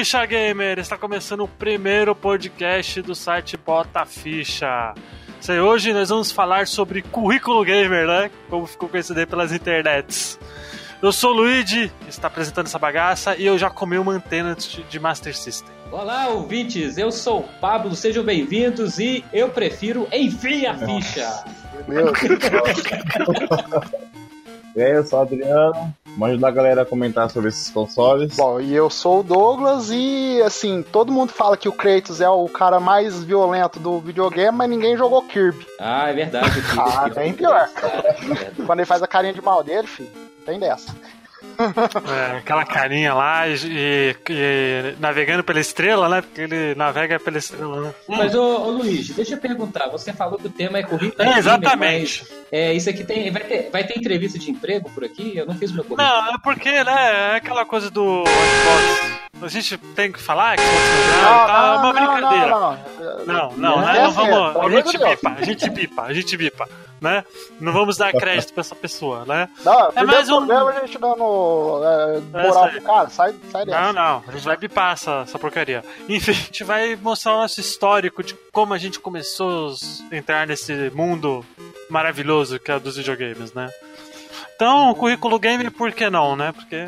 ficha, 0.00 0.24
gamer! 0.24 0.78
Está 0.78 0.96
começando 0.96 1.44
o 1.44 1.48
primeiro 1.48 2.14
podcast 2.14 3.02
do 3.02 3.14
site 3.14 3.58
Bota 3.58 4.06
Ficha. 4.06 4.94
Sei, 5.38 5.60
hoje 5.60 5.92
nós 5.92 6.08
vamos 6.08 6.32
falar 6.32 6.66
sobre 6.66 7.02
currículo 7.02 7.62
gamer, 7.62 8.06
né? 8.06 8.30
Como 8.48 8.66
ficou 8.66 8.88
conhecido 8.88 9.20
aí 9.20 9.26
pelas 9.26 9.52
internets. 9.52 10.38
Eu 11.02 11.12
sou 11.12 11.32
o 11.32 11.34
Luigi, 11.34 11.92
está 12.08 12.28
apresentando 12.28 12.64
essa 12.64 12.78
bagaça, 12.78 13.36
e 13.36 13.44
eu 13.44 13.58
já 13.58 13.68
comi 13.68 13.98
uma 13.98 14.12
antena 14.12 14.56
de 14.88 14.98
Master 14.98 15.36
System. 15.36 15.70
Olá, 15.92 16.28
ouvintes! 16.28 16.96
Eu 16.96 17.12
sou 17.12 17.40
o 17.40 17.48
Pablo, 17.60 17.94
sejam 17.94 18.24
bem-vindos 18.24 18.98
e 18.98 19.22
eu 19.34 19.50
prefiro 19.50 20.08
Enfim 20.10 20.64
a 20.64 20.78
Ficha! 20.78 21.44
Meu 21.86 22.10
Deus. 22.10 22.82
E 24.74 24.82
aí, 24.82 24.92
eu 24.92 25.04
sou 25.04 25.18
o 25.18 25.22
Adriano. 25.22 25.94
Vamos 26.04 26.30
ajudar 26.30 26.48
a 26.48 26.52
galera 26.52 26.82
a 26.82 26.86
comentar 26.86 27.30
sobre 27.30 27.48
esses 27.48 27.70
consoles. 27.70 28.36
Bom, 28.36 28.60
e 28.60 28.74
eu 28.74 28.90
sou 28.90 29.20
o 29.20 29.22
Douglas 29.22 29.90
e 29.90 30.40
assim, 30.42 30.82
todo 30.82 31.12
mundo 31.12 31.32
fala 31.32 31.56
que 31.56 31.68
o 31.68 31.72
Kratos 31.72 32.20
é 32.20 32.28
o 32.28 32.48
cara 32.48 32.80
mais 32.80 33.22
violento 33.22 33.78
do 33.78 33.98
videogame, 34.00 34.56
mas 34.56 34.68
ninguém 34.68 34.96
jogou 34.96 35.22
Kirby. 35.22 35.66
Ah, 35.78 36.10
é 36.10 36.12
verdade. 36.12 36.62
ah, 36.78 37.08
bem 37.08 37.32
pior. 37.32 37.68
Quando 38.66 38.80
ele 38.80 38.86
faz 38.86 39.02
a 39.02 39.06
carinha 39.06 39.32
de 39.32 39.42
mal 39.42 39.62
dele, 39.62 39.86
filho, 39.86 40.10
tem 40.44 40.58
dessa. 40.58 40.94
É, 41.60 42.38
aquela 42.38 42.64
carinha 42.64 43.14
lá 43.14 43.46
e, 43.48 43.54
e, 43.54 44.16
e, 44.28 44.94
navegando 44.98 45.44
pela 45.44 45.60
estrela, 45.60 46.08
né? 46.08 46.22
Porque 46.22 46.40
ele 46.40 46.74
navega 46.74 47.18
pela 47.18 47.38
estrela, 47.38 47.80
né? 47.80 47.94
Mas, 48.08 48.34
ô, 48.34 48.42
ô 48.42 48.70
Luiz, 48.70 49.10
deixa 49.10 49.34
eu 49.34 49.38
perguntar. 49.38 49.88
Você 49.88 50.12
falou 50.12 50.38
que 50.38 50.46
o 50.46 50.50
tema 50.50 50.78
é 50.78 50.82
corrida. 50.82 51.24
É, 51.24 51.38
exatamente. 51.38 52.24
Gamer, 52.24 52.44
é, 52.52 52.74
isso 52.74 52.88
aqui 52.88 53.04
tem. 53.04 53.30
Vai 53.30 53.42
ter, 53.42 53.70
vai 53.70 53.84
ter 53.84 53.98
entrevista 53.98 54.38
de 54.38 54.50
emprego 54.50 54.90
por 54.90 55.04
aqui? 55.04 55.36
Eu 55.36 55.46
não 55.46 55.54
fiz 55.54 55.70
meu 55.72 55.84
currículo. 55.84 56.08
Não, 56.08 56.34
é 56.34 56.38
porque, 56.42 56.84
né? 56.84 57.32
É 57.32 57.36
aquela 57.36 57.64
coisa 57.64 57.90
do 57.90 58.24
A 59.42 59.48
gente 59.48 59.78
tem 59.94 60.12
que 60.12 60.20
falar 60.20 60.56
que 60.56 60.62
não, 60.62 61.46
tá 61.46 61.76
uma 61.76 61.82
não, 61.82 61.92
brincadeira. 61.92 62.48
Não, 62.48 62.70
não, 62.70 63.26
não, 63.26 63.56
não, 63.56 63.80
né? 63.80 64.02
não 64.02 64.10
vamos. 64.10 64.56
A 64.56 64.70
gente 64.70 64.98
bipa, 64.98 65.30
a 65.30 65.42
gente 65.42 65.70
bipa, 65.70 66.02
a 66.02 66.12
gente 66.12 66.36
bipa, 66.36 66.68
né? 67.00 67.24
Não 67.58 67.72
vamos 67.72 67.96
dar 67.96 68.12
crédito 68.12 68.52
pra 68.52 68.60
essa 68.60 68.74
pessoa, 68.74 69.24
né? 69.24 69.48
Não, 69.64 69.92
é 69.94 70.04
mais 70.04 70.28
um. 70.28 70.50
a 70.50 70.80
gente 70.80 70.98
dando 70.98 71.22
é, 71.22 71.26
moral 72.32 72.66
é, 72.66 72.70
pro 72.70 72.82
cara, 72.82 73.08
sai, 73.10 73.34
sai 73.50 73.64
dessa. 73.64 73.80
Não, 73.80 73.92
não, 73.92 74.24
a 74.26 74.32
gente 74.32 74.44
vai 74.44 74.56
bipar 74.56 74.92
essa, 74.92 75.22
essa 75.22 75.38
porcaria. 75.38 75.84
Enfim, 76.08 76.32
a 76.32 76.34
gente 76.34 76.64
vai 76.64 76.96
mostrar 76.96 77.34
o 77.34 77.40
nosso 77.40 77.60
histórico 77.60 78.22
de 78.22 78.34
como 78.52 78.74
a 78.74 78.78
gente 78.78 78.98
começou 78.98 79.74
a 80.10 80.16
entrar 80.16 80.46
nesse 80.46 80.90
mundo 80.90 81.44
maravilhoso 81.88 82.58
que 82.58 82.70
é 82.70 82.78
dos 82.78 82.96
videogames, 82.96 83.52
né? 83.52 83.68
Então, 84.54 84.94
currículo 84.94 85.38
game, 85.38 85.70
por 85.70 85.90
que 85.90 86.10
não, 86.10 86.36
né? 86.36 86.52
Porque 86.52 86.86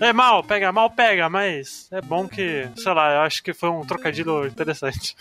é 0.00 0.12
mal, 0.12 0.42
pega 0.42 0.72
mal, 0.72 0.88
pega, 0.88 1.28
mas 1.28 1.86
é 1.92 2.00
bom 2.00 2.26
que, 2.26 2.66
sei 2.76 2.94
lá, 2.94 3.14
eu 3.16 3.20
acho 3.20 3.42
que 3.42 3.52
foi 3.52 3.68
um 3.68 3.84
trocadilho 3.84 4.46
interessante. 4.46 5.14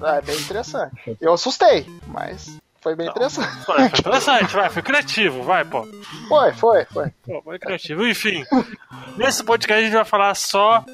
É, 0.00 0.20
bem 0.22 0.36
interessante. 0.36 1.16
Eu 1.20 1.34
assustei, 1.34 1.86
mas 2.06 2.56
foi 2.80 2.94
bem 2.94 3.08
interessante. 3.08 3.64
Foi, 3.64 3.76
foi 3.76 3.86
interessante, 3.86 4.54
vai, 4.54 4.70
foi 4.70 4.82
criativo, 4.82 5.42
vai, 5.42 5.64
pô. 5.64 5.86
Foi, 6.28 6.52
foi, 6.52 6.84
foi. 6.86 7.10
Pô, 7.24 7.42
foi 7.42 7.58
criativo. 7.58 8.06
Enfim, 8.06 8.44
nesse 9.16 9.42
podcast 9.44 9.80
a 9.80 9.84
gente 9.84 9.94
vai 9.94 10.04
falar 10.04 10.34
só 10.34 10.84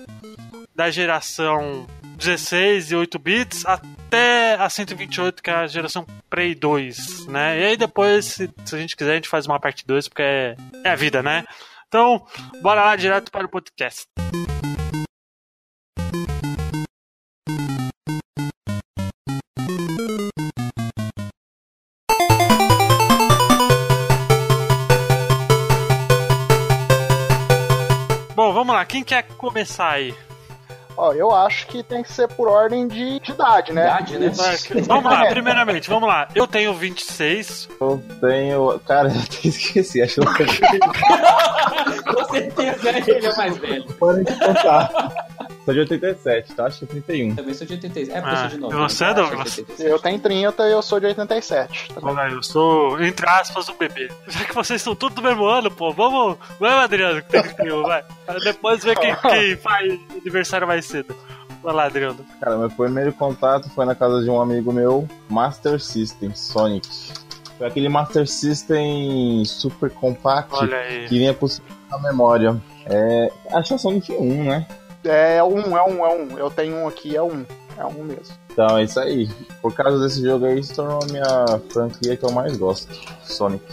da 0.74 0.90
geração 0.90 1.86
16 2.16 2.92
e 2.92 2.96
8 2.96 3.18
bits 3.18 3.66
até 3.66 4.54
a 4.54 4.68
128, 4.68 5.42
que 5.42 5.50
é 5.50 5.54
a 5.54 5.66
geração 5.66 6.06
Prey 6.30 6.54
2, 6.54 7.26
né? 7.26 7.60
E 7.60 7.64
aí 7.64 7.76
depois, 7.76 8.24
se, 8.24 8.50
se 8.64 8.74
a 8.74 8.78
gente 8.78 8.96
quiser, 8.96 9.12
a 9.12 9.14
gente 9.16 9.28
faz 9.28 9.46
uma 9.46 9.60
parte 9.60 9.86
2, 9.86 10.08
porque 10.08 10.22
é, 10.22 10.56
é 10.84 10.90
a 10.90 10.96
vida, 10.96 11.22
né? 11.22 11.44
Então, 11.88 12.24
bora 12.60 12.84
lá 12.84 12.96
direto 12.96 13.30
para 13.30 13.46
o 13.46 13.48
podcast. 13.48 14.06
Bom, 14.18 14.53
lá. 28.84 28.86
Quem 28.86 29.02
quer 29.02 29.22
começar 29.38 29.90
aí? 29.90 30.14
Ó, 30.96 31.12
eu 31.12 31.34
acho 31.34 31.66
que 31.66 31.82
tem 31.82 32.04
que 32.04 32.12
ser 32.12 32.28
por 32.28 32.46
ordem 32.46 32.86
de, 32.86 33.18
de 33.18 33.32
idade, 33.32 33.72
né? 33.72 33.82
Idade, 33.84 34.16
né? 34.16 34.30
vamos 34.86 35.04
lá, 35.04 35.26
primeiramente, 35.30 35.90
vamos 35.90 36.08
lá. 36.08 36.28
Eu 36.34 36.46
tenho 36.46 36.72
26. 36.72 37.68
Eu 37.80 38.00
tenho. 38.20 38.78
Cara, 38.86 39.08
eu 39.12 39.18
até 39.20 39.48
esqueci, 39.48 40.00
acho 40.00 40.20
que 40.20 40.20
eu 40.20 40.26
Com 42.14 42.24
certeza 42.32 42.90
ele 42.90 43.26
é 43.26 43.36
mais 43.36 43.56
velho. 43.58 43.84
Podem 43.94 44.24
contar. 44.24 45.12
Sou 45.64 45.72
de 45.72 45.80
87, 45.80 46.52
então 46.52 46.66
acho 46.66 46.78
que 46.80 46.84
é 46.84 46.88
31. 46.88 47.36
Também 47.36 47.54
sou 47.54 47.66
de 47.66 47.72
86. 47.72 48.08
É, 48.10 48.20
porque 48.20 48.28
ah, 48.28 48.32
eu 48.32 48.38
sou 48.38 48.48
de 48.48 48.58
90. 48.58 48.88
Você, 48.88 49.04
é 49.04 49.14
Douglas? 49.14 49.64
Eu 49.78 49.98
tenho 49.98 50.18
30 50.20 50.68
e 50.68 50.72
eu 50.72 50.82
sou 50.82 51.00
de 51.00 51.06
87. 51.06 51.88
Olha, 52.02 52.30
eu 52.30 52.42
sou, 52.42 53.02
entre 53.02 53.26
aspas, 53.26 53.68
um 53.70 53.76
bebê. 53.76 54.10
Já 54.28 54.44
que 54.44 54.54
vocês 54.54 54.82
são 54.82 54.94
tudo 54.94 55.14
do 55.14 55.22
mesmo 55.22 55.46
ano, 55.46 55.70
pô, 55.70 55.90
vamos. 55.90 56.36
Vai, 56.60 56.70
Adriano, 56.70 57.22
que 57.22 57.28
tem 57.30 57.42
que 57.42 57.70
vai. 57.82 58.04
Depois 58.42 58.84
ver 58.84 58.98
quem, 58.98 59.16
quem 59.22 59.56
faz 59.56 59.98
aniversário 60.20 60.66
mais 60.66 60.84
cedo. 60.84 61.16
Vai 61.62 61.74
lá, 61.74 61.84
Adriano. 61.84 62.18
Cara, 62.40 62.58
meu 62.58 62.68
primeiro 62.68 63.12
contato 63.14 63.70
foi 63.70 63.86
na 63.86 63.94
casa 63.94 64.22
de 64.22 64.28
um 64.28 64.38
amigo 64.38 64.70
meu, 64.70 65.08
Master 65.30 65.80
System, 65.80 66.34
Sonic. 66.34 66.86
Foi 67.56 67.66
aquele 67.66 67.88
Master 67.88 68.28
System 68.28 69.42
super 69.46 69.88
compact 69.90 70.54
que 71.08 71.18
vinha 71.18 71.32
com 71.32 71.46
a 71.90 71.98
memória. 72.00 72.60
É, 72.84 73.32
acho 73.52 73.68
que 73.68 73.74
é 73.74 73.78
Sonic 73.78 74.12
1, 74.12 74.44
né? 74.44 74.66
É 75.04 75.42
um, 75.42 75.76
é 75.76 75.82
um, 75.84 76.04
é 76.04 76.14
um. 76.14 76.38
Eu 76.38 76.50
tenho 76.50 76.76
um 76.76 76.88
aqui, 76.88 77.16
é 77.16 77.22
um. 77.22 77.44
É 77.76 77.84
um 77.84 78.04
mesmo. 78.04 78.34
Então 78.50 78.78
é 78.78 78.84
isso 78.84 79.00
aí. 79.00 79.28
Por 79.60 79.74
causa 79.74 80.02
desse 80.02 80.22
jogo 80.22 80.46
aí, 80.46 80.62
se 80.62 80.74
tornou 80.74 81.00
a 81.02 81.06
minha 81.06 81.60
franquia 81.70 82.16
que 82.16 82.24
eu 82.24 82.30
mais 82.30 82.56
gosto. 82.56 82.88
Sonic. 83.24 83.64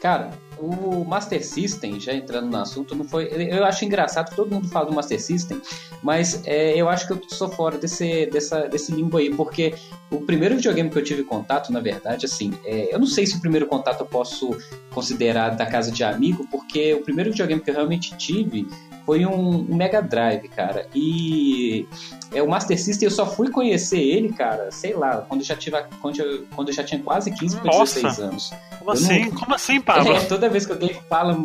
Cara, 0.00 0.30
o 0.58 1.04
Master 1.04 1.44
System, 1.44 2.00
já 2.00 2.12
entrando 2.12 2.50
no 2.50 2.56
assunto, 2.56 2.94
não 2.94 3.04
foi. 3.04 3.28
Eu 3.32 3.64
acho 3.64 3.84
engraçado 3.84 4.30
que 4.30 4.36
todo 4.36 4.52
mundo 4.52 4.68
fala 4.68 4.86
do 4.86 4.94
Master 4.94 5.20
System, 5.20 5.60
mas 6.02 6.42
é, 6.46 6.74
eu 6.76 6.88
acho 6.88 7.06
que 7.06 7.12
eu 7.12 7.20
sou 7.28 7.48
fora 7.48 7.76
desse, 7.76 8.26
dessa, 8.26 8.66
desse 8.68 8.92
limbo 8.92 9.18
aí, 9.18 9.34
porque 9.34 9.74
o 10.10 10.20
primeiro 10.20 10.56
videogame 10.56 10.88
que 10.88 10.98
eu 10.98 11.04
tive 11.04 11.24
contato, 11.24 11.72
na 11.72 11.80
verdade, 11.80 12.26
assim, 12.26 12.52
é, 12.64 12.94
eu 12.94 12.98
não 12.98 13.06
sei 13.06 13.26
se 13.26 13.36
o 13.36 13.40
primeiro 13.40 13.66
contato 13.66 14.00
eu 14.00 14.06
posso 14.06 14.56
considerar 14.90 15.50
da 15.50 15.66
casa 15.66 15.90
de 15.90 16.02
amigo, 16.02 16.46
porque 16.50 16.94
o 16.94 17.02
primeiro 17.02 17.30
videogame 17.30 17.60
que 17.60 17.70
eu 17.70 17.74
realmente 17.74 18.16
tive 18.16 18.66
foi 19.06 19.24
um, 19.24 19.60
um, 19.60 19.76
Mega 19.76 20.02
Drive, 20.02 20.48
cara. 20.48 20.88
E 20.92 21.86
é, 22.34 22.42
o 22.42 22.50
Master 22.50 22.78
System 22.78 23.06
eu 23.06 23.10
só 23.10 23.24
fui 23.24 23.48
conhecer 23.48 24.00
ele, 24.00 24.32
cara, 24.32 24.70
sei 24.72 24.94
lá, 24.94 25.18
quando 25.28 25.42
eu 25.42 25.46
já, 25.46 25.54
tive, 25.54 25.80
quando 26.02 26.18
eu, 26.18 26.44
quando 26.54 26.68
eu 26.68 26.74
já 26.74 26.82
tinha 26.82 27.00
quase 27.00 27.30
15 27.30 27.56
para 27.58 27.70
16 27.70 28.18
anos. 28.18 28.52
Como 28.80 28.90
eu 28.90 28.94
assim? 28.94 29.26
Não... 29.26 29.30
Como 29.30 29.54
assim, 29.54 29.80
Pablo? 29.80 30.12
É, 30.16 30.20
toda 30.24 30.48
vez 30.48 30.66
que 30.66 30.72
alguém 30.72 30.94
fala. 31.08 31.36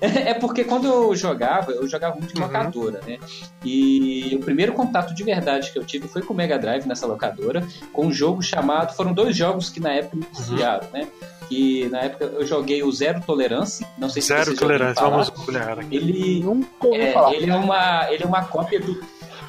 É 0.00 0.34
porque 0.34 0.64
quando 0.64 0.86
eu 0.86 1.16
jogava, 1.16 1.72
eu 1.72 1.88
jogava 1.88 2.16
muito 2.16 2.34
em 2.34 2.40
uhum. 2.40 2.46
locadora, 2.46 3.00
uhum. 3.00 3.08
né? 3.08 3.18
E 3.64 4.36
o 4.36 4.44
primeiro 4.44 4.72
contato 4.72 5.14
de 5.14 5.24
verdade 5.24 5.72
que 5.72 5.78
eu 5.78 5.84
tive 5.84 6.06
foi 6.06 6.22
com 6.22 6.34
o 6.34 6.36
Mega 6.36 6.58
Drive 6.58 6.86
nessa 6.86 7.06
locadora, 7.06 7.66
com 7.92 8.06
um 8.06 8.12
jogo 8.12 8.42
chamado. 8.42 8.94
Foram 8.94 9.12
dois 9.12 9.36
jogos 9.36 9.70
que 9.70 9.80
na 9.80 9.92
época 9.92 10.16
me 10.16 10.26
desviaram, 10.34 10.86
uhum. 10.86 11.00
né? 11.00 11.08
que 11.48 11.88
na 11.90 12.00
época 12.00 12.24
eu 12.24 12.44
joguei 12.44 12.82
o 12.82 12.90
Zero 12.90 13.22
Tolerância, 13.24 13.86
não 13.96 14.08
sei 14.08 14.20
se 14.20 14.28
Zero 14.28 14.56
Tolerância, 14.56 15.00
vamos 15.08 15.32
olhar 15.48 15.78
aqui. 15.78 15.94
Ele, 15.96 16.44
é, 16.92 17.36
ele, 17.36 17.50
é 17.50 17.54
uma, 17.54 18.12
ele 18.12 18.24
é 18.24 18.26
uma 18.26 18.44
cópia 18.44 18.80
do 18.80 19.00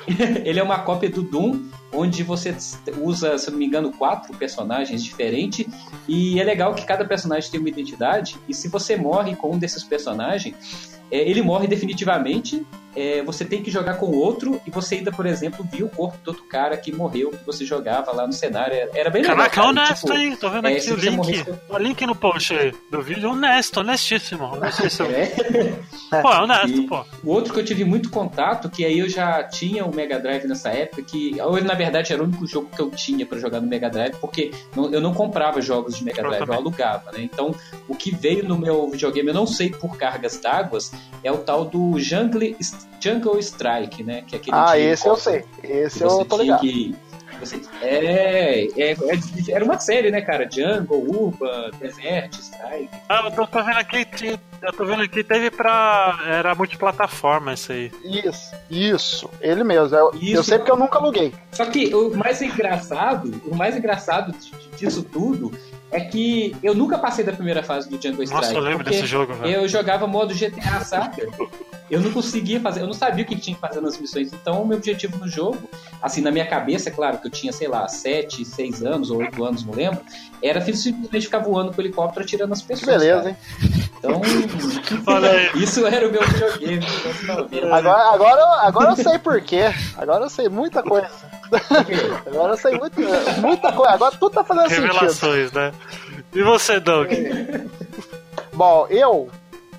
ele 0.46 0.60
é 0.60 0.64
uma 0.64 0.80
cópia 0.80 1.10
do 1.10 1.22
Doom, 1.22 1.66
onde 1.98 2.24
você 2.24 2.56
usa, 3.02 3.38
se 3.38 3.50
não 3.50 3.58
me 3.58 3.66
engano, 3.66 3.92
quatro 3.92 4.34
personagens 4.36 5.04
diferentes. 5.04 5.66
E 6.08 6.40
é 6.40 6.44
legal 6.44 6.74
que 6.76 6.86
cada 6.86 7.04
personagem 7.04 7.50
tem 7.50 7.60
uma 7.60 7.70
identidade. 7.70 8.38
E 8.48 8.54
se 8.54 8.68
você 8.68 8.96
morre 8.96 9.36
com 9.36 9.52
um 9.52 9.58
desses 9.58 9.84
personagens, 9.84 11.00
é, 11.12 11.18
ele 11.18 11.42
morre 11.42 11.68
definitivamente 11.68 12.66
é, 12.98 13.22
você 13.22 13.46
tem 13.46 13.62
que 13.62 13.70
jogar 13.70 13.94
com 13.98 14.08
outro 14.08 14.60
e 14.66 14.72
você 14.72 14.96
ainda, 14.96 15.12
por 15.12 15.28
exemplo, 15.28 15.64
viu 15.72 15.86
o 15.86 15.90
corpo 15.90 16.18
do 16.24 16.30
outro 16.30 16.44
cara 16.46 16.76
que 16.76 16.92
morreu, 16.92 17.30
que 17.30 17.46
você 17.46 17.64
jogava 17.64 18.12
lá 18.12 18.26
no 18.26 18.34
cenário. 18.34 18.76
Era 18.92 19.12
bem 19.12 19.22
legal. 19.22 19.38
Caraca, 19.38 19.62
é 19.62 19.64
honesto, 19.64 20.08
tipo, 20.08 20.14
hein? 20.18 20.36
Tô 20.36 20.50
vendo 20.50 20.68
é, 20.68 20.78
aqui 20.78 20.92
o 20.92 20.96
link. 20.96 21.46
O 21.70 21.78
link 21.78 22.06
no 22.08 22.16
post 22.16 22.56
do 22.90 23.00
vídeo, 23.04 23.30
honesto, 23.30 23.82
honestíssimo. 23.82 24.46
honestíssimo. 24.46 25.10
é. 25.12 25.28
Pô, 26.24 26.34
é 26.34 26.42
honesto, 26.42 26.70
e 26.70 26.88
pô. 26.88 27.06
O 27.24 27.30
outro 27.30 27.54
que 27.54 27.60
eu 27.60 27.66
tive 27.66 27.84
muito 27.84 28.10
contato, 28.10 28.68
que 28.68 28.84
aí 28.84 28.98
eu 28.98 29.10
já 29.10 29.44
tinha 29.44 29.86
o 29.86 29.94
Mega 29.94 30.18
Drive 30.20 30.48
nessa 30.48 30.70
época, 30.70 31.04
que 31.04 31.40
ou 31.42 31.62
na 31.62 31.76
verdade 31.76 31.87
era 32.14 32.22
o 32.22 32.26
único 32.26 32.46
jogo 32.48 32.70
que 32.74 32.82
eu 32.82 32.90
tinha 32.92 33.26
para 33.26 33.38
jogar 33.38 33.62
no 33.62 33.68
Mega 33.68 33.90
Drive, 33.90 34.16
porque 34.20 34.52
eu 34.76 35.02
não 35.02 35.14
comprava 35.14 35.62
jogos 35.62 35.96
de 35.96 36.04
Mega 36.04 36.22
Drive, 36.22 36.42
eu, 36.42 36.54
eu 36.54 36.54
alugava, 36.54 37.12
né? 37.12 37.22
Então, 37.22 37.54
o 37.88 37.96
que 37.96 38.16
veio 38.16 38.48
no 38.48 38.58
meu 38.58 38.90
videogame, 38.90 39.30
eu 39.30 39.34
não 39.34 39.48
sei 39.48 39.70
por 39.70 39.98
cargas 39.98 40.38
d'água, 40.38 40.80
é 41.24 41.32
o 41.32 41.38
tal 41.38 41.66
do 41.66 42.00
Jungle 42.00 42.56
Jungle 43.00 43.40
Strike, 43.40 44.04
né? 44.04 44.24
Que 44.26 44.36
é 44.36 44.40
aquele 44.40 44.58
ah, 44.58 44.78
esse 44.78 45.08
eu 45.08 45.16
sei. 45.16 45.46
Esse 45.64 46.04
eu 46.04 46.26
tô 46.26 46.38
ligado. 46.38 46.62
Que, 46.62 46.96
você, 47.40 47.62
é, 47.82 48.68
é, 48.78 48.92
é, 48.92 48.98
era 49.50 49.64
uma 49.64 49.80
série, 49.80 50.12
né, 50.12 50.22
cara? 50.22 50.50
Jungle, 50.50 51.10
Urban, 51.10 51.72
Desert, 51.80 52.34
Strike. 52.34 52.90
Ah, 53.08 53.22
eu 53.26 53.32
tô, 53.32 53.48
tô 53.48 53.64
vendo 53.64 53.78
aqui, 53.78 54.08
Eu 54.62 54.74
tô 54.74 54.86
vendo 54.86 55.04
aqui, 55.04 55.24
teve 55.24 55.52
pra. 55.52 56.20
Era 56.26 56.56
multiplataforma 56.56 57.54
isso 57.54 57.72
aí. 57.72 57.92
Isso, 58.04 58.56
isso, 58.70 59.30
ele 59.42 59.64
mesmo. 59.64 59.96
Eu, 59.96 60.12
isso. 60.16 60.36
eu 60.36 60.44
sei 60.44 60.58
porque 60.58 60.72
eu 60.72 60.78
nunca 60.78 60.98
aluguei. 60.98 61.34
Só 61.52 61.66
que 61.66 61.94
o 61.94 62.16
mais 62.16 62.42
engraçado, 62.42 63.42
o 63.46 63.56
mais 63.56 63.76
engraçado 63.78 64.34
disso 64.78 65.04
tudo 65.04 65.52
é 65.92 66.02
que 66.02 66.56
eu 66.62 66.76
nunca 66.76 66.98
passei 66.98 67.24
da 67.24 67.32
primeira 67.32 67.64
fase 67.64 67.90
do 67.90 67.98
Django 67.98 68.22
Strike. 68.24 68.46
Nossa, 68.46 68.54
eu 68.54 68.62
lembro 68.62 68.84
desse 68.84 69.06
jogo, 69.06 69.34
velho. 69.34 69.62
Eu 69.62 69.68
jogava 69.68 70.06
modo 70.06 70.34
GTA, 70.34 70.82
saca? 70.84 71.26
Eu 71.90 72.02
não 72.02 72.12
conseguia 72.12 72.60
fazer, 72.60 72.82
eu 72.82 72.88
não 72.88 72.94
sabia 72.94 73.24
o 73.24 73.28
que 73.28 73.36
tinha 73.38 73.56
que 73.56 73.62
fazer 73.62 73.80
nas 73.80 73.98
missões. 73.98 74.34
Então, 74.34 74.62
o 74.62 74.68
meu 74.68 74.78
objetivo 74.78 75.18
no 75.18 75.28
jogo, 75.30 75.70
assim, 76.02 76.20
na 76.20 76.30
minha 76.30 76.46
cabeça, 76.46 76.92
claro 76.92 77.18
que 77.20 77.28
eu 77.28 77.32
tinha, 77.32 77.54
sei 77.54 77.70
lá, 77.70 77.88
7, 77.88 78.44
6 78.44 78.84
anos 78.84 79.10
ou 79.10 79.20
8 79.20 79.44
anos, 79.46 79.66
não 79.66 79.74
lembro, 79.74 80.02
era 80.44 80.60
simplesmente 80.62 81.26
ficar 81.26 81.40
voando 81.40 81.72
com 81.72 81.78
o 81.78 81.82
helicóptero 81.82 82.26
atirando 82.26 82.52
as 82.52 82.62
pessoas. 82.62 82.98
Beleza, 82.98 83.22
cara. 83.22 83.30
hein? 83.30 83.88
Então, 83.98 84.22
isso 85.56 85.88
era 85.88 86.08
o 86.08 86.12
meu 86.12 86.22
videogame. 86.28 86.86
Agora, 87.72 88.14
agora, 88.14 88.42
agora 88.68 88.90
eu 88.92 88.96
sei 88.98 89.18
por 89.18 89.40
quê. 89.42 89.74
Agora 89.98 90.26
eu 90.26 90.30
sei 90.30 90.50
muita 90.50 90.84
coisa. 90.84 91.10
Agora 92.26 92.54
eu 92.54 92.58
sei 92.58 92.78
muita, 92.78 93.02
muita 93.40 93.72
coisa. 93.72 93.94
Agora 93.94 94.16
tudo 94.18 94.32
tá 94.32 94.44
fazendo 94.44 94.68
Revelações, 94.68 95.50
sentido. 95.50 95.60
né? 95.60 95.72
E 96.34 96.44
você, 96.44 96.80
Doug? 96.80 97.10
Bom, 98.54 98.88
eu 98.90 99.30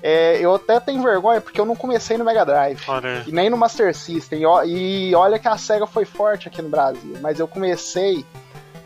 é, 0.01 0.37
eu 0.39 0.55
até 0.55 0.79
tenho 0.79 1.01
vergonha 1.03 1.41
porque 1.41 1.59
eu 1.59 1.65
não 1.65 1.75
comecei 1.75 2.17
no 2.17 2.23
Mega 2.23 2.45
Drive. 2.45 2.81
E 3.27 3.31
nem 3.31 3.49
no 3.49 3.57
Master 3.57 3.93
System. 3.95 4.43
E 4.65 5.13
olha 5.13 5.37
que 5.37 5.47
a 5.47 5.57
SEGA 5.57 5.85
foi 5.85 6.05
forte 6.05 6.47
aqui 6.47 6.61
no 6.61 6.69
Brasil. 6.69 7.17
Mas 7.21 7.39
eu 7.39 7.47
comecei. 7.47 8.25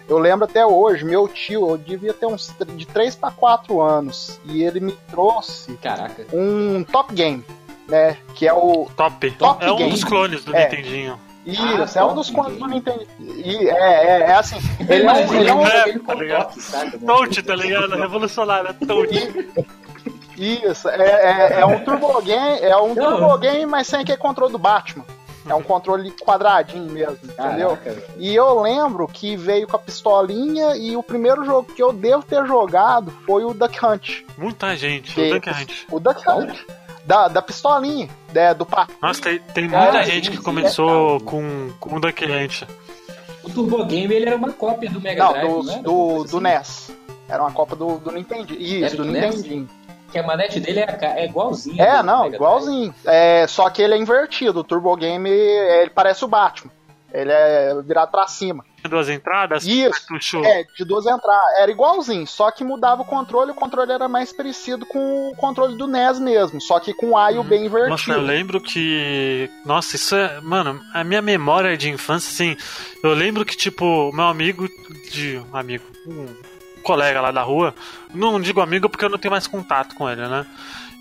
Eu 0.08 0.18
lembro 0.18 0.46
até 0.46 0.66
hoje, 0.66 1.06
meu 1.06 1.28
tio, 1.28 1.70
eu 1.70 1.78
devia 1.78 2.14
ter 2.14 2.26
uns 2.26 2.54
de 2.76 2.86
3 2.86 3.16
para 3.16 3.32
4 3.32 3.82
anos. 3.82 4.40
E 4.46 4.64
ele 4.64 4.80
me 4.80 4.92
trouxe 5.10 5.74
Caraca. 5.78 6.26
um 6.34 6.84
Top 6.84 7.14
Game, 7.14 7.46
né? 7.88 8.18
Que 8.36 8.48
é 8.48 8.54
o. 8.54 8.88
Top. 8.98 9.32
Top 9.32 9.64
é 9.64 9.72
um 9.72 9.90
dos 9.90 10.04
clones 10.04 10.44
do 10.44 10.56
é. 10.56 10.64
Nintendinho. 10.64 11.20
Isso, 11.46 12.00
ah, 12.00 12.02
é 12.02 12.06
um 12.06 12.16
dos 12.16 12.30
clones 12.30 12.58
do 12.58 12.68
Nintendo. 12.68 13.06
E, 13.20 13.70
é, 13.70 13.74
é, 13.74 14.22
é 14.22 14.36
assim. 14.36 14.56
Ele, 14.80 15.08
é, 15.08 15.24
ele 15.24 15.50
é 15.50 15.90
ele 15.90 16.00
tá 16.00 16.46
Touch, 17.06 17.44
tá 17.44 17.56
ligado? 17.56 17.96
Revolucionário, 17.96 18.70
é 18.70 18.86
Touch. 18.86 19.66
Isso, 20.38 20.90
é, 20.90 21.02
é, 21.02 21.60
é, 21.60 21.66
um 21.66 21.84
Turbo 21.84 22.22
Game, 22.22 22.60
é 22.62 22.76
um 22.78 22.96
Turbo 22.96 23.38
Game, 23.38 23.66
mas 23.66 23.88
sem 23.88 24.00
aquele 24.00 24.18
controle 24.18 24.52
do 24.52 24.58
Batman. 24.58 25.06
É 25.46 25.54
um 25.54 25.62
controle 25.62 26.10
quadradinho 26.12 26.90
mesmo, 26.90 27.20
entendeu? 27.22 27.76
Caraca, 27.76 28.04
e 28.18 28.34
eu 28.34 28.62
lembro 28.62 29.06
que 29.10 29.36
veio 29.36 29.68
com 29.68 29.76
a 29.76 29.80
pistolinha 29.80 30.78
e 30.78 30.96
o 30.96 31.04
primeiro 31.04 31.44
jogo 31.44 31.74
que 31.74 31.84
eu 31.84 31.92
devo 31.92 32.24
ter 32.24 32.46
jogado 32.48 33.12
foi 33.26 33.44
o 33.44 33.54
Duck 33.54 33.86
Hunt. 33.86 34.24
Muita 34.38 34.74
gente, 34.78 35.14
que, 35.14 35.22
o 35.22 35.34
Duck 35.34 35.50
Hunt. 35.50 35.86
O 35.92 36.00
Duck 36.00 36.30
Hunt. 36.30 36.66
Da, 37.06 37.28
da 37.28 37.42
pistolinha, 37.42 38.10
né, 38.34 38.54
do 38.54 38.66
pato. 38.66 38.94
Nossa, 39.02 39.22
tem, 39.22 39.40
tem 39.40 39.64
muita 39.68 40.00
é, 40.00 40.04
gente 40.04 40.32
que 40.32 40.38
começou 40.38 41.18
é, 41.18 41.20
com, 41.20 41.72
com 41.80 41.96
o 41.98 42.00
Duck 42.00 42.24
Hunt. 42.24 42.64
O 43.44 43.50
Turbo 43.50 43.84
Game 43.86 44.14
ele 44.14 44.26
era 44.26 44.38
uma 44.38 44.54
cópia 44.54 44.90
do 44.90 45.02
Mega 45.02 45.28
Drive, 45.28 45.46
não, 45.46 45.60
do, 45.60 45.64
né? 45.64 45.82
do, 45.82 46.24
do 46.24 46.40
NES. 46.40 46.92
Era 47.28 47.44
uma 47.44 47.52
cópia 47.52 47.76
do, 47.76 47.98
do 47.98 48.12
Nintendo. 48.12 48.54
Isso, 48.54 48.96
do, 48.96 49.04
do 49.04 49.12
Nintendinho 49.12 49.68
que 50.14 50.20
a 50.20 50.24
manete 50.24 50.60
dele 50.60 50.80
é, 50.80 51.00
é 51.02 51.26
igualzinha. 51.26 51.84
É, 51.84 52.04
não, 52.04 52.28
igualzinho. 52.28 52.94
É, 53.04 53.48
só 53.48 53.68
que 53.72 53.82
ele 53.82 53.96
é 53.96 53.98
invertido. 53.98 54.60
O 54.60 54.64
Turbo 54.64 54.96
Game, 54.96 55.28
ele 55.28 55.90
parece 55.90 56.24
o 56.24 56.28
Batman. 56.28 56.72
Ele 57.14 57.32
é 57.32 57.80
virado 57.84 58.10
pra 58.10 58.28
cima. 58.28 58.66
De 58.84 58.90
duas 58.90 59.08
entradas? 59.08 59.66
Isso. 59.68 60.44
É, 60.44 60.64
de 60.64 60.84
duas 60.84 61.06
entradas. 61.06 61.60
Era 61.60 61.72
igualzinho, 61.72 62.26
só 62.26 62.50
que 62.50 62.64
mudava 62.64 63.04
o 63.04 63.06
controle. 63.06 63.52
O 63.52 63.56
controle 63.56 63.92
era 63.92 64.10
mais 64.10 64.34
parecido 64.34 64.84
com 64.88 65.30
o 65.30 65.36
controle 65.36 65.78
do 65.78 65.86
NES 65.86 66.20
mesmo, 66.20 66.60
só 66.60 66.80
que 66.80 66.92
com 66.92 67.12
o 67.12 67.18
A 67.18 67.32
e 67.32 67.38
o 67.38 67.44
B 67.44 67.56
uhum. 67.56 67.66
invertido. 67.66 67.90
Nossa, 67.92 68.12
eu 68.12 68.22
lembro 68.22 68.60
que. 68.60 69.48
Nossa, 69.64 69.96
isso 69.96 70.16
é. 70.16 70.42
Mano, 70.42 70.82
a 70.92 71.04
minha 71.04 71.22
memória 71.22 71.78
de 71.78 71.90
infância, 71.90 72.32
assim. 72.32 72.58
Eu 73.04 73.14
lembro 73.14 73.46
que, 73.46 73.56
tipo, 73.56 74.12
meu 74.12 74.26
amigo. 74.26 74.68
De. 75.12 75.40
Amigo. 75.54 75.86
Um 76.08 76.28
colega 76.82 77.22
lá 77.22 77.32
da 77.32 77.44
rua. 77.44 77.76
Não 78.14 78.42
digo 78.42 78.60
amigo 78.60 78.90
porque 78.90 79.06
eu 79.06 79.10
não 79.10 79.20
tenho 79.20 79.32
mais 79.32 79.48
contato 79.48 79.96
com 79.96 80.10
ele, 80.10 80.28
né? 80.28 80.46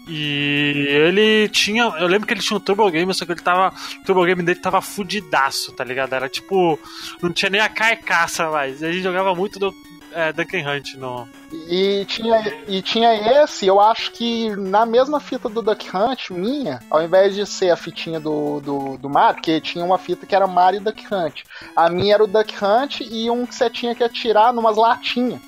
E 0.08 0.87
ele 0.88 1.49
tinha. 1.49 1.84
Eu 1.99 2.06
lembro 2.06 2.26
que 2.26 2.34
ele 2.34 2.40
tinha 2.40 2.56
um 2.56 2.60
Turbo 2.60 2.90
Game, 2.90 3.12
só 3.14 3.25
que 3.25 3.32
ele 3.32 3.40
tava. 3.40 3.75
O 4.00 4.04
Turbo 4.04 4.25
Game 4.25 4.43
dele 4.43 4.58
tava 4.58 4.81
fudidaço, 4.81 5.72
tá 5.72 5.84
ligado? 5.84 6.14
Era 6.14 6.28
tipo. 6.28 6.78
Não 7.20 7.32
tinha 7.32 7.50
nem 7.50 7.60
a 7.60 7.69
carcaça 7.69 8.50
mais. 8.50 8.81
Gente 8.81 9.02
jogava 9.02 9.34
muito 9.34 9.58
do 9.58 9.75
é, 10.12 10.32
Duncan 10.32 10.58
Hunt 10.58 10.94
no. 10.94 11.28
E 11.69 12.04
tinha, 12.06 12.54
e 12.66 12.82
tinha 12.82 13.43
esse, 13.43 13.66
eu 13.66 13.81
acho 13.81 14.12
que 14.12 14.54
na 14.56 14.87
mesma 14.87 15.20
fita 15.20 15.49
do 15.49 15.62
Duck 15.62 15.88
Hunt, 15.94 16.31
minha, 16.31 16.81
ao 16.90 17.02
invés 17.02 17.34
de 17.34 17.46
ser 17.46 17.70
a 17.70 17.76
fitinha 17.76 18.19
do, 18.20 18.60
do, 18.60 18.96
do 18.98 19.08
Mario, 19.08 19.37
porque 19.37 19.60
tinha 19.60 19.84
uma 19.84 19.98
fita 19.98 20.26
que 20.26 20.34
era 20.34 20.46
Mario 20.46 20.81
e 20.81 20.84
Duck 20.84 21.02
Hunt. 21.12 21.43
A 21.76 21.88
minha 21.88 22.14
era 22.14 22.25
o 22.25 22.26
Duck 22.26 22.55
Hunt 22.62 23.00
e 23.00 23.31
um 23.31 23.46
que 23.46 23.55
você 23.55 23.69
tinha 23.69 23.94
que 23.94 24.05
atirar 24.05 24.52
numas 24.52 24.76
latinhas 24.76 25.40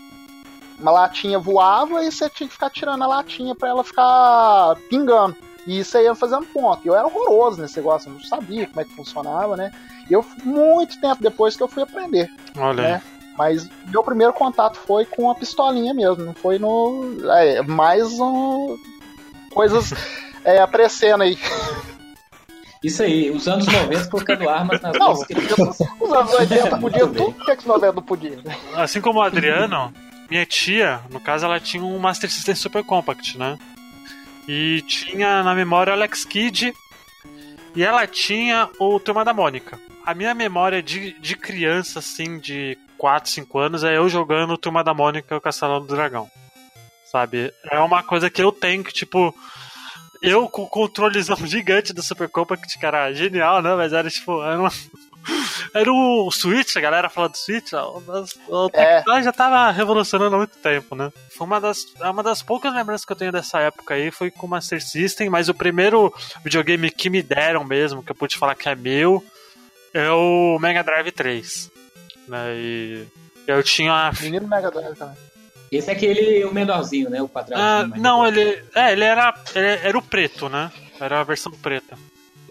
uma 0.79 0.91
latinha 0.91 1.39
voava 1.39 2.05
e 2.05 2.11
você 2.11 2.29
tinha 2.29 2.47
que 2.47 2.55
ficar 2.55 2.71
tirando 2.71 3.03
a 3.03 3.07
latinha 3.07 3.55
para 3.55 3.69
ela 3.69 3.85
ficar 3.85 4.77
pingando. 4.89 5.37
E 5.67 5.81
isso 5.81 5.97
aí 5.97 6.05
ia 6.05 6.15
fazendo 6.15 6.47
ponto. 6.47 6.85
E 6.85 6.89
eu 6.89 6.95
era 6.95 7.07
horroroso 7.07 7.61
nesse 7.61 7.77
negócio, 7.77 8.09
eu 8.09 8.15
não 8.15 8.21
sabia 8.21 8.67
como 8.67 8.81
é 8.81 8.85
que 8.85 8.95
funcionava, 8.95 9.57
né? 9.57 9.73
E 10.09 10.13
eu, 10.13 10.25
muito 10.45 11.01
tempo 11.01 11.23
depois 11.23 11.57
que 11.57 11.63
eu 11.63 11.69
fui 11.69 11.83
aprender. 11.83 12.31
Olha 12.57 12.83
né? 12.83 13.03
Mas 13.37 13.69
meu 13.87 14.03
primeiro 14.03 14.33
contato 14.33 14.77
foi 14.77 15.05
com 15.05 15.31
a 15.31 15.35
pistolinha 15.35 15.93
mesmo, 15.93 16.25
não 16.25 16.35
foi 16.35 16.59
no. 16.59 17.17
É, 17.33 17.63
mais 17.63 18.13
um, 18.21 18.77
coisas 19.51 19.93
é, 20.45 20.61
aparecendo 20.61 21.23
aí. 21.23 21.39
Isso 22.83 23.03
aí, 23.03 23.31
os 23.31 23.49
anos 23.49 23.67
90 23.67 24.11
colocando 24.11 24.49
armas 24.49 24.81
nas 24.83 24.97
não, 24.99 25.13
Os 25.13 26.13
anos 26.13 26.35
80 26.35 26.77
podiam 26.77 27.09
tudo, 27.15 27.33
por 27.33 27.47
que 27.47 27.53
os 27.53 27.65
90 27.65 27.93
não 27.95 28.03
podiam? 28.03 28.43
Assim 28.75 29.01
como 29.01 29.21
o 29.21 29.23
Adriano, 29.23 29.93
minha 30.31 30.47
tia, 30.47 31.01
no 31.11 31.21
caso, 31.21 31.45
ela 31.45 31.61
tinha 31.61 31.83
um 31.83 31.99
Master 31.99 32.31
System 32.31 32.55
Super 32.55 32.85
Compact, 32.85 33.39
né? 33.39 33.59
E 34.47 34.83
tinha 34.83 35.43
na 35.43 35.55
memória 35.55 35.93
o 35.93 35.95
Alex 35.95 36.25
Kidd 36.25 36.75
e 37.75 37.83
ela 37.83 38.07
tinha 38.07 38.69
o 38.79 39.01
Turma 39.01 39.25
da 39.25 39.33
Mônica. 39.33 39.79
A 40.05 40.15
minha 40.15 40.35
memória 40.35 40.83
de, 40.83 41.19
de 41.19 41.35
criança, 41.37 41.99
assim, 41.99 42.39
de 42.39 42.79
4, 42.99 43.31
5 43.31 43.59
anos, 43.59 43.85
é 43.85 43.97
eu 43.97 44.09
jogando 44.09 44.59
Turma 44.59 44.85
da 44.85 44.95
Mônica 44.95 45.35
e 45.35 45.39
o 45.39 45.41
Castelo 45.41 45.81
do 45.81 45.87
Dragão. 45.87 46.31
Sabe? 47.11 47.53
É 47.71 47.79
uma 47.79 48.03
coisa 48.03 48.29
que 48.29 48.43
eu 48.43 48.53
tenho 48.53 48.85
que, 48.85 48.93
tipo. 48.93 49.35
Eu 50.23 50.49
com 50.49 50.63
o 50.63 50.69
controlezão 50.69 51.37
gigante 51.47 51.93
do 51.93 52.03
Super 52.03 52.29
Compact, 52.29 52.79
cara, 52.79 53.13
genial, 53.13 53.63
né? 53.63 53.75
Mas 53.75 53.93
era 53.93 54.11
tipo. 54.11 54.43
Era 54.43 54.59
uma, 54.59 54.73
era 55.75 55.93
o 55.93 56.31
Switch, 56.31 56.77
a 56.77 56.81
galera 56.81 57.09
fala 57.09 57.29
do 57.29 57.37
Switch, 57.37 57.73
o 57.73 58.71
é. 58.73 59.23
já 59.23 59.33
tava 59.33 59.71
revolucionando 59.71 60.35
há 60.35 60.39
muito 60.39 60.57
tempo, 60.59 60.95
né? 60.95 61.13
Foi 61.31 61.47
uma 61.47 61.61
das, 61.61 61.87
é 62.01 62.09
uma 62.09 62.23
das 62.23 62.43
poucas 62.43 62.75
lembranças 62.75 63.05
que 63.05 63.13
eu 63.13 63.17
tenho 63.17 63.33
dessa 63.33 63.61
época 63.61 63.95
aí, 63.95 64.11
foi 64.11 64.31
com 64.31 64.47
o 64.47 64.51
Master 64.51 64.83
System, 64.83 65.29
mas 65.29 65.49
o 65.49 65.55
primeiro 65.55 66.13
videogame 66.43 66.91
que 66.91 67.11
me 67.11 67.23
deram 67.23 67.65
mesmo, 67.65 68.03
que 68.03 68.13
eu 68.13 68.17
pude 68.17 68.37
falar 68.37 68.55
que 68.55 68.69
é 68.69 68.75
meu, 68.75 69.25
é 69.93 70.11
o 70.11 70.59
Mega 70.61 70.83
Drive 70.83 71.13
3. 71.13 71.71
Né? 72.29 72.55
E 72.57 73.07
eu 73.47 73.63
tinha. 73.63 74.11
Menino 74.21 74.49
Mega 74.49 74.71
Drive 74.71 74.97
também. 74.97 75.17
Esse 75.71 75.91
é 75.91 75.93
aquele 75.93 76.45
o 76.45 76.53
menorzinho, 76.53 77.11
né? 77.11 77.21
O 77.21 77.29
quadradinho. 77.29 77.67
Ah, 77.67 77.87
não, 77.99 78.27
ele. 78.27 78.63
É, 78.75 78.93
ele 78.93 79.05
era. 79.05 79.35
Ele 79.55 79.67
era 79.67 79.99
o 79.99 80.03
preto, 80.03 80.49
né? 80.49 80.71
Era 81.01 81.21
a 81.21 81.25
versão 81.25 81.53
preta. 81.53 81.99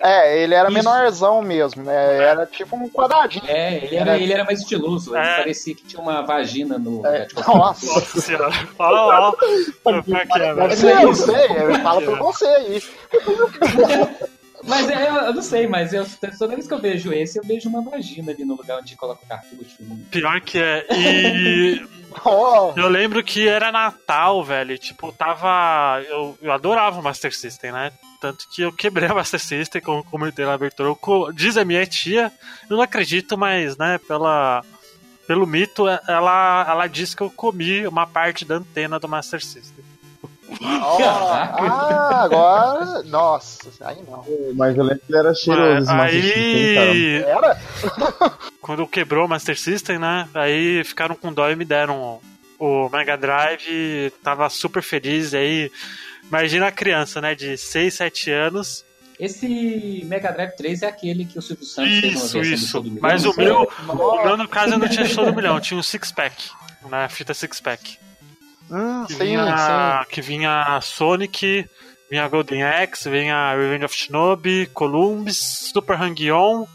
É, 0.04 0.44
ele 0.44 0.54
era 0.54 0.68
Isso. 0.68 0.78
menorzão 0.78 1.42
mesmo, 1.42 1.82
né? 1.82 2.18
Era 2.18 2.46
tipo 2.46 2.76
um 2.76 2.90
quadradinho. 2.90 3.46
É, 3.48 3.86
ele 3.86 3.96
era, 3.96 4.18
ele 4.18 4.34
era 4.34 4.44
mais 4.44 4.60
estiloso. 4.60 5.16
Ele 5.16 5.26
é. 5.26 5.38
parecia 5.38 5.74
que 5.74 5.86
tinha 5.86 6.02
uma 6.02 6.22
vagina 6.22 6.78
no. 6.78 7.08
É. 7.08 7.26
Tipo, 7.26 7.40
Nossa. 7.58 7.86
Nossa 7.86 8.22
senhora. 8.22 8.54
Ó, 8.78 9.30
ó. 9.30 9.34
Eu 9.86 11.04
não 11.04 11.16
sei, 11.16 11.82
fala 11.82 12.02
pra 12.02 12.16
você 12.16 12.46
aí. 12.46 12.84
Mas 14.66 14.90
é, 14.90 15.10
eu 15.10 15.34
não 15.34 15.42
sei, 15.42 15.68
mas 15.68 15.92
eu, 15.92 16.06
toda 16.40 16.56
vez 16.56 16.66
que 16.66 16.74
eu 16.74 16.80
vejo 16.80 17.12
esse, 17.12 17.38
eu 17.38 17.44
vejo 17.44 17.68
uma 17.68 17.82
vagina 17.82 18.32
ali 18.32 18.46
no 18.46 18.56
lugar 18.56 18.80
onde 18.80 18.96
coloca 18.96 19.22
o 19.22 19.28
cartucho. 19.28 19.76
Pior 20.10 20.40
que 20.40 20.58
é. 20.58 20.86
E. 20.90 21.86
oh. 22.24 22.72
Eu 22.78 22.88
lembro 22.88 23.22
que 23.22 23.46
era 23.46 23.74
Natal, 23.74 24.42
velho. 24.42 24.78
Tipo, 24.78 25.12
tava. 25.12 26.02
Eu, 26.08 26.38
eu 26.42 26.52
adorava 26.54 26.98
o 26.98 27.04
Master 27.04 27.36
System, 27.36 27.74
né? 27.74 27.92
Tanto 28.24 28.48
que 28.48 28.62
eu 28.62 28.72
quebrei 28.72 29.10
a 29.12 29.14
Master 29.14 29.38
System, 29.38 29.82
como 29.82 30.02
comentei 30.06 30.46
na 30.46 30.54
abertura. 30.54 30.96
Diz 31.34 31.58
a 31.58 31.66
minha 31.66 31.86
tia, 31.86 32.32
eu 32.70 32.78
não 32.78 32.84
acredito, 32.84 33.38
mas, 33.38 33.76
né, 33.76 34.00
pela, 34.08 34.64
pelo 35.28 35.46
mito, 35.46 35.86
ela, 36.08 36.66
ela 36.70 36.88
disse 36.88 37.18
que 37.18 37.22
eu 37.22 37.30
comi 37.30 37.86
uma 37.86 38.08
parte 38.08 38.46
da 38.46 38.56
antena 38.56 38.98
do 38.98 39.10
Master 39.10 39.44
System. 39.44 39.84
Oh, 40.62 40.98
ah, 41.02 42.24
agora. 42.24 43.04
Nossa, 43.04 43.72
aí 43.82 44.04
não. 44.08 44.24
Mas 44.54 44.78
eu 44.78 44.84
lembro 44.84 45.00
que 45.00 45.12
ele 45.12 45.18
era 45.18 45.34
cheiroso. 45.34 45.90
É, 45.90 46.00
aí. 46.00 47.24
Era? 47.24 47.60
Quando 48.62 48.86
quebrou 48.86 49.26
o 49.26 49.30
Master 49.30 49.58
System, 49.58 49.98
né? 49.98 50.30
Aí 50.34 50.84
ficaram 50.84 51.16
com 51.16 51.34
dó 51.34 51.50
e 51.50 51.56
me 51.56 51.66
deram 51.66 52.22
o, 52.60 52.88
Mega 52.90 53.18
Drive 53.18 54.12
tava 54.22 54.48
super 54.50 54.84
feliz. 54.84 55.34
Aí, 55.34 55.72
imagina 56.28 56.68
a 56.68 56.72
criança, 56.72 57.22
né, 57.22 57.36
de 57.36 57.58
6, 57.58 57.94
7 57.94 58.32
anos. 58.32 58.86
Esse 59.20 60.04
Mega 60.06 60.32
Drive 60.32 60.56
3 60.56 60.82
é 60.82 60.88
aquele 60.88 61.26
que 61.26 61.38
o 61.38 61.42
Silvio 61.42 61.66
Santos 61.66 61.92
isso, 62.04 62.32
fez 62.32 62.34
uma 62.34 62.56
isso. 62.56 62.82
do 62.82 62.92
milhão. 62.92 63.02
Mas 63.02 63.26
o 63.26 63.38
meu, 63.38 63.72
o 63.88 64.24
meu, 64.24 64.38
no 64.38 64.48
caso, 64.48 64.74
eu 64.74 64.80
não 64.80 64.90
tinha 64.90 65.06
show 65.06 65.26
do 65.26 65.36
milhão, 65.36 65.60
tinha 65.62 65.80
um 65.80 65.84
six-pack, 65.84 66.50
na 66.90 67.08
fita 67.08 67.34
six-pack. 67.34 67.98
Hum, 68.72 69.06
que, 69.06 69.14
sim, 69.14 69.20
vinha, 69.20 70.04
sim. 70.04 70.10
que 70.10 70.22
vinha 70.22 70.82
Sonic, 70.82 71.70
vinha 72.10 72.28
Golden 72.28 72.64
Axe, 72.64 73.10
vinha 73.10 73.56
Revenge 73.56 73.86
of 73.86 73.96
Shinobi, 73.96 74.70
Columbus, 74.74 75.38
Super 75.38 76.02
Hang-On. 76.02 76.66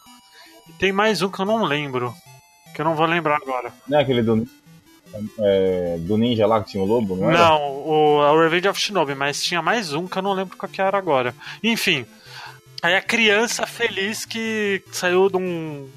E 0.68 0.72
tem 0.74 0.92
mais 0.92 1.22
um 1.22 1.30
que 1.30 1.40
eu 1.40 1.46
não 1.46 1.64
lembro. 1.64 2.14
Que 2.74 2.80
eu 2.80 2.84
não 2.84 2.94
vou 2.94 3.06
lembrar 3.06 3.36
agora. 3.36 3.72
Não 3.88 3.98
é 3.98 4.02
aquele 4.02 4.22
do, 4.22 4.46
é, 5.38 5.96
do 6.00 6.16
Ninja 6.16 6.46
lá 6.46 6.62
que 6.62 6.70
tinha 6.70 6.82
o 6.82 6.86
lobo, 6.86 7.16
não 7.16 7.30
era? 7.30 7.38
Não, 7.38 7.60
o, 7.86 8.22
é 8.22 8.30
o 8.30 8.40
Revenge 8.40 8.68
of 8.68 8.80
Shinobi, 8.80 9.14
mas 9.14 9.42
tinha 9.42 9.62
mais 9.62 9.92
um 9.92 10.06
que 10.06 10.18
eu 10.18 10.22
não 10.22 10.32
lembro 10.32 10.56
qual 10.56 10.70
que 10.70 10.80
era 10.80 10.96
agora. 10.96 11.34
Enfim, 11.62 12.06
aí 12.82 12.94
a 12.94 13.02
criança 13.02 13.66
feliz 13.66 14.24
que 14.24 14.82
saiu 14.92 15.28
de 15.28 15.36
um 15.36 15.88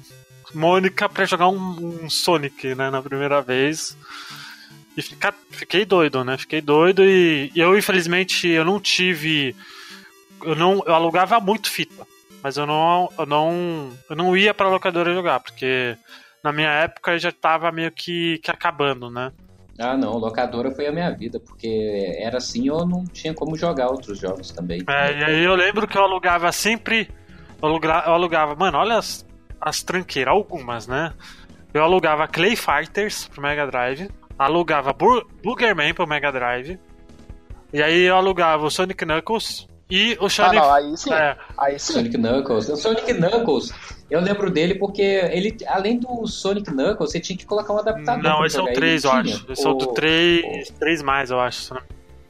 Mônica 0.54 1.08
pra 1.08 1.24
jogar 1.24 1.48
um, 1.48 2.04
um 2.04 2.10
Sonic, 2.10 2.74
né, 2.74 2.90
na 2.90 3.02
primeira 3.02 3.40
vez. 3.40 3.96
E 4.96 5.00
fica, 5.00 5.34
fiquei 5.50 5.84
doido, 5.84 6.22
né? 6.22 6.36
Fiquei 6.36 6.60
doido 6.60 7.02
e, 7.02 7.50
e, 7.54 7.60
eu, 7.60 7.76
infelizmente, 7.76 8.46
eu 8.48 8.64
não 8.64 8.78
tive. 8.78 9.56
Eu 10.42 10.54
não. 10.54 10.82
Eu 10.86 10.94
alugava 10.94 11.40
muito 11.40 11.70
fita. 11.70 12.06
Mas 12.42 12.56
eu 12.56 12.66
não. 12.66 13.10
Eu 13.18 13.26
não. 13.26 13.92
Eu 14.10 14.16
não 14.16 14.36
ia 14.36 14.52
pra 14.52 14.68
locadora 14.68 15.14
jogar, 15.14 15.40
porque 15.40 15.96
na 16.42 16.52
minha 16.52 16.70
época 16.70 17.18
já 17.18 17.30
tava 17.30 17.70
meio 17.70 17.90
que, 17.90 18.38
que 18.38 18.50
acabando, 18.50 19.10
né? 19.10 19.32
Ah, 19.78 19.96
não, 19.96 20.18
locadora 20.18 20.70
foi 20.70 20.86
a 20.86 20.92
minha 20.92 21.10
vida, 21.10 21.40
porque 21.40 22.14
era 22.18 22.38
assim 22.38 22.68
eu 22.68 22.86
não 22.86 23.04
tinha 23.04 23.32
como 23.32 23.56
jogar 23.56 23.88
outros 23.88 24.18
jogos 24.18 24.50
também. 24.50 24.82
É, 24.86 25.18
e 25.18 25.24
aí 25.24 25.44
eu 25.44 25.54
lembro 25.54 25.88
que 25.88 25.96
eu 25.96 26.02
alugava 26.02 26.52
sempre. 26.52 27.10
Eu 27.60 27.68
alugava, 27.68 28.08
eu 28.08 28.14
alugava 28.14 28.54
mano, 28.54 28.78
olha 28.78 28.98
as, 28.98 29.26
as 29.60 29.82
tranqueiras, 29.82 30.32
algumas, 30.34 30.86
né? 30.86 31.12
Eu 31.72 31.82
alugava 31.82 32.28
Clay 32.28 32.54
Fighters 32.54 33.28
pro 33.28 33.40
Mega 33.40 33.66
Drive 33.66 34.10
alugava 34.44 34.92
Boogerman 35.42 35.94
pro 35.94 36.06
Mega 36.06 36.32
Drive. 36.32 36.78
E 37.72 37.82
aí 37.82 38.02
eu 38.02 38.16
alugava 38.16 38.66
o 38.66 38.70
Sonic 38.70 39.04
Knuckles 39.04 39.66
e 39.92 40.16
o 40.18 40.28
Sonic. 40.30 40.56
Ah, 40.56 40.60
não, 40.62 40.72
aí 40.72 40.96
sim. 40.96 41.12
É. 41.12 41.36
Aí 41.58 41.78
sim. 41.78 41.92
Sonic 41.92 42.16
Knuckles. 42.16 42.68
O 42.70 42.76
Sonic 42.76 43.12
Knuckles, 43.12 43.70
eu 44.10 44.22
lembro 44.22 44.50
dele 44.50 44.76
porque 44.76 45.02
ele, 45.02 45.54
além 45.66 45.98
do 45.98 46.26
Sonic 46.26 46.70
Knuckles, 46.70 47.12
você 47.12 47.20
tinha 47.20 47.36
que 47.36 47.44
colocar 47.44 47.74
um 47.74 47.78
adaptador. 47.78 48.22
Não, 48.22 48.46
esse 48.46 48.58
é 48.58 48.62
o 48.62 48.72
3, 48.72 49.04
eu 49.04 49.12
acho. 49.12 49.52
Esse 49.52 49.66
é 49.66 49.68
o 49.68 49.74
do 49.74 49.88
3, 49.88 50.70
3 50.70 51.02
mais, 51.02 51.30
eu 51.30 51.38
acho. 51.38 51.74
Né? 51.74 51.80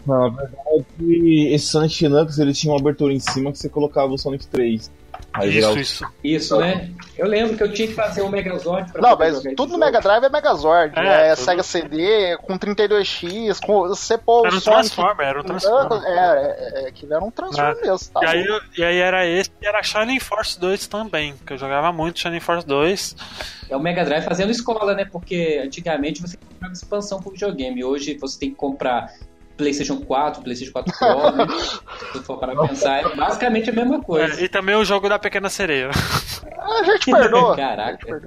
Não, 0.04 0.28
na 0.32 0.42
verdade, 0.42 1.54
esse 1.54 1.66
Sonic 1.66 2.08
Knuckles 2.08 2.38
ele 2.40 2.52
tinha 2.52 2.72
uma 2.72 2.80
abertura 2.80 3.12
em 3.12 3.20
cima 3.20 3.52
que 3.52 3.58
você 3.58 3.68
colocava 3.68 4.12
o 4.12 4.18
Sonic 4.18 4.44
3. 4.48 4.90
Aí 5.32 5.58
isso, 5.58 5.78
isso. 5.78 6.06
Isso, 6.22 6.58
né? 6.58 6.90
Eu 7.16 7.26
lembro 7.26 7.56
que 7.56 7.62
eu 7.62 7.72
tinha 7.72 7.88
que 7.88 7.94
fazer 7.94 8.22
um 8.22 8.28
Megazord 8.28 8.92
pra 8.92 9.00
Não, 9.00 9.16
mas 9.16 9.42
tudo 9.56 9.72
no 9.72 9.78
Mega 9.78 10.00
Drive 10.00 10.24
é 10.24 10.28
Megazord. 10.28 10.98
É, 10.98 11.28
é 11.28 11.34
tudo... 11.34 11.44
Sega 11.44 11.62
CD, 11.62 12.36
com 12.38 12.58
32X, 12.58 13.64
com 13.64 13.88
você 13.88 14.18
pôr 14.18 14.46
Era 14.46 14.56
um 14.56 14.60
Transformer, 14.60 15.26
era 15.26 15.40
um 15.40 15.44
Transformer. 15.44 16.02
É, 16.04 16.10
é, 16.10 16.84
é, 16.84 16.88
aquilo 16.88 17.14
era 17.14 17.24
um 17.24 17.30
Transformer 17.30 17.78
é. 17.78 17.86
mesmo. 17.86 18.12
Tá 18.12 18.20
e, 18.22 18.26
aí, 18.26 18.60
e 18.78 18.84
aí 18.84 18.98
era 18.98 19.26
esse 19.26 19.50
e 19.60 19.66
era 19.66 19.82
Shining 19.82 20.20
Force 20.20 20.58
2 20.58 20.86
também, 20.86 21.34
que 21.46 21.52
eu 21.54 21.58
jogava 21.58 21.92
muito 21.92 22.20
Shining 22.20 22.40
Force 22.40 22.66
2. 22.66 23.16
É 23.70 23.76
o 23.76 23.80
Mega 23.80 24.04
Drive 24.04 24.24
fazendo 24.24 24.50
escola, 24.50 24.94
né? 24.94 25.04
Porque 25.04 25.62
antigamente 25.64 26.20
você 26.20 26.36
comprava 26.36 26.72
expansão 26.74 27.20
pro 27.20 27.32
videogame. 27.32 27.82
Hoje 27.82 28.18
você 28.18 28.38
tem 28.38 28.50
que 28.50 28.56
comprar 28.56 29.10
PlayStation 29.62 30.00
4, 30.00 30.42
PlayStation 30.42 30.72
4 30.72 30.98
Pro, 30.98 31.36
né? 31.36 31.46
se 32.12 32.22
for 32.22 32.38
para 32.38 32.54
pensar, 32.66 33.00
é 33.00 33.16
basicamente 33.16 33.70
a 33.70 33.72
mesma 33.72 34.00
coisa. 34.02 34.40
É, 34.40 34.44
e 34.44 34.48
também 34.48 34.74
o 34.74 34.84
jogo 34.84 35.08
da 35.08 35.18
Pequena 35.18 35.48
Sereia. 35.48 35.90
A 36.58 36.82
gente 36.84 37.10
perdoa. 37.10 37.56
Caraca. 37.56 38.22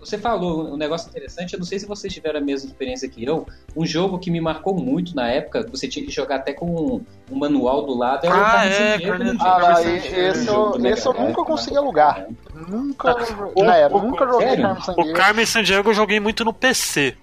Você 0.00 0.16
falou 0.16 0.72
um 0.72 0.76
negócio 0.76 1.08
interessante, 1.10 1.52
eu 1.52 1.58
não 1.58 1.66
sei 1.66 1.78
se 1.78 1.84
vocês 1.84 2.12
tiveram 2.12 2.38
a 2.38 2.42
mesma 2.42 2.68
experiência 2.68 3.08
que 3.08 3.24
eu. 3.24 3.46
Um 3.76 3.84
jogo 3.84 4.18
que 4.18 4.30
me 4.30 4.40
marcou 4.40 4.74
muito 4.74 5.14
na 5.14 5.28
época, 5.28 5.66
você 5.70 5.88
tinha 5.88 6.04
que 6.04 6.10
jogar 6.10 6.36
até 6.36 6.52
com 6.52 6.66
um, 6.66 7.04
um 7.30 7.38
manual 7.38 7.84
do 7.84 7.96
lado, 7.96 8.24
era 8.24 8.34
ah, 8.34 8.38
o 8.38 8.68
é, 8.68 8.98
Carne 9.00 9.38
Ah, 9.40 9.82
esse, 9.82 10.46
eu, 10.46 10.86
esse 10.86 11.06
eu 11.06 11.12
nunca 11.12 11.44
consegui 11.44 11.76
alugar. 11.76 12.26
Nunca, 12.54 13.14
na 13.56 13.88
nunca 13.88 14.26
joguei 14.26 14.56
Carmen 14.56 14.80
Sandiego. 14.80 15.10
O 15.10 15.12
Carmen 15.12 15.46
Sandiego 15.46 15.90
eu 15.90 15.94
joguei 15.94 16.20
muito 16.20 16.44
no 16.44 16.54
PC. 16.54 17.16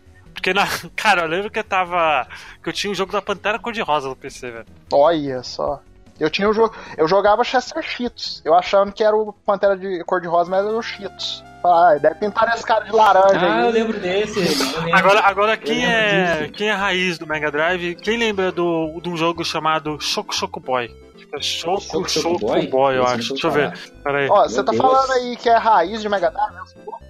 Porque, 0.45 0.53
na, 0.53 0.67
cara, 0.95 1.23
eu 1.23 1.27
lembro 1.27 1.49
que 1.49 1.57
eu 1.57 1.63
tava. 1.63 2.27
que 2.61 2.69
eu 2.69 2.73
tinha 2.73 2.91
o 2.91 2.93
um 2.93 2.95
jogo 2.95 3.11
da 3.11 3.21
Pantera 3.21 3.57
Cor-de-Rosa 3.57 4.07
no 4.07 4.15
PC, 4.15 4.51
velho. 4.51 4.65
Olha 4.93 5.41
só. 5.41 5.81
Eu 6.19 6.29
tinha 6.29 6.47
o 6.47 6.51
um 6.51 6.53
jogo. 6.53 6.73
Eu 6.95 7.07
jogava 7.07 7.43
Chester 7.43 7.81
Cheetos. 7.81 8.43
Eu 8.45 8.53
achando 8.53 8.91
que 8.91 9.03
era 9.03 9.15
o 9.15 9.33
Pantera 9.33 9.75
de 9.75 10.03
Cor-de-Rosa, 10.03 10.51
mas 10.51 10.63
era 10.63 10.77
o 10.77 10.81
Cheetos. 10.83 11.43
Ah, 11.63 11.97
deve 11.99 12.15
pintar 12.15 12.53
esse 12.53 12.63
cara 12.63 12.85
de 12.85 12.91
laranja 12.91 13.39
ah, 13.39 13.55
aí. 13.55 13.65
eu 13.65 13.71
lembro 13.71 13.99
desse. 13.99 14.37
Eu 14.39 14.81
lembro. 14.81 14.95
Agora, 14.95 15.19
agora 15.21 15.57
quem 15.57 15.83
é 15.83 16.47
quem 16.53 16.69
é 16.69 16.73
a 16.73 16.77
raiz 16.77 17.17
do 17.17 17.25
Mega 17.25 17.49
Drive? 17.51 17.95
Quem 17.95 18.15
lembra 18.15 18.51
do, 18.51 18.99
de 19.01 19.09
um 19.09 19.17
jogo 19.17 19.43
chamado 19.43 19.99
Choco 19.99 20.33
Choco 20.33 20.59
Boy? 20.59 20.95
Choco 21.41 21.81
Choco, 21.81 22.07
Choco 22.07 22.39
Boy, 22.39 22.67
Boy 22.67 22.97
eu 22.97 23.03
acho. 23.03 23.33
Deixa 23.33 23.47
eu 23.47 23.51
ver. 23.51 23.77
Pera 24.03 24.19
aí. 24.19 24.29
Ó, 24.29 24.43
você 24.43 24.63
tá 24.63 24.71
Deus. 24.71 24.77
falando 24.77 25.11
aí 25.11 25.35
que 25.37 25.49
é 25.49 25.55
a 25.55 25.59
raiz 25.59 26.01
de 26.03 26.07
Mega 26.07 26.29
Drive? 26.29 26.53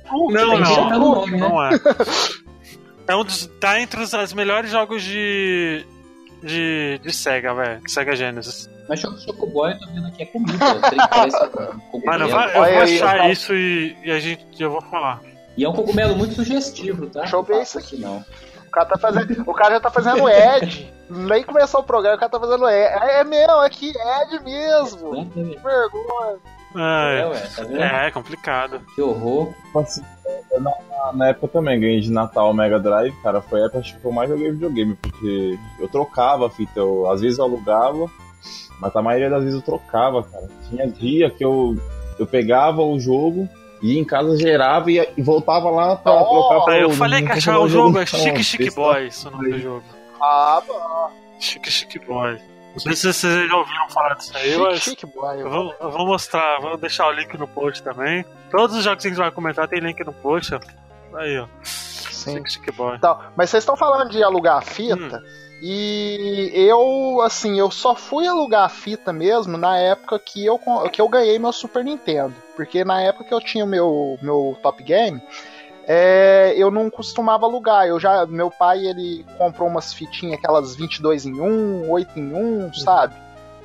Não, 0.09 0.57
não, 0.57 0.89
não, 0.89 1.27
não 1.27 1.65
é. 1.65 1.71
É 3.07 3.15
um 3.15 3.23
dos. 3.23 3.47
Tá 3.59 3.79
entre 3.79 4.01
os 4.01 4.13
as 4.13 4.33
melhores 4.33 4.71
jogos 4.71 5.03
de. 5.03 5.85
de, 6.41 6.99
de 7.03 7.13
Sega, 7.13 7.53
velho. 7.53 7.81
Sega 7.87 8.15
Genesis. 8.15 8.69
Mas 8.87 8.99
Choco 8.99 9.47
Boy 9.47 9.71
eu 9.71 9.79
tô 9.79 9.87
vendo 9.87 10.07
aqui 10.07 10.23
é 10.23 10.25
comida. 10.25 10.57
Mano, 12.05 12.25
eu 12.25 12.29
vou, 12.29 12.39
eu 12.39 12.73
vou 12.73 12.83
achar 12.83 13.31
isso 13.31 13.53
e, 13.53 13.97
e, 14.03 14.11
a 14.11 14.19
gente. 14.19 14.45
eu 14.59 14.71
vou 14.71 14.81
falar. 14.81 15.21
E 15.57 15.63
é 15.63 15.69
um 15.69 15.73
cogumelo 15.73 16.15
muito 16.15 16.35
sugestivo, 16.35 17.07
tá? 17.07 17.21
Deixa 17.21 17.35
eu 17.35 17.43
ver 17.43 17.61
isso 17.61 17.79
aqui 17.79 17.97
não. 17.97 18.23
O 18.67 18.71
cara, 18.71 18.85
tá 18.85 18.97
fazendo, 18.97 19.43
o 19.49 19.53
cara 19.53 19.75
já 19.75 19.79
tá 19.79 19.89
fazendo 19.89 20.29
Ed. 20.29 20.93
Nem 21.09 21.43
começou 21.43 21.79
o 21.79 21.83
programa, 21.83 22.17
o 22.17 22.19
cara 22.19 22.31
tá 22.31 22.39
fazendo 22.39 22.69
Ed. 22.69 22.93
É, 23.01 23.21
é 23.21 23.23
meu, 23.23 23.61
aqui, 23.61 23.89
Ed 23.89 24.43
mesmo. 24.43 25.31
Que 25.31 25.41
vergonha. 25.43 26.39
É, 26.75 27.19
é, 27.21 27.27
ué, 27.27 27.39
tá 27.39 27.63
vendo? 27.63 27.81
é, 27.81 28.11
complicado. 28.11 28.81
Que 28.93 29.01
horror. 29.01 29.53
Na, 30.59 31.13
na, 31.13 31.29
época 31.29 31.47
também 31.47 31.79
ganhei 31.79 32.01
de 32.01 32.11
Natal 32.11 32.51
o 32.51 32.53
Mega 32.53 32.79
Drive, 32.79 33.13
cara. 33.23 33.41
Foi 33.41 33.61
a 33.61 33.65
época 33.65 33.81
que 33.81 33.95
eu 34.03 34.11
mais 34.11 34.29
joguei 34.29 34.51
videogame, 34.51 34.95
porque 34.95 35.57
eu 35.79 35.87
trocava 35.87 36.47
a 36.47 36.49
fita. 36.49 36.79
Eu, 36.79 37.09
às 37.09 37.21
vezes 37.21 37.37
eu 37.37 37.45
alugava, 37.45 38.09
mas 38.79 38.95
a 38.95 39.01
maioria 39.01 39.29
das 39.29 39.43
vezes 39.43 39.59
eu 39.59 39.65
trocava, 39.65 40.23
cara. 40.23 40.47
Tinha 40.69 40.87
dia 40.87 41.29
que 41.29 41.43
eu, 41.43 41.77
eu 42.19 42.27
pegava 42.27 42.81
o 42.81 42.99
jogo, 42.99 43.47
ia 43.81 43.99
em 43.99 44.05
casa, 44.05 44.37
gerava 44.37 44.91
e, 44.91 45.07
e 45.15 45.21
voltava 45.21 45.69
lá 45.69 45.95
pra 45.95 46.21
oh, 46.21 46.25
trocar 46.25 46.65
pra 46.65 46.79
Eu 46.79 46.89
falei 46.91 47.23
que 47.23 47.31
achava 47.31 47.59
o 47.59 47.69
jogo, 47.69 47.99
é 47.99 48.05
Chique 48.05 48.43
Chique 48.43 48.71
Boy, 48.71 49.09
o 49.25 49.29
nome 49.31 49.51
do 49.51 49.59
jogo. 49.59 49.83
Ah, 50.21 50.61
bom. 50.67 51.11
Chique 51.39 51.71
Chique 51.71 51.99
Boy. 51.99 52.37
Não 52.75 52.79
sei 52.79 52.93
se 52.93 53.13
vocês 53.13 53.49
já 53.49 53.55
ouviram 53.55 53.89
falar 53.89 54.15
disso 54.15 54.37
aí, 54.37 54.57
mas. 54.57 54.79
Chique, 54.81 55.05
boy, 55.05 55.41
eu, 55.41 55.49
vou, 55.49 55.75
eu 55.79 55.91
vou 55.91 56.05
mostrar, 56.05 56.59
vou 56.59 56.77
deixar 56.77 57.07
o 57.07 57.11
link 57.11 57.37
no 57.37 57.47
post 57.47 57.81
também. 57.81 58.25
Todos 58.51 58.75
os 58.75 58.83
jogos 58.83 59.01
que 59.01 59.07
a 59.07 59.11
gente 59.11 59.19
vai 59.19 59.31
comentar 59.31 59.67
tem 59.67 59.79
link 59.79 60.03
no 60.03 60.13
post, 60.13 60.53
ó. 60.53 60.59
Aí, 61.17 61.39
ó. 61.39 61.47
Sim. 61.63 62.37
Chique, 62.37 62.51
chique 62.51 62.71
boy. 62.71 62.95
Então, 62.97 63.17
mas 63.35 63.49
vocês 63.49 63.63
estão 63.63 63.77
falando 63.77 64.09
de 64.09 64.21
alugar 64.21 64.63
fita. 64.63 65.17
Hum. 65.17 65.45
E 65.61 66.51
eu, 66.53 67.21
assim, 67.21 67.57
eu 67.57 67.71
só 67.71 67.95
fui 67.95 68.27
alugar 68.27 68.65
a 68.65 68.69
fita 68.69 69.13
mesmo 69.13 69.57
na 69.57 69.77
época 69.77 70.19
que 70.19 70.45
eu, 70.45 70.59
que 70.91 71.01
eu 71.01 71.07
ganhei 71.07 71.39
meu 71.39 71.53
Super 71.53 71.83
Nintendo. 71.83 72.35
Porque 72.55 72.83
na 72.83 73.01
época 73.01 73.23
que 73.23 73.33
eu 73.33 73.39
tinha 73.39 73.63
o 73.63 73.67
meu, 73.67 74.19
meu 74.21 74.57
Top 74.61 74.83
Game, 74.83 75.21
é, 75.87 76.53
eu 76.57 76.71
não 76.71 76.89
costumava 76.89 77.45
alugar. 77.45 77.87
Eu 77.87 77.99
já, 77.99 78.25
meu 78.25 78.49
pai 78.49 78.85
ele 78.85 79.25
comprou 79.37 79.67
umas 79.67 79.93
fitinhas, 79.93 80.39
aquelas 80.39 80.75
22 80.75 81.25
em 81.25 81.39
1, 81.39 81.89
8 81.89 82.19
em 82.19 82.33
1, 82.33 82.73
sabe? 82.73 83.15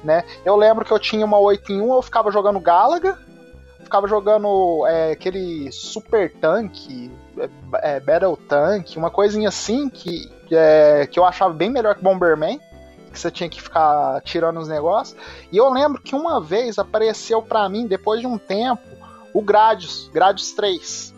Né? 0.05 0.25
Eu 0.45 0.57
lembro 0.57 0.85
que 0.85 0.93
eu 0.93 0.99
tinha 0.99 1.25
uma 1.25 1.39
8 1.39 1.73
em 1.73 1.81
1, 1.81 1.95
eu 1.95 2.03
ficava 2.03 2.31
jogando 2.31 2.61
Galaga, 2.61 3.19
ficava 3.83 4.07
jogando 4.07 4.87
é, 4.87 5.13
aquele 5.13 5.71
Super 5.73 6.33
Tank, 6.33 7.11
é, 7.39 7.49
é, 7.97 8.01
Battle 8.01 8.37
Tank, 8.37 8.97
uma 8.97 9.11
coisinha 9.11 9.49
assim 9.49 9.89
que, 9.89 10.31
é, 10.51 11.07
que 11.07 11.19
eu 11.19 11.25
achava 11.25 11.53
bem 11.53 11.71
melhor 11.71 11.95
que 11.95 12.03
Bomberman. 12.03 12.61
Que 13.13 13.19
você 13.19 13.29
tinha 13.29 13.51
que 13.51 13.61
ficar 13.61 14.21
tirando 14.21 14.61
os 14.61 14.69
negócios. 14.69 15.19
E 15.51 15.57
eu 15.57 15.69
lembro 15.69 16.01
que 16.01 16.15
uma 16.15 16.41
vez 16.41 16.79
apareceu 16.79 17.43
para 17.43 17.69
mim, 17.69 17.85
depois 17.89 18.21
de 18.21 18.27
um 18.29 18.39
tempo, 18.39 18.83
o 19.35 19.43
Gradius, 19.43 20.09
Gradius 20.15 20.53
3 20.53 21.13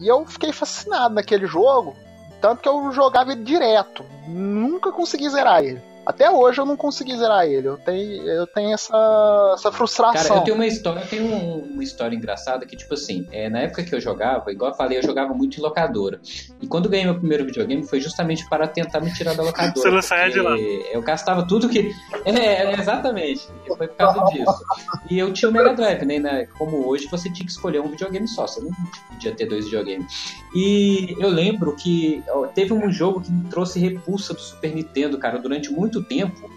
e 0.00 0.08
eu 0.08 0.24
fiquei 0.24 0.52
fascinado 0.52 1.14
naquele 1.14 1.46
jogo, 1.46 1.94
tanto 2.40 2.62
que 2.62 2.68
eu 2.68 2.90
jogava 2.90 3.32
ele 3.32 3.44
direto. 3.44 4.04
Nunca 4.26 4.90
consegui 4.90 5.28
zerar 5.28 5.62
ele. 5.62 5.82
Até 6.10 6.28
hoje 6.28 6.60
eu 6.60 6.66
não 6.66 6.76
consegui 6.76 7.16
zerar 7.16 7.46
ele. 7.46 7.68
Eu 7.68 7.76
tenho, 7.76 8.28
eu 8.28 8.46
tenho 8.48 8.74
essa, 8.74 9.54
essa 9.54 9.70
frustração. 9.70 10.22
Cara, 10.22 10.40
eu 10.40 10.44
tenho 10.44 10.56
uma 10.56 10.66
história, 10.66 11.00
eu 11.00 11.06
tenho 11.06 11.26
uma 11.26 11.84
história 11.84 12.16
engraçada 12.16 12.66
que, 12.66 12.76
tipo 12.76 12.94
assim, 12.94 13.28
é, 13.30 13.48
na 13.48 13.60
época 13.60 13.84
que 13.84 13.94
eu 13.94 14.00
jogava, 14.00 14.50
igual 14.50 14.72
eu 14.72 14.76
falei, 14.76 14.98
eu 14.98 15.02
jogava 15.04 15.32
muito 15.32 15.58
em 15.58 15.62
locadora. 15.62 16.20
E 16.60 16.66
quando 16.66 16.86
eu 16.86 16.90
ganhei 16.90 17.06
meu 17.06 17.14
primeiro 17.14 17.44
videogame 17.44 17.86
foi 17.86 18.00
justamente 18.00 18.48
para 18.48 18.66
tentar 18.66 19.00
me 19.00 19.12
tirar 19.14 19.36
da 19.36 19.44
locadora. 19.44 19.72
Você 19.80 19.88
não 19.88 20.02
saia 20.02 20.30
de 20.30 20.40
lá. 20.40 20.58
Eu 20.58 21.00
gastava 21.00 21.46
tudo 21.46 21.68
que. 21.68 21.94
É, 22.24 22.30
é 22.30 22.80
exatamente. 22.80 23.46
Foi 23.68 23.86
por 23.86 23.96
causa 23.96 24.24
disso. 24.32 24.64
E 25.08 25.16
eu 25.16 25.32
tinha 25.32 25.48
o 25.48 25.52
Mega 25.52 25.72
Drive, 25.74 26.04
né? 26.04 26.46
Como 26.58 26.88
hoje 26.88 27.06
você 27.08 27.30
tinha 27.30 27.46
que 27.46 27.52
escolher 27.52 27.80
um 27.80 27.88
videogame 27.88 28.26
só. 28.26 28.48
Você 28.48 28.60
não 28.60 28.70
podia 29.08 29.32
ter 29.32 29.46
dois 29.46 29.66
videogames. 29.66 30.34
E 30.54 31.14
eu 31.20 31.28
lembro 31.28 31.76
que 31.76 32.22
teve 32.54 32.72
um 32.72 32.90
jogo 32.90 33.20
que 33.20 33.30
me 33.30 33.44
trouxe 33.44 33.78
repulsa 33.78 34.34
do 34.34 34.40
Super 34.40 34.74
Nintendo, 34.74 35.18
cara, 35.18 35.38
durante 35.38 35.70
muito 35.70 35.99
tempo 36.02 36.50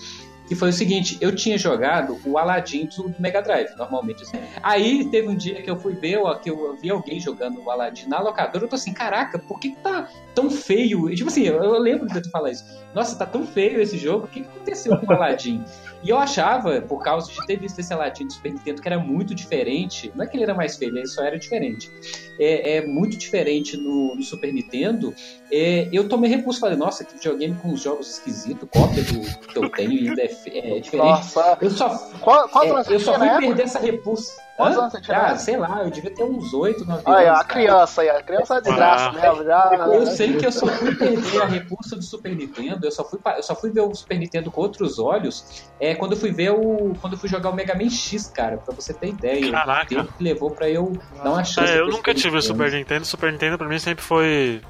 que 0.47 0.55
foi 0.55 0.69
o 0.69 0.73
seguinte, 0.73 1.17
eu 1.21 1.33
tinha 1.33 1.57
jogado 1.57 2.19
o 2.25 2.37
Aladdin 2.37 2.87
do 2.87 3.13
Mega 3.19 3.41
Drive, 3.41 3.75
normalmente. 3.77 4.23
Assim. 4.23 4.37
Aí 4.61 5.05
teve 5.09 5.27
um 5.27 5.35
dia 5.35 5.61
que 5.61 5.69
eu 5.69 5.77
fui 5.77 5.93
ver, 5.93 6.19
que 6.41 6.49
eu 6.49 6.75
vi 6.75 6.89
alguém 6.89 7.19
jogando 7.19 7.61
o 7.61 7.71
Aladdin 7.71 8.07
na 8.07 8.19
locadora, 8.19 8.65
eu 8.65 8.69
tô 8.69 8.75
assim, 8.75 8.93
caraca, 8.93 9.39
por 9.39 9.59
que, 9.59 9.71
que 9.71 9.81
tá 9.81 10.09
tão 10.35 10.49
feio? 10.49 11.09
E, 11.09 11.15
tipo 11.15 11.29
assim, 11.29 11.43
eu, 11.43 11.63
eu 11.63 11.79
lembro 11.79 12.07
de 12.07 12.21
tu 12.21 12.29
falar 12.29 12.51
isso. 12.51 12.65
Nossa, 12.93 13.17
tá 13.17 13.25
tão 13.25 13.45
feio 13.45 13.81
esse 13.81 13.97
jogo, 13.97 14.25
o 14.25 14.27
que, 14.27 14.41
que 14.41 14.47
aconteceu 14.47 14.97
com 14.97 15.05
o 15.05 15.13
Aladdin? 15.13 15.63
E 16.03 16.09
eu 16.09 16.17
achava, 16.17 16.81
por 16.81 17.01
causa 17.01 17.31
de 17.31 17.45
ter 17.47 17.57
visto 17.57 17.79
esse 17.79 17.93
Aladdin 17.93 18.27
do 18.27 18.33
Super 18.33 18.51
Nintendo, 18.51 18.81
que 18.81 18.87
era 18.87 18.99
muito 18.99 19.33
diferente. 19.33 20.11
Não 20.13 20.25
é 20.25 20.27
que 20.27 20.35
ele 20.35 20.43
era 20.43 20.53
mais 20.53 20.75
feio, 20.75 20.95
ele 20.97 21.07
só 21.07 21.23
era 21.23 21.39
diferente. 21.39 21.89
É, 22.37 22.77
é 22.77 22.85
muito 22.85 23.15
diferente 23.15 23.77
no, 23.77 24.13
no 24.13 24.21
Super 24.21 24.53
Nintendo. 24.53 25.13
É, 25.49 25.87
eu 25.93 26.09
tomei 26.09 26.29
repulso, 26.29 26.59
falei, 26.59 26.75
nossa, 26.77 27.05
que 27.05 27.13
videogame 27.13 27.55
com 27.55 27.71
os 27.71 27.81
jogos 27.81 28.09
esquisitos, 28.09 28.67
cópia 28.69 29.01
do 29.03 29.47
que 29.47 29.57
eu 29.57 29.69
tenho 29.69 30.09
ainda 30.09 30.21
é, 30.21 30.32
é 30.33 30.79
diferente. 30.79 30.97
Nossa. 30.97 31.57
Eu 31.61 31.69
só, 31.69 31.89
qual, 32.19 32.47
qual 32.49 32.63
é, 32.63 32.83
eu 32.89 32.99
só 32.99 33.13
fui 33.15 33.29
perder 33.29 33.63
essa 33.63 33.79
repulsa. 33.79 34.41
Quantos 34.55 34.77
anos 34.77 34.91
você 34.91 35.01
tinha? 35.01 35.17
Ah, 35.17 35.35
sei 35.35 35.57
lá, 35.57 35.81
eu 35.83 35.89
devia 35.89 36.13
ter 36.13 36.23
uns 36.23 36.53
8, 36.53 36.85
9 36.85 36.91
anos. 36.91 37.03
Olha, 37.05 37.33
a 37.33 37.43
criança 37.43 38.01
aí, 38.01 38.09
a 38.09 38.21
criança 38.21 38.57
é 38.57 38.61
de 38.61 38.71
graça 38.71 39.09
ah. 39.09 39.11
mesmo. 39.11 39.43
Já... 39.43 39.87
Eu 39.91 40.05
sei 40.05 40.37
que 40.37 40.45
eu 40.45 40.51
só 40.51 40.67
fui 40.67 40.93
perder 40.93 41.41
a 41.41 41.45
repulsa 41.45 41.95
do 41.95 42.03
Super 42.03 42.35
Nintendo, 42.35 42.85
eu 42.85 42.91
só 42.91 43.03
fui, 43.03 43.19
eu 43.35 43.43
só 43.43 43.55
fui 43.55 43.71
ver 43.71 43.81
o 43.81 43.95
Super 43.95 44.19
Nintendo 44.19 44.51
com 44.51 44.61
outros 44.61 44.99
olhos 44.99 45.63
é, 45.79 45.95
quando 45.95 46.11
eu 46.11 46.17
fui 46.17 46.31
ver 46.31 46.51
o. 46.51 46.93
Quando 47.01 47.13
eu 47.13 47.19
fui 47.19 47.27
jogar 47.27 47.49
o 47.49 47.55
Mega 47.55 47.73
Man 47.73 47.89
X, 47.89 48.27
cara, 48.27 48.57
pra 48.57 48.75
você 48.75 48.93
ter 48.93 49.07
ideia. 49.07 49.51
Caraca. 49.51 49.85
O 49.85 49.97
tempo 49.97 50.13
que 50.13 50.23
levou 50.23 50.51
pra 50.51 50.69
eu 50.69 50.93
dar 51.23 51.31
uma 51.31 51.43
chance. 51.43 51.71
É, 51.71 51.79
eu 51.79 51.87
nunca 51.87 52.13
tive 52.13 52.37
o 52.37 52.41
Super 52.41 52.71
Nintendo, 52.71 53.05
Super 53.05 53.31
Nintendo 53.31 53.57
pra 53.57 53.67
mim 53.67 53.79
sempre 53.79 54.03
foi 54.03 54.61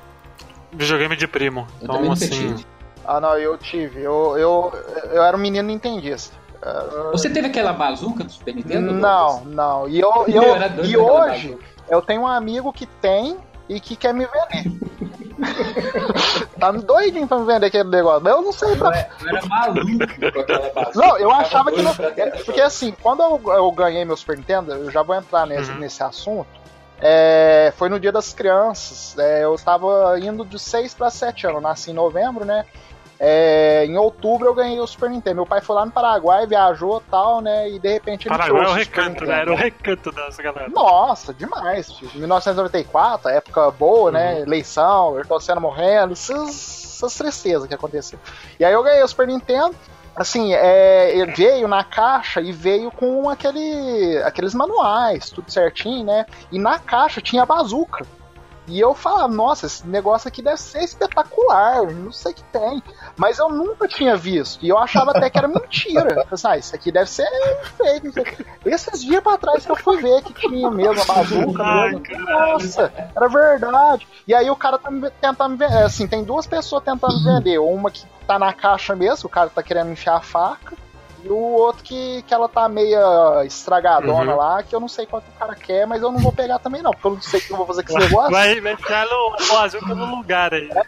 videogame 0.72 1.18
de 1.18 1.28
primo. 1.28 1.68
Eu 1.82 1.86
então, 1.86 2.12
assim. 2.12 2.30
Tive. 2.30 2.66
Ah, 3.06 3.20
não, 3.20 3.38
eu 3.38 3.58
tive. 3.58 4.02
Eu, 4.02 4.38
eu, 4.38 4.74
eu 5.12 5.24
era 5.24 5.36
um 5.36 5.40
menino 5.40 5.68
nintendista. 5.68 6.36
Você 7.12 7.30
teve 7.30 7.48
aquela 7.48 7.74
bazuca 7.74 8.24
do 8.24 8.32
Super 8.32 8.56
Nintendo? 8.56 8.94
Não, 8.94 9.44
não. 9.46 9.90
E, 9.90 10.00
eu, 10.00 10.26
eu, 10.28 10.44
eu 10.44 10.86
e 10.86 10.98
hoje 10.98 11.58
eu 11.90 12.02
tenho 12.02 12.22
um 12.22 12.28
amigo 12.28 12.72
que 12.72 12.86
tem 12.86 13.38
e 13.68 13.80
que 13.80 13.96
quer 13.96 14.14
me 14.14 14.26
vender. 14.26 14.72
tá 16.60 16.72
doidinho 16.72 17.28
pra 17.28 17.40
me 17.40 17.46
vender 17.46 17.66
aquele 17.68 17.90
negócio. 17.90 18.28
Eu 18.28 18.42
não 18.42 18.54
sei 18.54 18.76
pra. 18.76 19.10
Eu 19.22 19.30
era 19.30 19.46
maluco 19.46 19.88
com 20.34 20.40
aquela 20.40 20.70
bazuca. 20.74 21.06
Não, 21.08 21.18
eu 21.18 21.32
achava 21.32 21.72
que. 21.72 21.82
Não... 21.82 21.94
Porque 22.46 22.62
assim, 22.62 22.94
quando 23.02 23.22
eu, 23.22 23.42
eu, 23.54 23.72
ganhei 23.72 24.06
meu 24.06 24.16
Super 24.16 24.38
Nintendo, 24.38 24.74
eu 24.74 24.90
já 24.90 25.04
vou 25.04 25.16
entrar 25.16 25.46
nesse, 25.46 25.72
uhum. 25.72 25.80
nesse 25.80 26.02
assunto. 26.02 26.48
É, 27.00 27.74
foi 27.76 27.90
no 27.90 28.00
Dia 28.00 28.12
das 28.14 28.34
Crianças. 28.34 29.18
É, 29.18 29.44
eu 29.44 29.56
tava 29.58 30.18
indo 30.20 30.46
de 30.46 30.58
6 30.58 30.94
para 30.94 31.10
7 31.10 31.48
anos. 31.48 31.62
Nasci 31.62 31.92
em 31.92 31.94
novembro, 31.94 32.46
né? 32.46 32.66
É, 33.26 33.86
em 33.86 33.98
outubro 33.98 34.50
eu 34.50 34.54
ganhei 34.54 34.78
o 34.82 34.86
Super 34.86 35.10
Nintendo. 35.10 35.38
Meu 35.38 35.46
pai 35.46 35.62
foi 35.62 35.78
lá 35.78 35.86
no 35.86 35.92
Paraguai, 35.94 36.46
viajou 36.46 37.02
tal, 37.10 37.40
né? 37.40 37.70
E 37.70 37.80
de 37.80 37.94
repente 37.94 38.28
ele 38.28 38.38
Paraguai 38.38 38.66
é 38.66 38.68
o 38.68 38.74
recanto, 38.74 39.26
né? 39.26 39.40
Era 39.40 39.54
o 39.54 39.56
recanto 39.56 40.12
dessa 40.12 40.44
galera. 40.44 40.68
Nossa, 40.70 41.34
demais. 41.34 41.90
1994, 42.14 43.30
época 43.30 43.72
boa, 43.72 44.12
né? 44.12 44.20
uhum. 44.20 44.36
né? 44.36 44.42
Eleição, 44.42 45.16
Senna 45.40 45.62
morrendo, 45.62 46.12
essas, 46.12 46.98
essas 46.98 47.16
tristezas 47.16 47.66
que 47.66 47.74
aconteceram. 47.74 48.22
E 48.60 48.66
aí 48.66 48.74
eu 48.74 48.84
ganhei 48.84 49.02
o 49.02 49.08
Super 49.08 49.28
Nintendo. 49.28 49.74
Assim, 50.14 50.54
é, 50.54 51.18
veio 51.18 51.68
na 51.68 51.84
caixa 51.84 52.42
e 52.42 52.52
veio 52.52 52.92
com 52.92 53.30
aquele, 53.30 54.22
aqueles 54.26 54.54
manuais, 54.54 55.30
tudo 55.30 55.50
certinho, 55.50 56.06
né? 56.06 56.26
E 56.52 56.60
na 56.60 56.78
caixa 56.78 57.22
tinha 57.22 57.46
bazuca. 57.46 58.06
E 58.68 58.80
eu 58.80 58.94
falava, 58.94 59.28
nossa, 59.28 59.66
esse 59.66 59.86
negócio 59.86 60.28
aqui 60.28 60.42
deve 60.42 60.58
ser 60.58 60.84
espetacular, 60.84 61.92
não 61.92 62.12
sei 62.12 62.32
o 62.32 62.36
que 62.36 62.44
tem. 62.46 62.82
Mas 63.18 63.38
eu 63.38 63.50
nunca 63.50 63.88
tinha 63.88 64.16
visto. 64.16 64.64
E 64.66 64.70
eu 64.70 64.78
achava 64.78 65.12
até 65.12 65.30
que 65.30 65.38
era 65.38 65.48
mentira. 65.48 66.14
Eu 66.16 66.26
pensava, 66.26 66.56
ah, 66.56 66.58
isso 66.58 66.74
aqui 66.74 66.92
deve 66.92 67.10
ser 67.10 67.28
fake. 67.78 68.14
Esses 68.66 69.04
dias 69.04 69.22
pra 69.22 69.38
trás 69.38 69.66
que 69.66 69.72
eu 69.72 69.76
fui 69.76 70.02
ver 70.02 70.22
que 70.24 70.34
tinha 70.34 70.72
mesmo 70.72 71.02
a 71.02 71.06
bazuca. 71.06 71.64
Nossa, 72.20 72.94
era 73.16 73.28
verdade. 73.28 74.08
E 74.28 74.34
aí 74.34 74.50
o 74.50 74.56
cara 74.56 74.78
tá 74.78 74.90
me, 74.90 75.10
tentando 75.10 75.52
me 75.52 75.58
vender. 75.58 75.84
Assim, 75.84 76.08
tem 76.08 76.24
duas 76.24 76.48
pessoas 76.48 76.84
tentando 76.84 77.20
vender. 77.24 77.60
Uma 77.60 77.92
que 77.92 78.06
tá 78.26 78.40
na 78.40 78.54
caixa 78.54 78.96
mesmo, 78.96 79.28
o 79.28 79.30
cara 79.30 79.50
tá 79.50 79.62
querendo 79.62 79.92
enfiar 79.92 80.16
a 80.18 80.22
faca. 80.22 80.83
E 81.24 81.30
o 81.30 81.38
outro 81.38 81.84
que, 81.84 82.22
que 82.24 82.34
ela 82.34 82.50
tá 82.50 82.68
meia 82.68 83.44
estragadona 83.46 84.32
uhum. 84.32 84.38
lá, 84.38 84.62
que 84.62 84.76
eu 84.76 84.80
não 84.80 84.90
sei 84.90 85.06
quanto 85.06 85.30
o 85.30 85.40
cara 85.40 85.56
quer, 85.56 85.88
mas 85.88 86.02
eu 86.02 86.12
não 86.12 86.20
vou 86.20 86.34
pegar 86.34 86.60
também 86.60 86.82
não, 86.82 86.92
porque 86.92 87.08
eu 87.08 87.14
não 87.14 87.22
sei 87.22 87.40
o 87.40 87.44
que 87.44 87.52
eu 87.52 87.58
vou 87.58 87.66
fazer 87.66 87.84
com 87.84 87.98
esse 87.98 88.10
negócio. 88.10 88.32
Vai, 88.32 88.60
vai 88.60 88.76
ficar 88.76 89.06
no, 89.06 89.36
no 89.48 89.58
azul 89.60 89.82
no 89.82 90.18
lugar 90.18 90.54
aí. 90.54 90.70
É. 90.70 90.84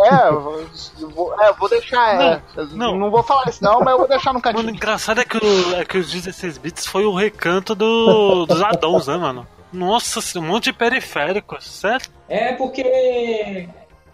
É, 0.00 0.28
eu 0.28 0.68
vou, 1.10 1.42
é, 1.42 1.52
vou 1.52 1.68
deixar. 1.68 2.16
Não, 2.16 2.24
é, 2.24 2.42
não. 2.72 2.98
não 2.98 3.10
vou 3.10 3.22
falar 3.22 3.48
isso, 3.48 3.62
não, 3.62 3.80
mas 3.80 3.92
eu 3.92 3.98
vou 3.98 4.08
deixar 4.08 4.32
no 4.32 4.40
cantinho. 4.40 4.64
Mano, 4.64 4.76
engraçado 4.76 5.20
é 5.20 5.24
que, 5.24 5.36
o, 5.36 5.74
é 5.74 5.84
que 5.84 5.98
os 5.98 6.10
16 6.10 6.58
bits 6.58 6.86
foi 6.86 7.04
o 7.04 7.14
recanto 7.14 7.74
do, 7.74 8.46
dos 8.46 8.62
addons, 8.62 9.08
né, 9.08 9.16
mano? 9.16 9.46
Nossa, 9.72 10.20
um 10.38 10.42
monte 10.42 10.64
de 10.64 10.72
periféricos, 10.72 11.64
certo? 11.64 12.10
É, 12.28 12.52
porque 12.52 13.68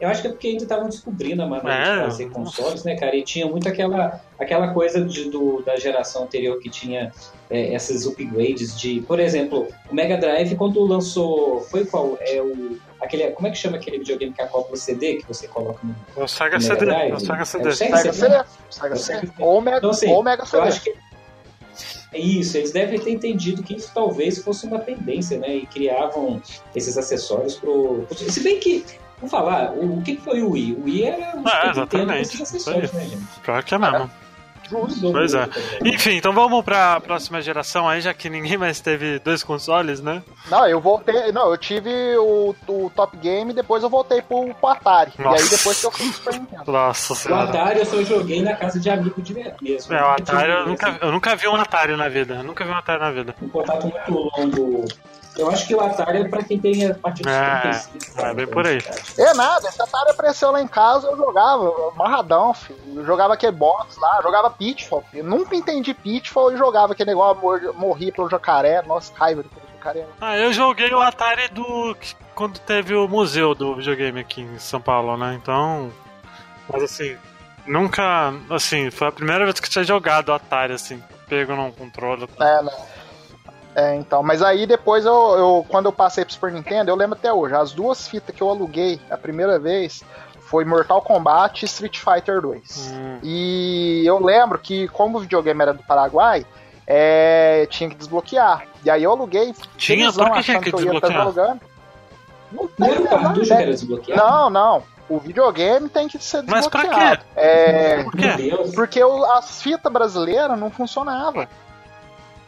eu 0.04 0.10
acho 0.10 0.20
que 0.20 0.28
é 0.28 0.30
porque 0.30 0.48
ainda 0.48 0.64
estavam 0.64 0.86
descobrindo 0.86 1.42
a 1.42 1.46
maneira 1.46 1.78
é. 1.78 1.96
de 1.96 2.04
fazer 2.04 2.30
consoles, 2.30 2.84
né, 2.84 2.94
cara? 2.94 3.16
E 3.16 3.22
tinha 3.22 3.46
muito 3.46 3.66
aquela, 3.66 4.20
aquela 4.38 4.68
coisa 4.74 5.02
de, 5.02 5.30
do, 5.30 5.62
da 5.62 5.76
geração 5.76 6.24
anterior 6.24 6.58
que 6.60 6.68
tinha 6.68 7.10
é, 7.48 7.72
essas 7.72 8.04
upgrades 8.04 8.78
de, 8.78 9.00
por 9.00 9.18
exemplo, 9.18 9.66
o 9.90 9.94
Mega 9.94 10.18
Drive 10.18 10.56
quando 10.56 10.84
lançou, 10.84 11.62
foi 11.62 11.86
qual? 11.86 12.18
É 12.20 12.42
o 12.42 12.78
aquele, 13.00 13.30
como 13.30 13.48
é 13.48 13.50
que 13.50 13.56
chama 13.56 13.76
aquele 13.76 13.98
videogame 13.98 14.32
que 14.32 14.42
acopla 14.42 14.74
o 14.74 14.76
CD 14.76 15.16
que 15.16 15.26
você 15.26 15.48
coloca 15.48 15.80
no, 15.82 16.22
o 16.22 16.28
Sega 16.28 16.56
no 16.56 16.62
CD, 16.62 16.84
Drive? 16.84 17.12
o 17.14 17.20
Sega 17.20 17.44
CD. 17.44 17.64
É 17.64 17.68
o 17.68 17.72
Sega, 17.72 17.96
Sega 17.96 18.12
CD. 18.12 18.44
Sega 18.70 18.96
CD. 18.96 19.32
Ou 19.38 19.60
Mega, 19.62 19.78
então, 19.78 19.90
assim, 19.90 20.12
ou 20.12 20.22
Mega 20.22 20.44
CD. 20.44 20.58
Eu 20.58 20.62
acho 20.62 20.82
que 20.82 20.94
é 22.12 22.18
isso, 22.20 22.56
eles 22.56 22.70
devem 22.70 23.00
ter 23.00 23.10
entendido 23.10 23.62
que 23.62 23.74
isso 23.74 23.90
talvez 23.92 24.38
fosse 24.38 24.66
uma 24.66 24.78
tendência, 24.78 25.38
né? 25.38 25.56
E 25.56 25.66
criavam 25.66 26.40
esses 26.74 26.96
acessórios 26.96 27.56
pro. 27.56 28.06
Se 28.12 28.40
bem 28.40 28.60
que 28.60 28.84
Vamos 29.18 29.30
falar, 29.30 29.72
o, 29.72 29.98
o 29.98 30.02
que 30.02 30.16
foi 30.16 30.42
o 30.42 30.50
Wii? 30.50 30.72
O 30.74 30.84
Wii 30.84 31.04
era 31.04 31.36
um 31.36 31.44
ah, 31.46 31.70
exatamente. 31.70 32.42
acessórios, 32.42 32.92
né, 32.92 33.04
gente? 33.04 33.40
Pior 33.42 33.62
que 33.62 33.74
é 33.74 33.78
mesmo. 33.78 34.10
Pois 35.12 35.34
é. 35.34 35.48
Enfim, 35.84 36.16
então 36.16 36.32
vamos 36.32 36.64
pra 36.64 37.00
próxima 37.00 37.40
geração 37.40 37.88
aí, 37.88 38.00
já 38.00 38.14
que 38.14 38.30
ninguém 38.30 38.56
mais 38.56 38.80
teve 38.80 39.18
dois 39.18 39.42
consoles, 39.42 40.00
né? 40.00 40.22
Não, 40.50 40.66
eu 40.66 40.80
voltei. 40.80 41.30
Não, 41.32 41.50
eu 41.50 41.58
tive 41.58 41.90
o, 42.16 42.54
o 42.66 42.90
Top 42.94 43.16
Game 43.18 43.50
e 43.50 43.54
depois 43.54 43.82
eu 43.82 43.90
voltei 43.90 44.22
pro, 44.22 44.54
pro 44.54 44.68
Atari. 44.68 45.12
Nossa. 45.18 45.36
E 45.36 45.42
aí 45.42 45.48
depois 45.50 45.80
que 45.80 45.86
eu 45.86 45.90
fui 45.90 46.06
pro 46.06 46.14
Super 46.14 46.32
Nintendo. 46.34 46.72
Nossa 46.72 47.14
senhora. 47.14 47.46
O 47.46 47.48
Atari 47.48 47.78
eu 47.80 47.86
só 47.86 48.02
joguei 48.02 48.42
na 48.42 48.54
casa 48.54 48.80
de 48.80 48.88
amigo 48.88 49.20
de 49.20 49.34
mesmo. 49.34 49.94
É, 49.94 50.02
o 50.02 50.06
Atari 50.06 50.50
eu 50.50 50.66
nunca, 50.66 50.98
eu 51.00 51.12
nunca 51.12 51.36
vi 51.36 51.48
um 51.48 51.56
Atari 51.56 51.96
na 51.96 52.08
vida. 52.08 52.34
Eu 52.36 52.44
nunca 52.44 52.64
vi 52.64 52.70
um 52.70 52.76
Atari 52.76 53.00
na 53.00 53.10
vida. 53.10 53.34
Um 53.42 53.48
contato 53.48 53.86
muito 53.86 54.30
longo 54.36 54.84
eu 55.36 55.50
acho 55.50 55.66
que 55.66 55.74
o 55.74 55.80
Atari 55.80 56.18
é 56.18 56.28
pra 56.28 56.42
quem 56.44 56.58
tem 56.58 56.86
a 56.86 56.94
partir 56.94 57.22
dos 57.22 57.32
é, 57.32 57.60
35. 57.60 58.20
É, 58.20 58.34
bem 58.34 58.46
por 58.46 58.66
aí. 58.66 58.78
É 59.18 59.34
nada, 59.34 59.68
esse 59.68 59.82
Atari 59.82 60.10
apareceu 60.10 60.50
lá 60.50 60.60
em 60.62 60.68
casa, 60.68 61.08
eu 61.08 61.16
jogava, 61.16 61.90
amarradão, 61.92 62.54
filho. 62.54 62.78
Eu 62.96 63.04
jogava 63.04 63.34
aquele 63.34 63.52
box 63.52 63.98
lá, 63.98 64.20
jogava 64.22 64.50
Pitfall. 64.50 65.04
Filho. 65.10 65.24
Eu 65.24 65.28
nunca 65.28 65.56
entendi 65.56 65.92
Pitfall 65.92 66.52
e 66.52 66.56
jogava 66.56 66.92
aquele 66.92 67.10
negócio, 67.10 67.74
morri 67.74 68.12
pelo 68.12 68.28
jacaré, 68.28 68.82
nossa, 68.82 69.12
raiva 69.14 69.42
do 69.42 69.50
jacaré. 69.74 70.06
Ah, 70.20 70.36
eu 70.38 70.52
joguei 70.52 70.92
o 70.92 71.00
Atari 71.00 71.48
do. 71.48 71.96
quando 72.34 72.58
teve 72.60 72.94
o 72.94 73.08
museu 73.08 73.54
do 73.54 73.76
videogame 73.76 74.20
aqui 74.20 74.42
em 74.42 74.58
São 74.58 74.80
Paulo, 74.80 75.16
né? 75.16 75.34
Então. 75.34 75.92
Mas 76.72 76.82
assim, 76.84 77.16
nunca. 77.66 78.32
Assim, 78.50 78.90
foi 78.90 79.08
a 79.08 79.12
primeira 79.12 79.44
vez 79.44 79.58
que 79.58 79.66
eu 79.66 79.70
tinha 79.70 79.84
jogado 79.84 80.28
o 80.28 80.32
Atari, 80.32 80.72
assim, 80.72 81.02
pego 81.28 81.54
num 81.54 81.72
controle. 81.72 82.28
É, 82.38 82.62
né? 82.62 82.72
É, 83.74 83.96
então, 83.96 84.22
mas 84.22 84.40
aí 84.40 84.66
depois 84.66 85.04
eu, 85.04 85.12
eu, 85.12 85.66
quando 85.68 85.86
eu 85.86 85.92
passei 85.92 86.24
pro 86.24 86.32
Super 86.32 86.52
Nintendo, 86.52 86.90
eu 86.90 86.94
lembro 86.94 87.18
até 87.18 87.32
hoje, 87.32 87.54
as 87.54 87.72
duas 87.72 88.06
fitas 88.06 88.34
que 88.34 88.40
eu 88.40 88.48
aluguei 88.48 89.00
a 89.10 89.16
primeira 89.16 89.58
vez 89.58 90.04
foi 90.40 90.64
Mortal 90.64 91.02
Kombat 91.02 91.64
e 91.64 91.66
Street 91.66 91.98
Fighter 91.98 92.40
2. 92.40 92.92
Hum. 92.94 93.18
E 93.22 94.02
eu 94.06 94.22
lembro 94.22 94.58
que, 94.58 94.86
como 94.88 95.18
o 95.18 95.20
videogame 95.20 95.60
era 95.60 95.74
do 95.74 95.82
Paraguai, 95.82 96.46
é, 96.86 97.66
tinha 97.70 97.90
que 97.90 97.96
desbloquear. 97.96 98.64
E 98.84 98.90
aí 98.90 99.02
eu 99.02 99.10
aluguei. 99.10 99.52
Tinha? 99.76 100.12
Por 100.12 100.30
que 100.32 100.42
tinha 100.42 100.60
que, 100.60 100.70
que 100.70 100.76
desbloquear? 100.76 101.58
Não, 102.52 102.70
não 102.78 102.86
era 102.86 103.00
o 103.00 103.08
cartucho 103.08 103.46
que 103.46 103.52
era 103.52 103.70
desbloqueado? 103.70 104.22
Não, 104.22 104.50
não. 104.50 104.82
O 105.08 105.18
videogame 105.18 105.88
tem 105.88 106.06
que 106.06 106.18
ser 106.18 106.42
desbloqueado. 106.42 106.50
Mas 106.50 106.68
pra 106.68 107.16
quê? 107.16 107.22
É... 107.36 108.02
Por 108.04 108.12
quê? 108.12 108.72
Porque 108.74 109.00
as 109.34 109.60
fitas 109.60 109.92
brasileiras 109.92 110.58
não 110.58 110.70
funcionavam. 110.70 111.46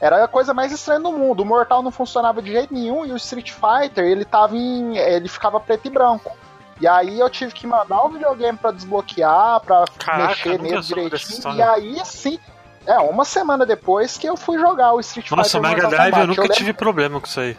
Era 0.00 0.24
a 0.24 0.28
coisa 0.28 0.52
mais 0.52 0.72
estranha 0.72 1.00
do 1.00 1.12
mundo. 1.12 1.40
O 1.40 1.46
Mortal 1.46 1.82
não 1.82 1.90
funcionava 1.90 2.42
de 2.42 2.52
jeito 2.52 2.72
nenhum 2.72 3.06
e 3.06 3.12
o 3.12 3.16
Street 3.16 3.50
Fighter, 3.50 4.04
ele 4.04 4.24
tava 4.24 4.56
em. 4.56 4.96
ele 4.96 5.28
ficava 5.28 5.58
preto 5.58 5.86
e 5.86 5.90
branco. 5.90 6.36
E 6.80 6.86
aí 6.86 7.18
eu 7.18 7.30
tive 7.30 7.52
que 7.52 7.66
mandar 7.66 8.02
o 8.02 8.10
videogame 8.10 8.58
para 8.58 8.70
desbloquear, 8.70 9.60
para 9.60 9.84
mexer 10.18 10.60
nele 10.60 10.80
direitinho. 10.80 11.54
E 11.54 11.62
aí 11.62 12.00
sim. 12.04 12.38
É, 12.86 12.98
uma 12.98 13.24
semana 13.24 13.66
depois 13.66 14.16
que 14.16 14.28
eu 14.28 14.36
fui 14.36 14.58
jogar 14.58 14.92
o 14.92 15.00
Street 15.00 15.28
Nossa, 15.30 15.58
Fighter. 15.58 15.62
Nossa, 15.62 15.74
Mega 15.74 15.88
Drive 15.88 16.18
eu 16.18 16.26
nunca 16.28 16.42
eu 16.42 16.48
tive 16.50 16.72
problema 16.72 17.20
com 17.20 17.26
isso 17.26 17.40
aí. 17.40 17.56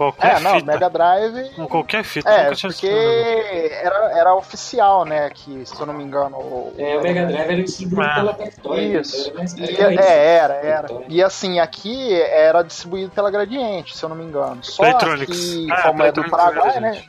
Qualquer 0.00 0.38
é, 0.38 0.40
não, 0.40 0.54
fita. 0.54 0.72
Mega 0.72 0.88
Drive. 0.88 1.50
Com 1.50 1.66
qualquer 1.66 2.04
fita. 2.04 2.30
É, 2.30 2.50
porque 2.54 2.88
era, 2.88 4.18
era 4.18 4.34
oficial, 4.34 5.04
né? 5.04 5.28
Que, 5.28 5.66
se 5.66 5.78
eu 5.78 5.84
não 5.84 5.92
me 5.92 6.02
engano. 6.02 6.38
O, 6.38 6.74
é, 6.78 6.96
o 6.96 7.02
Mega 7.02 7.26
Drive 7.26 7.50
era 7.50 7.62
distribuído 7.62 8.10
ah. 8.10 8.14
pela 8.14 8.32
Tectoy. 8.32 8.96
Isso. 8.98 9.30
Era, 9.78 9.92
e, 9.92 9.98
é, 9.98 10.36
era, 10.36 10.54
era. 10.54 10.88
E 11.06 11.22
assim, 11.22 11.60
aqui 11.60 12.14
era 12.14 12.62
distribuído 12.62 13.10
pela 13.10 13.30
Gradiente, 13.30 13.94
se 13.94 14.02
eu 14.02 14.08
não 14.08 14.16
me 14.16 14.24
engano. 14.24 14.64
Só 14.64 14.90
que, 14.94 15.66
ah, 15.70 15.82
como 15.82 16.02
é 16.02 16.10
do 16.10 16.30
Paraguai, 16.30 16.80
né? 16.80 17.02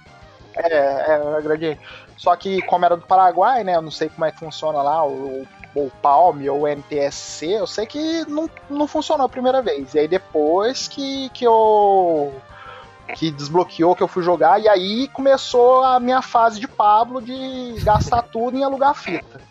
É, 0.58 1.14
é, 1.14 1.42
Gradiente. 1.42 1.80
Só 2.18 2.36
que, 2.36 2.62
como 2.64 2.84
era 2.84 2.98
do 2.98 3.08
Paraguai, 3.08 3.64
né? 3.64 3.78
Eu 3.78 3.82
não 3.82 3.92
sei 3.92 4.10
como 4.10 4.26
é 4.26 4.32
que 4.34 4.40
funciona 4.40 4.82
lá, 4.82 5.08
o, 5.08 5.48
ou 5.74 5.90
Palm 6.02 6.46
ou 6.50 6.68
NTSC, 6.68 7.52
eu 7.54 7.66
sei 7.66 7.86
que 7.86 8.30
não, 8.30 8.50
não 8.70 8.86
funcionou 8.86 9.28
a 9.28 9.30
primeira 9.30 9.62
vez. 9.62 9.94
E 9.94 10.00
aí 10.00 10.10
depois 10.10 10.90
que, 10.90 11.30
que 11.30 11.46
eu 11.46 12.34
que 13.15 13.32
desbloqueou 13.32 13.95
que 13.95 14.04
eu 14.04 14.08
fui 14.08 14.24
jogar, 14.24 14.60
e 14.60 14.67
aí 14.67 15.08
começou 15.10 15.84
a 15.84 16.00
minha 16.00 16.21
fase 16.21 16.60
de 16.60 16.67
Pablo 16.67 17.21
de 17.21 17.76
gastar 17.84 18.24
tudo 18.24 18.58
em 18.58 18.63
alugar 18.63 18.95
fita. 18.95 19.41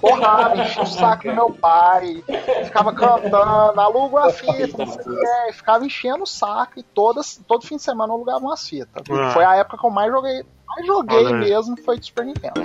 Porrada, 0.00 0.62
enchi 0.62 0.80
o 0.80 0.86
saco 0.86 1.24
do 1.24 1.34
meu 1.34 1.50
pai, 1.50 2.22
ficava 2.64 2.92
cantando, 2.92 3.80
alugo 3.80 4.16
a 4.16 4.30
fita, 4.30 4.82
é, 4.82 5.52
ficava 5.52 5.84
enchendo 5.84 6.22
o 6.22 6.26
saco 6.26 6.78
e 6.78 6.82
todas, 6.84 7.40
todo 7.48 7.66
fim 7.66 7.76
de 7.76 7.82
semana 7.82 8.12
eu 8.12 8.16
alugava 8.16 8.38
umas 8.38 8.68
fitas. 8.68 9.02
Ah. 9.10 9.30
Foi 9.30 9.44
a 9.44 9.56
época 9.56 9.76
que 9.76 9.84
eu 9.84 9.90
mais 9.90 10.12
joguei, 10.12 10.44
mais 10.66 10.86
joguei 10.86 11.32
mesmo, 11.32 11.76
foi 11.82 11.98
de 11.98 12.06
Super 12.06 12.26
Nintendo. 12.26 12.60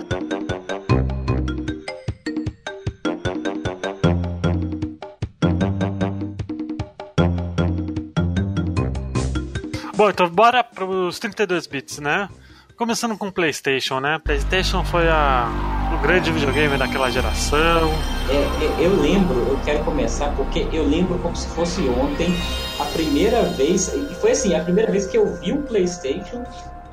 Bom, 9.95 10.09
então 10.09 10.27
bora 10.27 10.63
para 10.63 10.85
os 10.85 11.19
32 11.19 11.67
bits, 11.67 11.99
né? 11.99 12.27
Começando 12.75 13.15
com 13.15 13.27
o 13.27 13.31
PlayStation, 13.31 13.99
né? 13.99 14.19
PlayStation 14.23 14.83
foi 14.83 15.07
a, 15.07 15.47
o 15.95 16.01
grande 16.01 16.31
videogame 16.31 16.75
daquela 16.77 17.11
geração. 17.11 17.91
É, 18.27 18.33
é, 18.33 18.85
eu 18.85 18.99
lembro, 18.99 19.35
eu 19.47 19.59
quero 19.63 19.83
começar 19.83 20.35
porque 20.35 20.67
eu 20.73 20.83
lembro 20.87 21.19
como 21.19 21.35
se 21.35 21.47
fosse 21.49 21.81
ontem 21.89 22.33
a 22.79 22.85
primeira 22.85 23.43
vez, 23.43 23.93
e 23.93 24.15
foi 24.15 24.31
assim, 24.31 24.55
a 24.55 24.63
primeira 24.63 24.91
vez 24.91 25.05
que 25.05 25.15
eu 25.15 25.35
vi 25.35 25.53
um 25.53 25.61
PlayStation 25.61 26.43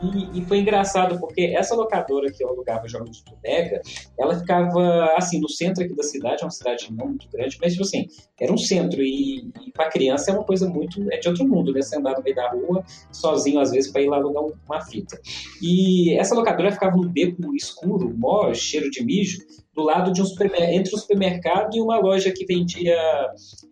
e, 0.03 0.39
e, 0.39 0.45
foi 0.45 0.59
engraçado 0.59 1.19
porque 1.19 1.43
essa 1.57 1.75
locadora 1.75 2.31
que 2.31 2.43
eu 2.43 2.49
alugava 2.49 2.89
jogos 2.89 3.23
do 3.23 3.33
Mega, 3.43 3.81
ela 4.19 4.39
ficava 4.39 5.13
assim 5.17 5.41
no 5.41 5.49
centro 5.49 5.85
aqui 5.85 5.95
da 5.95 6.03
cidade, 6.03 6.43
é 6.43 6.45
uma 6.45 6.51
cidade 6.51 6.93
não 6.93 7.09
muito 7.09 7.29
grande, 7.31 7.59
mas 7.61 7.73
tipo 7.73 7.85
assim, 7.85 8.07
era 8.39 8.53
um 8.53 8.59
centro 8.59 9.03
e, 9.03 9.51
e 9.67 9.73
para 9.73 9.91
criança 9.91 10.31
é 10.31 10.35
uma 10.35 10.45
coisa 10.45 10.69
muito 10.69 11.11
é 11.13 11.19
de 11.19 11.29
outro 11.29 11.47
mundo, 11.47 11.73
né? 11.73 11.83
Você 11.83 11.99
andar 11.99 12.17
no 12.17 12.23
meio 12.23 12.37
da 12.37 12.51
rua 12.51 12.85
sozinho 13.13 13.61
às 13.61 13.71
vezes 13.71 13.91
para 13.91 14.03
ir 14.03 14.09
lá 14.09 14.17
alugar 14.17 14.43
uma 14.67 14.81
fita. 14.81 15.21
E 15.63 16.15
essa 16.19 16.35
locadora 16.35 16.73
ficava 16.73 16.97
num 16.97 17.09
beco 17.09 17.55
escuro, 17.55 18.13
mó 18.17 18.53
cheiro 18.55 18.91
de 18.91 19.05
mijo, 19.05 19.39
do 19.75 19.83
lado 19.83 20.13
de 20.13 20.23
um 20.23 20.27
entre 20.71 20.95
um 20.95 20.99
supermercado 20.99 21.77
e 21.77 21.81
uma 21.81 21.99
loja 21.99 22.33
que 22.33 22.45
vendia, 22.45 22.97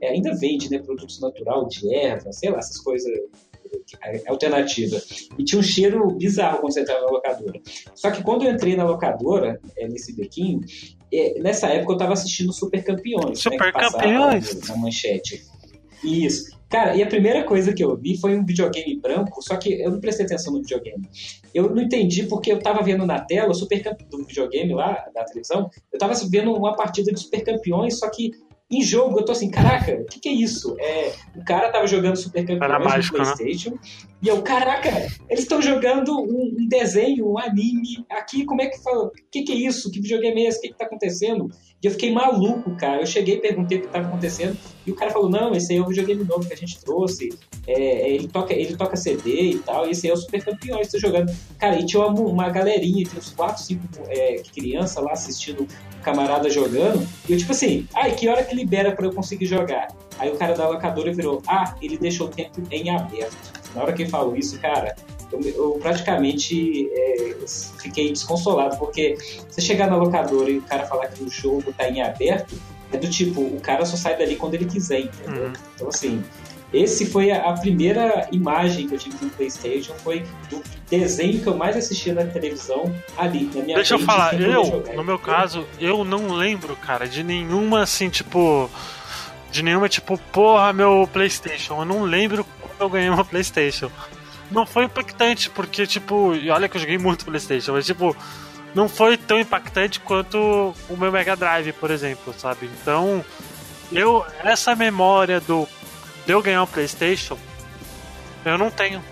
é, 0.00 0.10
ainda 0.10 0.34
vende, 0.34 0.70
né, 0.70 0.78
produtos 0.78 1.20
natural 1.20 1.66
de 1.66 1.92
erva, 1.94 2.32
sei 2.32 2.50
lá, 2.50 2.58
essas 2.58 2.78
coisas 2.78 3.10
alternativa. 4.26 5.00
E 5.38 5.44
tinha 5.44 5.58
um 5.58 5.62
cheiro 5.62 6.06
bizarro 6.12 6.58
quando 6.58 6.72
você 6.72 6.80
entrava 6.80 7.02
na 7.02 7.10
locadora. 7.10 7.60
Só 7.94 8.10
que 8.10 8.22
quando 8.22 8.44
eu 8.44 8.52
entrei 8.52 8.76
na 8.76 8.84
locadora, 8.84 9.60
é, 9.76 9.88
nesse 9.88 10.14
bequinho, 10.14 10.60
é, 11.12 11.40
nessa 11.40 11.68
época 11.68 11.92
eu 11.92 11.96
estava 11.96 12.12
assistindo 12.12 12.52
Super 12.52 12.84
Campeões. 12.84 13.40
Super 13.40 13.72
né, 13.72 13.80
Campeões? 13.80 14.68
Na 14.68 14.76
manchete. 14.76 15.44
Isso. 16.04 16.56
Cara, 16.68 16.94
e 16.94 17.02
a 17.02 17.06
primeira 17.06 17.44
coisa 17.44 17.72
que 17.72 17.82
eu 17.82 17.96
vi 17.96 18.18
foi 18.18 18.36
um 18.36 18.44
videogame 18.44 19.00
branco, 19.00 19.42
só 19.42 19.56
que 19.56 19.80
eu 19.80 19.90
não 19.90 20.00
prestei 20.00 20.26
atenção 20.26 20.52
no 20.52 20.60
videogame. 20.60 21.08
Eu 21.54 21.74
não 21.74 21.82
entendi 21.82 22.24
porque 22.24 22.52
eu 22.52 22.58
tava 22.58 22.82
vendo 22.82 23.06
na 23.06 23.20
tela 23.20 23.50
o 23.50 23.54
Super 23.54 23.82
do 24.10 24.24
videogame 24.24 24.74
lá, 24.74 25.06
da 25.14 25.24
televisão, 25.24 25.70
eu 25.90 25.98
tava 25.98 26.12
vendo 26.30 26.52
uma 26.52 26.76
partida 26.76 27.10
de 27.10 27.20
Super 27.20 27.42
Campeões, 27.42 27.98
só 27.98 28.10
que 28.10 28.32
em 28.70 28.82
jogo, 28.82 29.18
eu 29.18 29.24
tô 29.24 29.32
assim, 29.32 29.50
caraca, 29.50 29.94
o 29.94 30.04
que, 30.04 30.20
que, 30.20 30.28
é 30.28 30.32
isso? 30.32 30.76
É, 30.78 31.14
o 31.34 31.42
cara 31.42 31.70
tava 31.70 31.86
jogando 31.86 32.16
Super 32.16 32.44
Campeões 32.44 32.84
mágico, 32.84 33.16
no 33.16 33.24
né? 33.24 33.34
Playstation, 33.34 33.70
né? 33.70 33.78
e 34.20 34.28
eu, 34.28 34.42
caraca, 34.42 34.90
eles 35.28 35.44
estão 35.44 35.62
jogando 35.62 36.12
um, 36.14 36.54
um, 36.58 36.68
desenho, 36.68 37.30
um 37.30 37.38
anime 37.38 38.04
aqui, 38.10 38.44
como 38.44 38.60
é 38.60 38.66
que 38.66 38.82
fala? 38.82 39.06
O 39.06 39.12
que, 39.30 39.42
que 39.42 39.52
é 39.52 39.54
isso? 39.54 39.90
Que 39.90 40.02
videogame 40.02 40.44
é 40.44 40.48
esse? 40.48 40.58
O 40.58 40.60
que, 40.60 40.68
que 40.68 40.78
tá 40.78 40.84
acontecendo? 40.84 41.50
E 41.82 41.86
eu 41.86 41.92
fiquei 41.92 42.12
maluco, 42.12 42.74
cara. 42.76 43.00
Eu 43.00 43.06
cheguei 43.06 43.38
perguntei 43.38 43.78
o 43.78 43.80
que 43.82 43.86
estava 43.86 44.08
acontecendo. 44.08 44.56
E 44.84 44.90
o 44.90 44.94
cara 44.96 45.10
falou: 45.12 45.30
Não, 45.30 45.54
esse 45.54 45.72
aí 45.72 45.78
é 45.78 45.82
o 45.82 45.86
videogame 45.86 46.24
novo 46.24 46.46
que 46.46 46.52
a 46.52 46.56
gente 46.56 46.80
trouxe. 46.80 47.30
É, 47.66 48.10
ele, 48.10 48.26
toca, 48.26 48.52
ele 48.52 48.76
toca 48.76 48.96
CD 48.96 49.52
e 49.52 49.58
tal. 49.58 49.86
E 49.86 49.92
esse 49.92 50.06
aí 50.06 50.10
é 50.10 50.14
o 50.14 50.16
Super 50.16 50.44
Campeão. 50.44 50.80
Estou 50.80 50.98
jogando. 50.98 51.32
Cara, 51.58 51.78
e 51.78 51.86
tinha 51.86 52.04
uma, 52.04 52.20
uma 52.20 52.48
galerinha, 52.48 53.04
tinha 53.04 53.18
uns 53.18 53.30
4, 53.30 53.62
5 53.62 53.82
é, 54.08 54.42
crianças 54.52 55.02
lá 55.02 55.12
assistindo 55.12 55.62
o 55.62 56.02
camarada 56.02 56.50
jogando. 56.50 57.06
E 57.28 57.32
eu, 57.32 57.38
tipo 57.38 57.52
assim: 57.52 57.86
Ai, 57.94 58.12
que 58.12 58.28
hora 58.28 58.42
que 58.42 58.54
libera 58.56 58.90
para 58.90 59.06
eu 59.06 59.12
conseguir 59.12 59.46
jogar? 59.46 59.88
Aí 60.18 60.30
o 60.30 60.36
cara 60.36 60.54
da 60.54 60.68
locadora 60.68 61.12
virou: 61.12 61.42
Ah, 61.46 61.76
ele 61.80 61.96
deixou 61.96 62.26
o 62.26 62.30
tempo 62.30 62.60
em 62.72 62.90
aberto. 62.90 63.36
Na 63.74 63.82
hora 63.82 63.92
que 63.92 64.02
ele 64.02 64.10
falou 64.10 64.34
isso, 64.34 64.58
cara, 64.58 64.96
eu, 65.32 65.40
eu 65.40 65.78
praticamente 65.80 66.88
é, 66.92 67.34
fiquei 67.80 68.12
desconsolado, 68.12 68.76
porque 68.76 69.16
você 69.48 69.60
chegar 69.60 69.88
na 69.88 69.96
locadora 69.96 70.50
e 70.50 70.58
o 70.58 70.62
cara 70.62 70.86
falar 70.86 71.08
que 71.08 71.22
o 71.22 71.30
jogo 71.30 71.72
tá 71.72 71.88
em 71.88 72.00
aberto, 72.02 72.56
é 72.92 72.96
do 72.96 73.08
tipo, 73.08 73.40
o 73.40 73.60
cara 73.60 73.84
só 73.84 73.96
sai 73.96 74.16
dali 74.16 74.36
quando 74.36 74.54
ele 74.54 74.64
quiser, 74.64 75.00
entendeu? 75.00 75.44
Uhum. 75.44 75.52
Então, 75.74 75.88
assim, 75.88 76.24
esse 76.72 77.06
foi 77.06 77.30
a, 77.30 77.52
primeira 77.52 78.28
imagem 78.32 78.86
que 78.86 78.94
eu 78.94 78.98
tive 78.98 79.16
no 79.22 79.30
PlayStation, 79.30 79.94
foi 79.94 80.24
do 80.50 80.62
desenho 80.90 81.40
que 81.40 81.46
eu 81.46 81.56
mais 81.56 81.76
assistia 81.76 82.14
na 82.14 82.24
televisão 82.24 82.94
ali, 83.16 83.50
na 83.54 83.62
minha 83.62 83.76
Deixa 83.76 83.94
eu 83.94 83.98
falar, 83.98 84.38
eu, 84.40 84.82
no 84.94 85.04
meu 85.04 85.18
caso, 85.18 85.66
eu 85.78 86.04
não 86.04 86.32
lembro, 86.32 86.76
cara, 86.76 87.06
de 87.06 87.22
nenhuma, 87.22 87.82
assim, 87.82 88.08
tipo. 88.08 88.70
De 89.50 89.62
nenhuma, 89.62 89.88
tipo, 89.88 90.18
porra, 90.30 90.74
meu 90.74 91.08
PlayStation. 91.10 91.80
Eu 91.80 91.84
não 91.86 92.02
lembro 92.02 92.44
quando 92.60 92.80
eu 92.80 92.90
ganhei 92.90 93.08
meu 93.08 93.24
PlayStation 93.24 93.90
não 94.50 94.66
foi 94.66 94.84
impactante, 94.84 95.50
porque, 95.50 95.86
tipo, 95.86 96.32
olha 96.50 96.68
que 96.68 96.76
eu 96.76 96.80
joguei 96.80 96.98
muito 96.98 97.24
PlayStation, 97.24 97.72
mas, 97.72 97.86
tipo, 97.86 98.16
não 98.74 98.88
foi 98.88 99.16
tão 99.16 99.38
impactante 99.38 100.00
quanto 100.00 100.74
o 100.88 100.96
meu 100.96 101.10
Mega 101.10 101.36
Drive, 101.36 101.72
por 101.72 101.90
exemplo, 101.90 102.34
sabe? 102.36 102.70
Então, 102.80 103.24
eu, 103.92 104.24
essa 104.42 104.74
memória 104.74 105.40
do 105.40 105.66
de 106.26 106.32
eu 106.32 106.42
ganhar 106.42 106.62
um 106.62 106.66
PlayStation, 106.66 107.38
eu 108.44 108.58
não 108.58 108.70
tenho. 108.70 109.02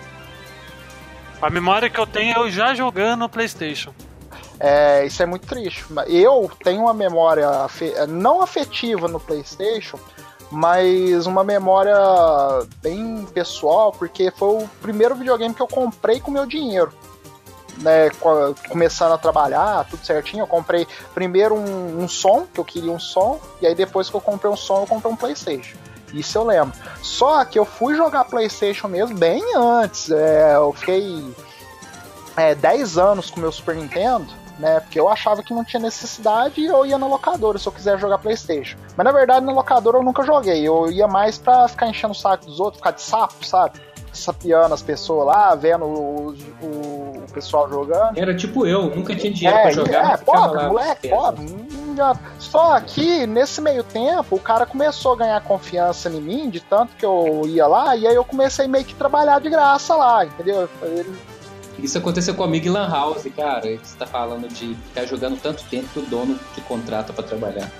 A 1.40 1.48
memória 1.48 1.88
que 1.88 1.98
eu 1.98 2.06
tenho 2.06 2.36
é 2.36 2.38
eu 2.38 2.50
já 2.50 2.74
jogando 2.74 3.20
no 3.20 3.28
PlayStation. 3.28 3.94
É, 4.60 5.06
isso 5.06 5.22
é 5.22 5.26
muito 5.26 5.46
triste. 5.46 5.84
Eu 6.06 6.50
tenho 6.62 6.82
uma 6.82 6.94
memória 6.94 7.48
não 8.08 8.42
afetiva 8.42 9.08
no 9.08 9.18
PlayStation, 9.20 9.98
mas 10.50 11.26
uma 11.26 11.42
memória 11.42 11.96
bem 12.82 13.26
pessoal, 13.34 13.92
porque 13.92 14.30
foi 14.30 14.62
o 14.62 14.68
primeiro 14.80 15.14
videogame 15.14 15.54
que 15.54 15.62
eu 15.62 15.66
comprei 15.66 16.20
com 16.20 16.30
meu 16.30 16.46
dinheiro. 16.46 16.92
Né, 17.78 18.08
começando 18.70 19.12
a 19.12 19.18
trabalhar, 19.18 19.86
tudo 19.90 20.04
certinho, 20.06 20.44
eu 20.44 20.46
comprei 20.46 20.86
primeiro 21.12 21.54
um, 21.54 22.04
um, 22.04 22.08
som, 22.08 22.46
que 22.50 22.58
eu 22.58 22.64
queria 22.64 22.90
um 22.90 22.98
som, 22.98 23.38
e 23.60 23.66
aí 23.66 23.74
depois 23.74 24.08
que 24.08 24.16
eu 24.16 24.20
comprei 24.20 24.50
um 24.50 24.56
som, 24.56 24.80
eu 24.80 24.86
comprei 24.86 25.12
um 25.12 25.16
Playstation. 25.16 25.76
Isso 26.14 26.38
eu 26.38 26.44
lembro. 26.44 26.72
Só 27.02 27.44
que 27.44 27.58
eu 27.58 27.66
fui 27.66 27.94
jogar 27.94 28.24
Playstation 28.24 28.88
mesmo 28.88 29.14
bem 29.18 29.42
antes. 29.54 30.10
É, 30.10 30.54
eu 30.54 30.72
fiquei 30.72 31.22
é, 32.34 32.54
10 32.54 32.96
anos 32.96 33.30
com 33.30 33.40
meu 33.40 33.52
Super 33.52 33.76
Nintendo 33.76 34.45
né? 34.58 34.80
Porque 34.80 34.98
eu 34.98 35.08
achava 35.08 35.42
que 35.42 35.52
não 35.52 35.64
tinha 35.64 35.80
necessidade 35.80 36.60
e 36.60 36.66
eu 36.66 36.84
ia 36.86 36.98
na 36.98 37.06
locadora 37.06 37.58
se 37.58 37.66
eu 37.66 37.72
quiser 37.72 37.98
jogar 37.98 38.18
PlayStation. 38.18 38.76
Mas 38.96 39.04
na 39.04 39.12
verdade 39.12 39.44
na 39.44 39.52
locadora 39.52 39.98
eu 39.98 40.02
nunca 40.02 40.22
joguei. 40.22 40.66
Eu 40.66 40.90
ia 40.90 41.06
mais 41.06 41.38
pra 41.38 41.68
ficar 41.68 41.88
enchendo 41.88 42.12
o 42.12 42.16
saco 42.16 42.46
dos 42.46 42.60
outros, 42.60 42.78
ficar 42.78 42.92
de 42.92 43.02
sapo, 43.02 43.44
sabe? 43.44 43.80
Sapiando 44.12 44.72
as 44.72 44.82
pessoas 44.82 45.26
lá, 45.26 45.54
vendo 45.54 45.84
o, 45.84 46.34
o, 46.62 46.66
o 46.66 47.32
pessoal 47.32 47.68
jogando. 47.68 48.18
Era 48.18 48.34
tipo 48.34 48.66
eu, 48.66 48.94
nunca 48.94 49.14
tinha 49.14 49.32
dinheiro 49.32 49.58
é, 49.58 49.62
pra 49.62 49.70
jogar. 49.70 50.14
É, 50.14 50.16
pobre, 50.16 50.66
moleque, 50.66 51.08
pobre. 51.08 51.66
Só 52.38 52.78
que 52.80 53.26
nesse 53.26 53.60
meio 53.60 53.82
tempo 53.82 54.36
o 54.36 54.40
cara 54.40 54.66
começou 54.66 55.12
a 55.12 55.16
ganhar 55.16 55.40
confiança 55.42 56.08
em 56.08 56.20
mim, 56.20 56.50
de 56.50 56.60
tanto 56.60 56.94
que 56.96 57.04
eu 57.04 57.42
ia 57.46 57.66
lá, 57.66 57.96
e 57.96 58.06
aí 58.06 58.14
eu 58.14 58.24
comecei 58.24 58.66
meio 58.66 58.84
que 58.84 58.94
trabalhar 58.94 59.40
de 59.40 59.48
graça 59.48 59.94
lá, 59.96 60.24
entendeu? 60.24 60.68
Ele 60.82 61.35
Isso 61.78 61.98
aconteceu 61.98 62.34
comigo 62.34 62.66
em 62.66 62.70
Lan 62.70 62.88
House, 62.88 63.26
cara. 63.36 63.76
Você 63.82 63.96
tá 63.98 64.06
falando 64.06 64.48
de 64.48 64.74
ficar 64.88 65.04
jogando 65.04 65.40
tanto 65.40 65.64
tempo 65.64 65.88
que 65.88 65.98
o 65.98 66.02
dono 66.02 66.38
te 66.54 66.60
contrata 66.62 67.12
para 67.12 67.24
trabalhar. 67.24 67.70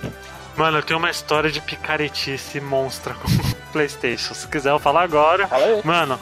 Mano, 0.57 0.79
eu 0.79 0.83
tenho 0.83 0.99
uma 0.99 1.11
história 1.11 1.51
de 1.51 1.61
picaretice 1.61 2.61
monstra 2.61 3.15
com 3.15 3.29
PlayStation. 3.73 4.35
Se 4.35 4.49
quiser 4.49 4.71
eu 4.71 4.79
falar 4.79 5.03
agora. 5.03 5.49
Mano, 5.85 6.19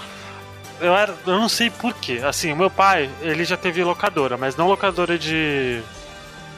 eu 0.80 0.94
era. 0.94 1.14
Eu 1.26 1.38
não 1.38 1.48
sei 1.48 1.70
porquê. 1.70 2.20
Assim, 2.24 2.52
o 2.52 2.56
meu 2.56 2.70
pai, 2.70 3.08
ele 3.20 3.44
já 3.44 3.56
teve 3.56 3.82
locadora, 3.84 4.36
mas 4.36 4.56
não 4.56 4.66
locadora 4.66 5.18
de. 5.18 5.80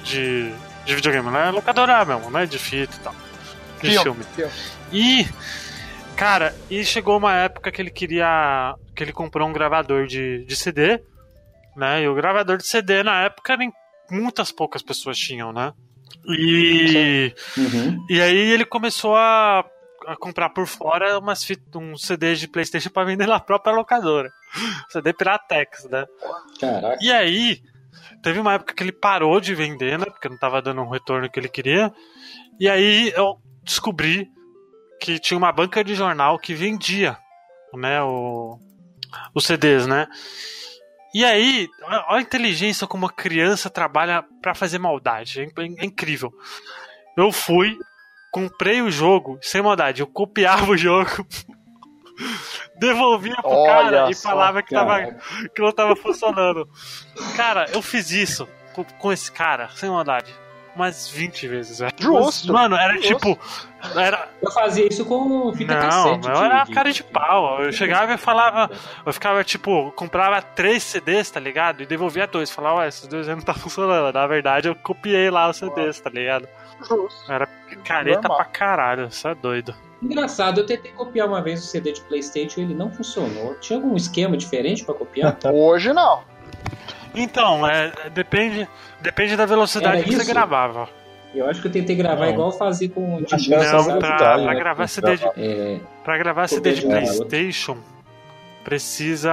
de. 0.04 0.52
de 0.84 0.94
videogame, 0.94 1.30
né? 1.30 1.50
Locadora 1.50 2.04
mesmo, 2.04 2.30
né? 2.30 2.46
De 2.46 2.58
fita 2.58 2.96
e 2.96 3.00
tal. 3.00 3.14
De 3.82 3.98
filme. 3.98 4.24
filme. 4.34 4.52
E. 4.92 5.26
Cara, 6.16 6.54
e 6.70 6.82
chegou 6.82 7.18
uma 7.18 7.34
época 7.34 7.70
que 7.70 7.80
ele 7.80 7.90
queria. 7.90 8.74
Que 8.96 9.04
ele 9.04 9.12
comprou 9.12 9.46
um 9.46 9.52
gravador 9.52 10.06
de, 10.06 10.44
de 10.44 10.56
CD, 10.56 11.00
né? 11.76 12.02
E 12.02 12.08
o 12.08 12.14
gravador 12.14 12.56
de 12.56 12.66
CD 12.66 13.02
na 13.02 13.24
época 13.24 13.56
nem 13.56 13.70
muitas 14.10 14.50
poucas 14.50 14.82
pessoas 14.82 15.18
tinham, 15.18 15.52
né? 15.52 15.72
E, 16.26 17.32
uhum. 17.56 18.06
e 18.08 18.20
aí 18.20 18.36
ele 18.36 18.64
começou 18.64 19.14
a, 19.14 19.64
a 20.06 20.16
comprar 20.16 20.50
por 20.50 20.66
fora 20.66 21.18
umas 21.18 21.44
fit, 21.44 21.62
um 21.76 21.96
CDs 21.96 22.40
de 22.40 22.48
Playstation 22.48 22.90
para 22.90 23.04
vender 23.04 23.26
na 23.26 23.38
própria 23.38 23.74
locadora. 23.74 24.32
CD 24.90 25.12
Piratex, 25.12 25.84
né? 25.90 26.06
Caraca. 26.58 26.98
E 27.00 27.12
aí, 27.12 27.60
teve 28.22 28.40
uma 28.40 28.54
época 28.54 28.74
que 28.74 28.82
ele 28.82 28.92
parou 28.92 29.40
de 29.40 29.54
vender, 29.54 29.98
né? 29.98 30.06
Porque 30.06 30.28
não 30.28 30.38
tava 30.38 30.62
dando 30.62 30.80
um 30.80 30.88
retorno 30.88 31.30
que 31.30 31.38
ele 31.38 31.48
queria. 31.48 31.92
E 32.58 32.68
aí 32.68 33.12
eu 33.14 33.38
descobri 33.62 34.28
que 35.00 35.18
tinha 35.18 35.36
uma 35.36 35.52
banca 35.52 35.84
de 35.84 35.94
jornal 35.94 36.38
que 36.38 36.54
vendia 36.54 37.18
né, 37.76 38.02
o, 38.02 38.58
os 39.34 39.44
CDs, 39.44 39.86
né? 39.86 40.06
E 41.14 41.24
aí, 41.24 41.68
olha 41.82 42.18
a 42.18 42.20
inteligência 42.20 42.86
como 42.86 43.06
uma 43.06 43.12
criança 43.12 43.70
trabalha 43.70 44.24
para 44.42 44.54
fazer 44.54 44.78
maldade. 44.78 45.40
É, 45.40 45.44
é, 45.44 45.84
incrível. 45.84 46.32
Eu 47.16 47.32
fui, 47.32 47.78
comprei 48.30 48.82
o 48.82 48.90
jogo, 48.90 49.38
sem 49.40 49.62
maldade, 49.62 50.02
eu 50.02 50.06
copiava 50.06 50.70
o 50.70 50.76
jogo, 50.76 51.26
devolvia 52.78 53.36
pro 53.36 53.50
olha 53.50 53.90
cara 53.90 54.10
e 54.10 54.14
falava 54.14 54.62
que, 54.62 54.74
tava, 54.74 55.16
que 55.54 55.62
não 55.62 55.72
tava 55.72 55.96
funcionando. 55.96 56.68
Cara, 57.36 57.66
eu 57.72 57.80
fiz 57.80 58.10
isso 58.10 58.46
com, 58.74 58.84
com 58.84 59.12
esse 59.12 59.32
cara, 59.32 59.70
sem 59.70 59.88
maldade 59.88 60.45
umas 60.76 61.08
20 61.08 61.48
vezes, 61.48 61.78
velho. 61.78 61.92
Justo. 61.98 62.52
Mano, 62.52 62.76
era 62.76 62.94
Justo. 62.94 63.14
tipo. 63.14 63.38
Era... 63.98 64.28
Eu 64.42 64.50
fazia 64.50 64.86
isso 64.86 65.04
com 65.04 65.52
fita 65.54 65.74
não, 65.74 65.80
cassete. 65.80 66.28
Não, 66.28 66.44
era 66.44 66.64
de, 66.64 66.72
cara 66.72 66.92
de 66.92 67.02
pau. 67.02 67.62
Eu 67.62 67.72
chegava 67.72 68.14
e 68.14 68.18
falava. 68.18 68.70
Eu 69.04 69.12
ficava, 69.12 69.42
tipo, 69.42 69.90
comprava 69.92 70.40
três 70.42 70.82
CDs, 70.82 71.30
tá 71.30 71.40
ligado? 71.40 71.82
E 71.82 71.86
devolvia 71.86 72.26
dois. 72.26 72.50
Falava, 72.50 72.80
ué, 72.80 72.88
esses 72.88 73.06
dois 73.06 73.26
não 73.26 73.40
tá 73.40 73.54
funcionando. 73.54 74.12
Na 74.12 74.26
verdade, 74.26 74.68
eu 74.68 74.74
copiei 74.74 75.30
lá 75.30 75.48
os 75.48 75.56
CDs, 75.56 75.98
tá 76.00 76.10
ligado? 76.10 76.46
Justo. 76.80 77.32
Era 77.32 77.48
careta 77.84 78.22
Normal. 78.22 78.36
pra 78.36 78.44
caralho, 78.46 79.06
isso 79.06 79.26
é 79.26 79.34
doido. 79.34 79.74
Engraçado, 80.02 80.60
eu 80.60 80.66
tentei 80.66 80.92
copiar 80.92 81.26
uma 81.26 81.40
vez 81.40 81.64
o 81.64 81.66
CD 81.66 81.92
de 81.92 82.00
Playstation 82.02 82.60
e 82.60 82.64
ele 82.64 82.74
não 82.74 82.90
funcionou. 82.90 83.54
Tinha 83.56 83.78
algum 83.78 83.96
esquema 83.96 84.36
diferente 84.36 84.84
para 84.84 84.94
copiar? 84.94 85.38
Hoje 85.52 85.92
não. 85.92 86.22
Então, 87.16 87.66
é, 87.66 87.92
depende, 88.12 88.68
depende 89.00 89.36
da 89.36 89.46
velocidade 89.46 90.04
que 90.04 90.14
você 90.14 90.24
gravava. 90.24 90.88
Eu 91.34 91.46
acho 91.48 91.60
que 91.60 91.68
eu 91.68 91.72
tentei 91.72 91.96
gravar 91.96 92.26
não. 92.26 92.32
igual 92.32 92.52
fazer 92.52 92.88
com 92.88 93.16
o 93.16 93.22
tipo, 93.24 93.50
Não, 93.50 93.98
pra, 93.98 94.16
pra, 94.16 94.38
né? 94.38 94.54
gravar 94.54 94.86
CD 94.86 95.16
de, 95.16 95.26
é, 95.36 95.80
pra 96.04 96.16
gravar 96.16 96.48
CD 96.48 96.72
de 96.72 96.82
Playstation 96.86 97.76
precisa 98.64 99.32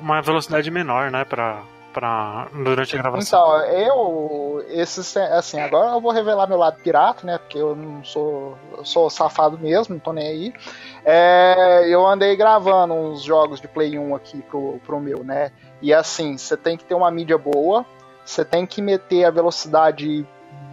uma 0.00 0.22
velocidade 0.22 0.70
menor, 0.70 1.10
né? 1.10 1.24
Pra, 1.24 1.62
pra, 1.92 2.48
durante 2.52 2.96
a 2.96 3.02
gravação. 3.02 3.58
Então, 3.58 3.70
eu. 3.70 4.64
Esses, 4.68 5.16
assim, 5.16 5.60
agora 5.60 5.92
eu 5.92 6.00
vou 6.00 6.12
revelar 6.12 6.46
meu 6.46 6.58
lado 6.58 6.80
pirata, 6.80 7.26
né? 7.26 7.38
Porque 7.38 7.58
eu 7.58 7.74
não 7.74 8.04
sou. 8.04 8.56
Eu 8.76 8.84
sou 8.84 9.10
safado 9.10 9.58
mesmo, 9.58 9.94
não 9.94 10.00
tô 10.00 10.12
nem 10.12 10.26
aí. 10.26 10.54
É, 11.04 11.86
eu 11.88 12.06
andei 12.06 12.36
gravando 12.36 12.94
uns 12.94 13.22
jogos 13.22 13.60
de 13.60 13.68
Play 13.68 13.98
1 13.98 14.14
aqui 14.14 14.42
pro, 14.42 14.80
pro 14.86 15.00
meu, 15.00 15.22
né? 15.24 15.50
E 15.80 15.92
assim, 15.92 16.36
você 16.36 16.56
tem 16.56 16.76
que 16.76 16.84
ter 16.84 16.94
uma 16.94 17.10
mídia 17.10 17.36
boa, 17.36 17.84
você 18.24 18.44
tem 18.44 18.66
que 18.66 18.80
meter 18.80 19.24
a 19.24 19.30
velocidade 19.30 20.26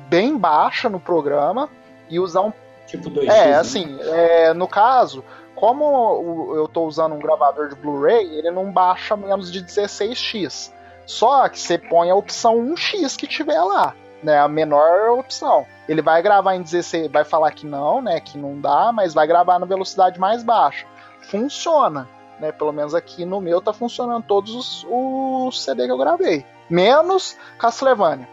bem 0.10 0.38
baixa 0.38 0.90
no 0.90 1.00
programa 1.00 1.70
e 2.10 2.20
usar 2.20 2.42
um. 2.42 2.54
Tipo 2.88 3.10
2x. 3.10 3.24
É, 3.24 3.48
né? 3.48 3.56
assim, 3.56 3.98
é, 4.02 4.54
no 4.54 4.68
caso, 4.68 5.24
como 5.56 6.54
eu 6.56 6.66
estou 6.66 6.88
usando 6.88 7.14
um 7.14 7.20
gravador 7.20 7.70
de 7.70 7.76
Blu-ray, 7.76 8.26
ele 8.38 8.52
não 8.52 8.72
baixa 8.72 9.16
menos 9.16 9.52
de 9.52 9.64
16x. 9.64 10.72
Só 11.06 11.48
que 11.50 11.60
você 11.60 11.78
põe 11.78 12.10
a 12.10 12.16
opção 12.16 12.58
1x 12.74 13.18
que 13.18 13.28
tiver 13.28 13.62
lá, 13.62 13.94
né? 14.22 14.40
A 14.40 14.48
menor 14.48 15.20
opção. 15.20 15.66
Ele 15.88 16.02
vai 16.02 16.22
gravar 16.22 16.56
em 16.56 16.62
16, 16.62 17.12
vai 17.12 17.26
falar 17.26 17.52
que 17.52 17.66
não, 17.66 18.02
né? 18.02 18.20
Que 18.22 18.38
não 18.38 18.60
dá, 18.60 18.92
mas 18.94 19.14
vai 19.14 19.28
gravar 19.28 19.60
na 19.60 19.66
velocidade 19.66 20.20
mais 20.20 20.44
baixa. 20.44 20.86
Funciona 21.24 22.08
né? 22.40 22.52
Pelo 22.52 22.72
menos 22.72 22.94
aqui 22.94 23.26
no 23.26 23.42
meu 23.42 23.62
tá 23.62 23.74
funcionando 23.74 24.24
todos 24.24 24.54
os, 24.56 24.88
os 24.90 25.64
CD 25.64 25.86
que 25.86 25.92
eu 25.92 25.98
gravei. 25.98 26.46
Menos 26.70 27.38
Castlevania. 27.60 28.28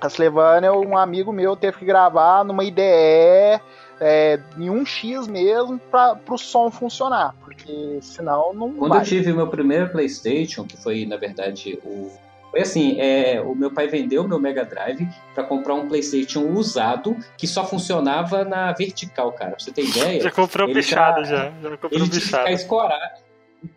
Castlevania, 0.00 0.72
um 0.72 0.96
amigo 0.96 1.32
meu 1.32 1.54
teve 1.54 1.78
que 1.78 1.84
gravar 1.84 2.44
numa 2.44 2.64
IDE 2.64 3.60
é, 4.00 4.40
em 4.56 4.68
1x 4.68 5.28
mesmo 5.28 5.78
para 5.78 6.18
o 6.28 6.38
som 6.38 6.70
funcionar, 6.70 7.34
porque 7.44 7.98
senão 8.00 8.54
não 8.54 8.72
Quando 8.72 8.92
vai. 8.92 9.00
eu 9.00 9.04
tive 9.04 9.32
meu 9.32 9.46
primeiro 9.46 9.90
PlayStation, 9.90 10.64
que 10.64 10.76
foi 10.76 11.04
na 11.04 11.18
verdade 11.18 11.78
o 11.84 12.10
foi 12.50 12.60
assim, 12.60 13.00
é, 13.00 13.40
o 13.40 13.54
meu 13.54 13.72
pai 13.72 13.86
vendeu 13.86 14.26
meu 14.26 14.38
Mega 14.38 14.64
Drive 14.64 15.08
para 15.34 15.44
comprar 15.44 15.74
um 15.74 15.88
PlayStation 15.88 16.46
usado 16.48 17.16
que 17.36 17.46
só 17.46 17.64
funcionava 17.64 18.44
na 18.44 18.72
vertical, 18.72 19.32
cara. 19.32 19.52
Pra 19.52 19.60
você 19.60 19.70
ter 19.70 19.84
ideia? 19.84 20.20
Já 20.20 20.30
comprou 20.30 20.72
bichado 20.72 21.24
já. 21.24 21.52
já 21.62 21.76
comprou 21.76 21.90
ele 21.92 22.10
bichado. 22.10 22.44
Tinha 22.44 22.54
escorado. 22.54 23.30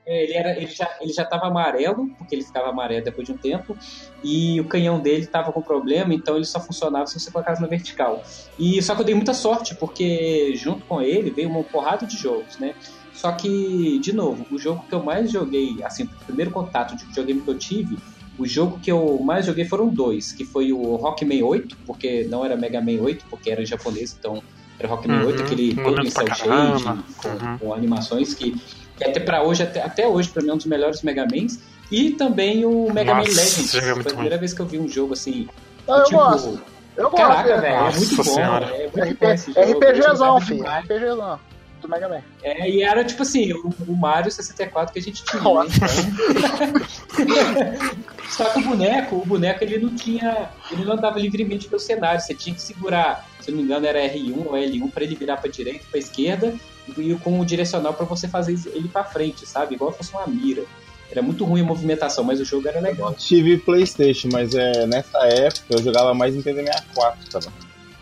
É, 0.05 0.23
ele, 0.23 0.33
era, 0.33 0.51
ele, 0.57 0.67
já, 0.67 0.89
ele 1.01 1.11
já 1.11 1.25
tava 1.25 1.47
amarelo, 1.47 2.09
porque 2.17 2.33
ele 2.33 2.43
ficava 2.43 2.69
amarelo 2.69 3.03
depois 3.03 3.27
de 3.27 3.33
um 3.33 3.37
tempo, 3.37 3.77
e 4.23 4.59
o 4.61 4.65
canhão 4.65 4.99
dele 4.99 5.27
tava 5.27 5.51
com 5.51 5.61
problema, 5.61 6.13
então 6.13 6.37
ele 6.37 6.45
só 6.45 6.59
funcionava 6.59 7.05
se 7.07 7.19
você 7.19 7.29
colocasse 7.29 7.61
na 7.61 7.67
vertical. 7.67 8.23
E 8.57 8.81
só 8.81 8.95
que 8.95 9.01
eu 9.01 9.05
dei 9.05 9.15
muita 9.15 9.33
sorte, 9.33 9.75
porque 9.75 10.55
junto 10.55 10.85
com 10.85 11.01
ele 11.01 11.31
veio 11.31 11.49
uma 11.49 11.63
porrada 11.63 12.05
de 12.05 12.15
jogos, 12.15 12.57
né? 12.57 12.75
Só 13.13 13.31
que, 13.33 13.99
de 13.99 14.13
novo, 14.13 14.45
o 14.51 14.57
jogo 14.57 14.85
que 14.87 14.95
eu 14.95 15.03
mais 15.03 15.31
joguei, 15.31 15.77
assim, 15.83 16.03
o 16.03 16.25
primeiro 16.25 16.51
contato 16.51 16.95
de 16.95 17.05
videogame 17.05 17.41
que 17.41 17.49
eu 17.49 17.57
tive 17.57 17.97
o 18.37 18.45
jogo 18.45 18.79
que 18.79 18.91
eu 18.91 19.19
mais 19.23 19.45
joguei 19.45 19.65
foram 19.65 19.87
dois, 19.87 20.31
que 20.31 20.43
foi 20.43 20.73
o 20.73 20.95
Rockman 20.95 21.43
8, 21.43 21.77
porque 21.85 22.27
não 22.29 22.43
era 22.43 22.55
Mega 22.55 22.81
Man 22.81 23.01
8, 23.01 23.25
porque 23.29 23.51
era 23.51 23.65
japonês, 23.65 24.15
então 24.17 24.41
era 24.79 24.87
Rockman 24.87 25.19
uhum, 25.19 25.27
8, 25.27 25.43
aquele 25.43 25.75
todo 25.75 26.01
em 26.01 26.09
cel 26.09 26.27
shade, 26.27 26.83
com, 27.17 27.29
uhum. 27.29 27.57
com, 27.59 27.73
animações 27.73 28.33
que, 28.33 28.59
que 28.97 29.03
até 29.03 29.19
para 29.19 29.43
hoje, 29.43 29.63
até, 29.63 29.81
até 29.81 30.07
hoje, 30.07 30.29
para 30.29 30.41
mim 30.41 30.49
é 30.49 30.53
um 30.53 30.57
dos 30.57 30.65
melhores 30.65 31.01
Mega 31.03 31.27
Mans. 31.31 31.59
E 31.91 32.11
também 32.11 32.65
o 32.65 32.91
Mega 32.91 33.13
Nossa, 33.13 33.29
Man 33.29 33.35
Legends. 33.35 33.75
É 33.75 33.81
foi 33.81 34.01
a 34.01 34.05
primeira 34.05 34.37
vez 34.37 34.53
que 34.53 34.61
eu 34.61 34.65
vi 34.65 34.79
um 34.79 34.87
jogo 34.87 35.13
assim. 35.13 35.47
Ah, 35.87 35.97
eu 35.97 36.03
tipo, 36.05 36.17
gosto. 36.17 36.61
Eu 36.97 37.09
Caraca, 37.11 37.61
velho, 37.61 37.75
é 37.75 37.91
muito 37.95 38.23
bom. 38.23 38.39
É 38.39 39.05
muito 39.05 39.19
bom 39.19 39.61
RPGzão, 39.61 40.41
filho. 40.41 40.63
RPGzão 40.63 41.39
do 41.83 41.89
Mega 41.89 42.09
Man. 42.09 42.21
É, 42.41 42.67
e 42.69 42.81
era 42.81 43.03
tipo 43.03 43.21
assim, 43.21 43.53
o, 43.53 43.71
o 43.87 43.95
Mario 43.95 44.31
64 44.31 44.91
que 44.91 44.97
a 44.99 45.01
gente 45.01 45.23
tinha. 45.23 45.43
Né? 45.43 45.69
Só 48.29 48.45
que 48.45 48.59
o 48.59 48.63
boneco, 48.63 49.17
o 49.17 49.25
boneco 49.25 49.63
ele 49.63 49.77
não 49.77 49.95
tinha. 49.95 50.49
Ele 50.71 50.83
não 50.83 50.93
andava 50.93 51.19
livremente 51.19 51.67
pelo 51.67 51.79
cenário. 51.79 52.19
Você 52.19 52.33
tinha 52.33 52.55
que 52.55 52.61
segurar, 52.61 53.29
se 53.39 53.51
não 53.51 53.57
me 53.57 53.63
engano, 53.63 53.85
era 53.85 53.99
R1 53.99 54.45
ou 54.45 54.53
L1 54.53 54.91
para 54.91 55.03
ele 55.03 55.15
virar 55.15 55.37
pra 55.37 55.51
direita, 55.51 55.85
pra 55.91 55.99
esquerda, 55.99 56.55
e 56.97 57.13
com 57.15 57.39
o 57.39 57.45
direcional 57.45 57.93
para 57.93 58.05
você 58.05 58.27
fazer 58.27 58.57
ele 58.73 58.87
para 58.87 59.03
frente, 59.03 59.45
sabe? 59.45 59.75
Igual 59.75 59.91
se 59.91 59.99
fosse 59.99 60.13
uma 60.13 60.25
mira. 60.25 60.63
Era 61.11 61.21
muito 61.21 61.45
ruim 61.45 61.61
a 61.61 61.65
movimentação, 61.65 62.23
mas 62.23 62.39
o 62.39 62.45
jogo 62.45 62.67
era 62.67 62.79
legal. 62.79 63.11
Eu 63.11 63.15
tive 63.15 63.57
Playstation, 63.57 64.29
mas 64.31 64.55
é, 64.55 64.87
nessa 64.87 65.19
época 65.27 65.65
eu 65.69 65.83
jogava 65.83 66.15
mais 66.15 66.35
em 66.35 66.41
TV64, 66.41 67.15
tá 67.31 67.39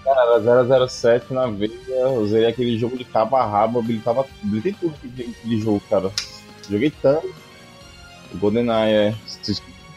Cara, 0.04 0.88
007 0.88 1.32
na 1.34 1.48
veia, 1.48 2.10
usei 2.10 2.46
aquele 2.46 2.78
jogo 2.78 2.98
de 2.98 3.04
cabo 3.04 3.36
a 3.36 3.46
rabo, 3.46 3.80
habilitava, 3.80 4.26
habilitei 4.44 4.74
tudo 4.74 4.96
aquele 4.96 5.62
jogo, 5.62 5.82
cara. 5.90 6.12
Joguei 6.70 6.92
tanto. 7.02 7.34
O 8.34 8.38
GoldenEye 8.38 8.94
é. 8.94 9.16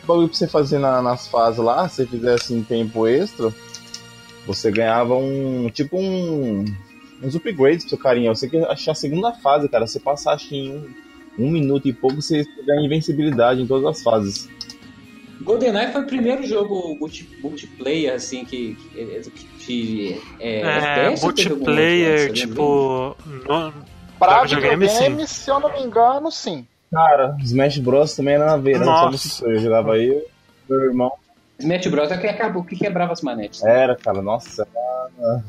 O 0.03 0.07
bagulho 0.07 0.29
pra 0.29 0.37
você 0.37 0.47
fazer 0.47 0.79
na, 0.79 1.01
nas 1.01 1.27
fases 1.29 1.59
lá, 1.59 1.89
se 1.89 1.97
você 1.97 2.07
fizesse 2.07 2.53
em 2.53 2.63
tempo 2.63 3.07
extra, 3.07 3.53
você 4.47 4.71
ganhava 4.71 5.15
um. 5.15 5.71
Tipo 5.71 5.99
um. 5.99 6.65
uns 7.23 7.35
upgrades 7.35 7.85
pro 7.85 7.91
seu 7.91 7.99
carinha. 7.99 8.35
Sei 8.35 8.51
que 8.51 8.59
achei 8.59 8.91
a 8.91 8.95
segunda 8.95 9.33
fase, 9.33 9.69
cara. 9.69 9.87
Você 9.87 9.99
passar 9.99 10.35
acho 10.35 10.55
em 10.55 10.71
um, 10.71 10.95
um 11.39 11.51
minuto 11.51 11.89
e 11.89 11.93
pouco, 11.93 12.21
você 12.21 12.45
ganha 12.67 12.85
invencibilidade 12.85 13.63
em 13.63 13.67
todas 13.67 13.97
as 13.97 14.03
fases. 14.03 14.49
GoldenEye 15.41 15.93
foi 15.93 16.03
o 16.03 16.07
primeiro 16.07 16.47
jogo 16.47 16.97
multi, 16.99 17.29
multiplayer, 17.41 18.15
assim, 18.15 18.45
que. 18.45 18.75
que, 18.75 19.54
é, 20.41 21.07
é 21.07 21.17
multiplayer, 21.21 22.33
tipo. 22.33 23.17
No, 23.27 23.73
pra 24.19 24.43
videogame, 24.43 24.89
sim. 24.89 25.27
se 25.27 25.51
eu 25.51 25.61
não 25.61 25.73
me 25.73 25.83
engano, 25.83 26.31
sim. 26.31 26.67
Cara, 26.93 27.37
Smash 27.41 27.79
Bros 27.79 28.15
também 28.15 28.35
era 28.35 28.47
na 28.47 28.57
veia, 28.57 28.79
né? 28.79 28.85
Só 29.17 29.47
eu 29.47 29.59
jogava 29.59 29.95
aí, 29.95 30.25
meu 30.69 30.81
irmão. 30.81 31.13
Smash 31.59 31.87
Bros 31.89 32.11
é 32.11 32.17
que 32.17 32.27
acabou, 32.27 32.65
que 32.65 32.77
quebrava 32.77 33.13
as 33.13 33.23
manetes. 33.23 33.63
Era, 33.63 33.97
cara, 33.97 34.23
nossa, 34.23 34.67
era... 35.19 35.43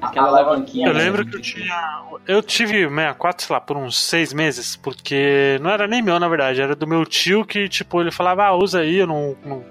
Aquela 0.00 0.28
alavanquinha. 0.28 0.86
Eu 0.86 0.92
lembro 0.92 1.26
que 1.26 1.36
eu 1.36 1.40
tinha. 1.40 2.04
Eu 2.26 2.42
tive 2.42 2.88
64, 2.88 3.46
sei 3.46 3.54
lá, 3.54 3.60
por 3.60 3.76
uns 3.76 3.98
seis 3.98 4.32
meses, 4.32 4.76
porque 4.76 5.58
não 5.60 5.70
era 5.70 5.88
nem 5.88 6.00
meu, 6.00 6.20
na 6.20 6.28
verdade, 6.28 6.62
era 6.62 6.76
do 6.76 6.86
meu 6.86 7.04
tio 7.04 7.44
que, 7.44 7.68
tipo, 7.68 8.00
ele 8.00 8.12
falava, 8.12 8.44
ah, 8.44 8.54
usa 8.54 8.80
aí, 8.80 8.96
eu 8.96 9.06
não. 9.06 9.36
não 9.44 9.64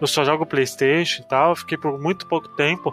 eu 0.00 0.06
só 0.06 0.24
jogo 0.24 0.46
Playstation 0.46 1.22
e 1.22 1.24
tal. 1.24 1.50
Eu 1.50 1.56
fiquei 1.56 1.78
por 1.78 1.98
muito 2.00 2.26
pouco 2.26 2.48
tempo. 2.48 2.92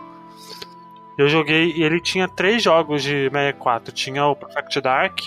Eu 1.17 1.30
joguei 1.30 1.71
e 1.71 1.84
ele 1.84 2.01
tinha 2.01 2.28
três 2.28 2.62
jogos 2.62 3.04
de 3.04 3.30
64. 3.30 3.93
Tinha 3.93 4.25
o 4.25 4.36
Perfect 4.36 4.82
Dark, 4.82 5.19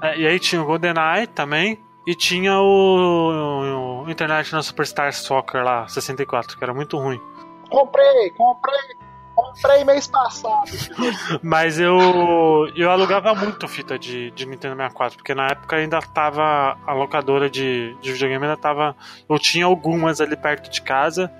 é, 0.00 0.18
e 0.18 0.26
aí 0.26 0.38
tinha 0.38 0.62
o 0.62 0.64
GoldenEye 0.64 1.26
também, 1.26 1.78
e 2.06 2.14
tinha 2.14 2.58
o, 2.58 4.04
o 4.06 4.10
International 4.10 4.62
Superstar 4.62 5.12
Soccer 5.12 5.62
lá, 5.62 5.86
64, 5.88 6.56
que 6.56 6.64
era 6.64 6.72
muito 6.72 6.96
ruim. 6.96 7.20
Comprei, 7.68 8.30
comprei, 8.30 8.96
comprei 9.34 9.84
mês 9.84 10.06
passado. 10.06 10.70
Mas 11.42 11.78
eu 11.78 12.66
eu 12.74 12.90
alugava 12.90 13.34
muito 13.34 13.68
fita 13.68 13.98
de, 13.98 14.30
de 14.30 14.46
Nintendo 14.46 14.76
64, 14.76 15.18
porque 15.18 15.34
na 15.34 15.48
época 15.48 15.76
ainda 15.76 16.00
tava 16.00 16.78
a 16.86 16.94
locadora 16.94 17.50
de, 17.50 17.94
de 18.00 18.12
videogame 18.12 18.46
ainda 18.46 18.56
tava, 18.56 18.96
eu 19.28 19.38
tinha 19.38 19.66
algumas 19.66 20.20
ali 20.20 20.36
perto 20.36 20.70
de 20.70 20.80
casa. 20.80 21.30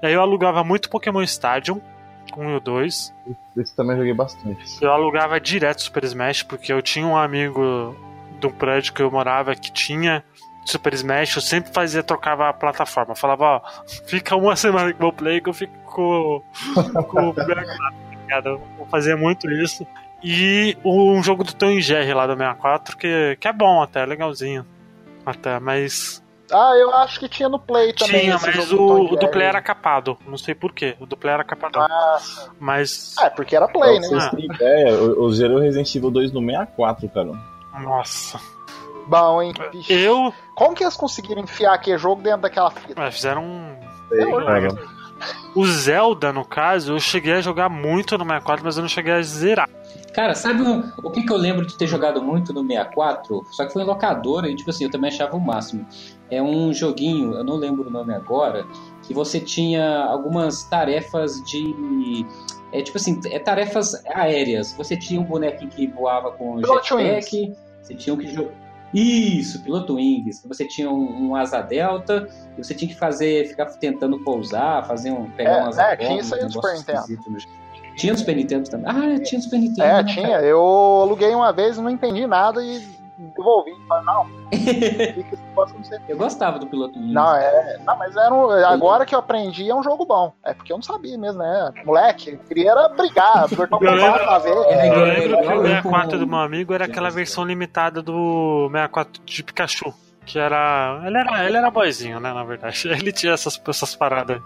E 0.00 0.06
aí 0.06 0.12
eu 0.12 0.20
alugava 0.20 0.62
muito 0.62 0.90
Pokémon 0.90 1.22
Stadium, 1.22 1.80
1 2.36 2.50
e 2.50 2.56
o 2.56 2.60
2. 2.60 3.14
Esse 3.56 3.76
também 3.76 3.96
joguei 3.96 4.14
bastante. 4.14 4.82
Eu 4.82 4.90
alugava 4.90 5.40
direto 5.40 5.82
Super 5.82 6.04
Smash, 6.04 6.42
porque 6.42 6.72
eu 6.72 6.82
tinha 6.82 7.06
um 7.06 7.16
amigo 7.16 7.94
do 8.40 8.50
prédio 8.50 8.92
que 8.92 9.02
eu 9.02 9.10
morava 9.10 9.54
que 9.54 9.72
tinha 9.72 10.24
Super 10.64 10.94
Smash, 10.94 11.36
eu 11.36 11.42
sempre 11.42 11.72
fazia, 11.72 12.02
trocava 12.02 12.48
a 12.48 12.52
plataforma. 12.52 13.14
falava, 13.14 13.44
ó, 13.44 13.62
fica 14.06 14.34
uma 14.34 14.56
semana 14.56 14.92
que 14.92 15.02
eu 15.02 15.12
play 15.12 15.40
que 15.40 15.48
eu 15.48 15.54
fico 15.54 15.72
com, 15.84 16.42
com 17.08 17.28
o 17.28 17.34
Eu 18.44 18.86
fazia 18.90 19.16
muito 19.16 19.50
isso. 19.50 19.86
E 20.22 20.76
um 20.82 21.22
jogo 21.22 21.44
do 21.44 21.54
Tom 21.54 21.78
Jerry 21.80 22.14
lá 22.14 22.26
do 22.26 22.32
64, 22.32 22.96
que, 22.96 23.36
que 23.38 23.46
é 23.46 23.52
bom 23.52 23.82
até, 23.82 24.04
legalzinho. 24.06 24.64
Até, 25.26 25.60
mas 25.60 26.23
ah, 26.52 26.72
eu 26.76 26.94
acho 26.96 27.18
que 27.18 27.28
tinha 27.28 27.48
no 27.48 27.58
Play 27.58 27.92
também. 27.92 28.22
Tinha, 28.22 28.38
mas 28.38 28.72
o, 28.72 29.12
o 29.12 29.16
do 29.16 29.28
Play 29.28 29.46
era 29.46 29.62
capado. 29.62 30.18
Não 30.26 30.36
sei 30.36 30.54
porquê. 30.54 30.96
O 31.00 31.06
do 31.06 31.16
Play 31.16 31.34
era 31.34 31.44
capado. 31.44 31.78
Ah, 31.80 32.18
mas. 32.60 33.16
É, 33.20 33.30
porque 33.30 33.56
era 33.56 33.66
Play, 33.68 33.98
né? 34.00 34.08
Vocês 34.08 34.28
têm 34.30 34.44
ideia, 34.44 34.90
eu, 34.90 35.16
eu 35.16 35.30
zerei 35.30 35.56
o 35.56 35.60
Resident 35.60 35.94
Evil 35.94 36.10
2 36.10 36.32
no 36.32 36.40
64, 36.40 37.08
cara. 37.08 37.32
Nossa. 37.80 38.40
Bom, 39.06 39.42
hein? 39.42 39.52
Eu. 39.88 40.32
Como 40.54 40.74
que 40.74 40.82
eles 40.84 40.96
conseguiram 40.96 41.42
enfiar 41.42 41.74
aquele 41.74 41.98
jogo 41.98 42.22
dentro 42.22 42.42
daquela 42.42 42.70
fita? 42.70 43.02
É, 43.02 43.10
fizeram 43.10 43.42
um. 43.44 43.76
o 45.54 45.66
Zelda, 45.66 46.32
no 46.32 46.44
caso, 46.44 46.94
eu 46.94 47.00
cheguei 47.00 47.34
a 47.34 47.40
jogar 47.40 47.68
muito 47.68 48.16
no 48.16 48.24
64, 48.24 48.64
mas 48.64 48.76
eu 48.76 48.82
não 48.82 48.88
cheguei 48.88 49.12
a 49.12 49.22
zerar. 49.22 49.68
Cara, 50.14 50.34
sabe 50.34 50.62
o, 50.62 50.84
o 51.02 51.10
que, 51.10 51.24
que 51.24 51.32
eu 51.32 51.36
lembro 51.36 51.66
de 51.66 51.76
ter 51.76 51.86
jogado 51.86 52.22
muito 52.22 52.52
no 52.52 52.62
64? 52.62 53.46
Só 53.50 53.66
que 53.66 53.72
foi 53.72 53.82
em 53.82 53.86
locadora 53.86 54.48
e, 54.48 54.54
tipo 54.54 54.70
assim, 54.70 54.84
eu 54.84 54.90
também 54.90 55.10
achava 55.10 55.36
o 55.36 55.40
máximo. 55.40 55.86
É 56.36 56.42
um 56.42 56.72
joguinho, 56.72 57.34
eu 57.34 57.44
não 57.44 57.56
lembro 57.56 57.88
o 57.88 57.90
nome 57.90 58.14
agora, 58.14 58.66
que 59.02 59.14
você 59.14 59.40
tinha 59.40 60.04
algumas 60.04 60.64
tarefas 60.64 61.42
de. 61.44 62.26
É 62.72 62.82
tipo 62.82 62.98
assim, 62.98 63.20
é 63.26 63.38
tarefas 63.38 63.94
aéreas. 64.06 64.72
Você 64.72 64.96
tinha 64.96 65.20
um 65.20 65.24
bonequinho 65.24 65.70
que 65.70 65.86
voava 65.86 66.32
com 66.32 66.58
jetpack, 66.58 67.54
você 67.80 67.94
tinha 67.94 68.14
um 68.14 68.18
que. 68.18 68.48
Isso, 68.92 69.60
piloto 69.62 69.96
wings. 69.96 70.40
Você 70.46 70.64
tinha 70.64 70.88
um, 70.88 71.30
um, 71.30 71.36
asa 71.36 71.60
delta, 71.60 72.28
e 72.56 72.62
você 72.62 72.74
tinha 72.74 72.88
que 72.88 72.94
fazer, 72.94 73.48
ficar 73.48 73.66
tentando 73.66 74.22
pousar, 74.22 74.86
fazer 74.86 75.10
um, 75.10 75.28
pegar 75.30 75.58
é, 75.58 75.62
umas 75.62 75.78
É, 75.78 75.96
tinha 75.96 76.20
isso 76.20 76.34
aí 76.34 76.42
no 76.42 76.52
Super 76.52 76.74
Nintendo. 76.74 77.04
Tinha 77.96 78.12
no 78.12 78.18
Super 78.18 78.36
Nintendo 78.36 78.70
também. 78.70 78.86
Ah, 78.88 79.18
tinha 79.20 79.38
no 79.38 79.44
Super 79.44 79.58
Nintendo. 79.58 79.82
É, 79.82 80.02
né, 80.02 80.12
tinha. 80.12 80.28
Cara? 80.28 80.46
Eu 80.46 80.60
aluguei 81.02 81.34
uma 81.34 81.52
vez, 81.52 81.76
não 81.76 81.90
entendi 81.90 82.24
nada 82.26 82.62
e 82.64 83.03
devolvi. 83.18 83.72
Falei, 83.88 84.04
não. 84.04 84.26
eu 86.08 86.16
gostava 86.16 86.58
do 86.58 86.66
piloto 86.66 86.98
Wings. 86.98 87.12
Não, 87.12 87.36
é. 87.36 87.78
Não, 87.84 87.96
mas 87.96 88.16
era 88.16 88.34
um, 88.34 88.50
agora 88.50 89.06
que 89.06 89.14
eu 89.14 89.18
aprendi 89.18 89.68
é 89.70 89.74
um 89.74 89.82
jogo 89.82 90.04
bom. 90.04 90.32
É 90.44 90.54
porque 90.54 90.72
eu 90.72 90.76
não 90.76 90.82
sabia 90.82 91.16
mesmo, 91.16 91.38
né? 91.38 91.72
Moleque, 91.84 92.32
eu 92.32 92.38
queria 92.38 92.72
era 92.72 92.88
brigar, 92.88 93.44
apertar 93.44 93.76
o 93.76 93.78
pra 93.78 94.38
ver. 94.38 94.56
É, 94.68 94.88
eu 94.88 95.04
lembro 95.04 95.42
que 95.42 95.52
o 95.52 95.62
64 95.62 96.18
do 96.18 96.26
meu 96.26 96.38
amigo 96.38 96.72
era 96.72 96.84
aquela 96.86 97.10
versão 97.10 97.44
limitada 97.44 98.02
do 98.02 98.68
64 98.72 99.22
de 99.24 99.42
Pikachu. 99.42 99.94
Que 100.26 100.38
era. 100.38 101.02
Ele 101.04 101.18
era, 101.18 101.46
ele 101.46 101.56
era 101.56 101.70
boizinho, 101.70 102.18
né? 102.18 102.32
Na 102.32 102.44
verdade. 102.44 102.88
Ele 102.88 103.12
tinha 103.12 103.34
essas, 103.34 103.60
essas 103.68 103.94
paradas. 103.94 104.40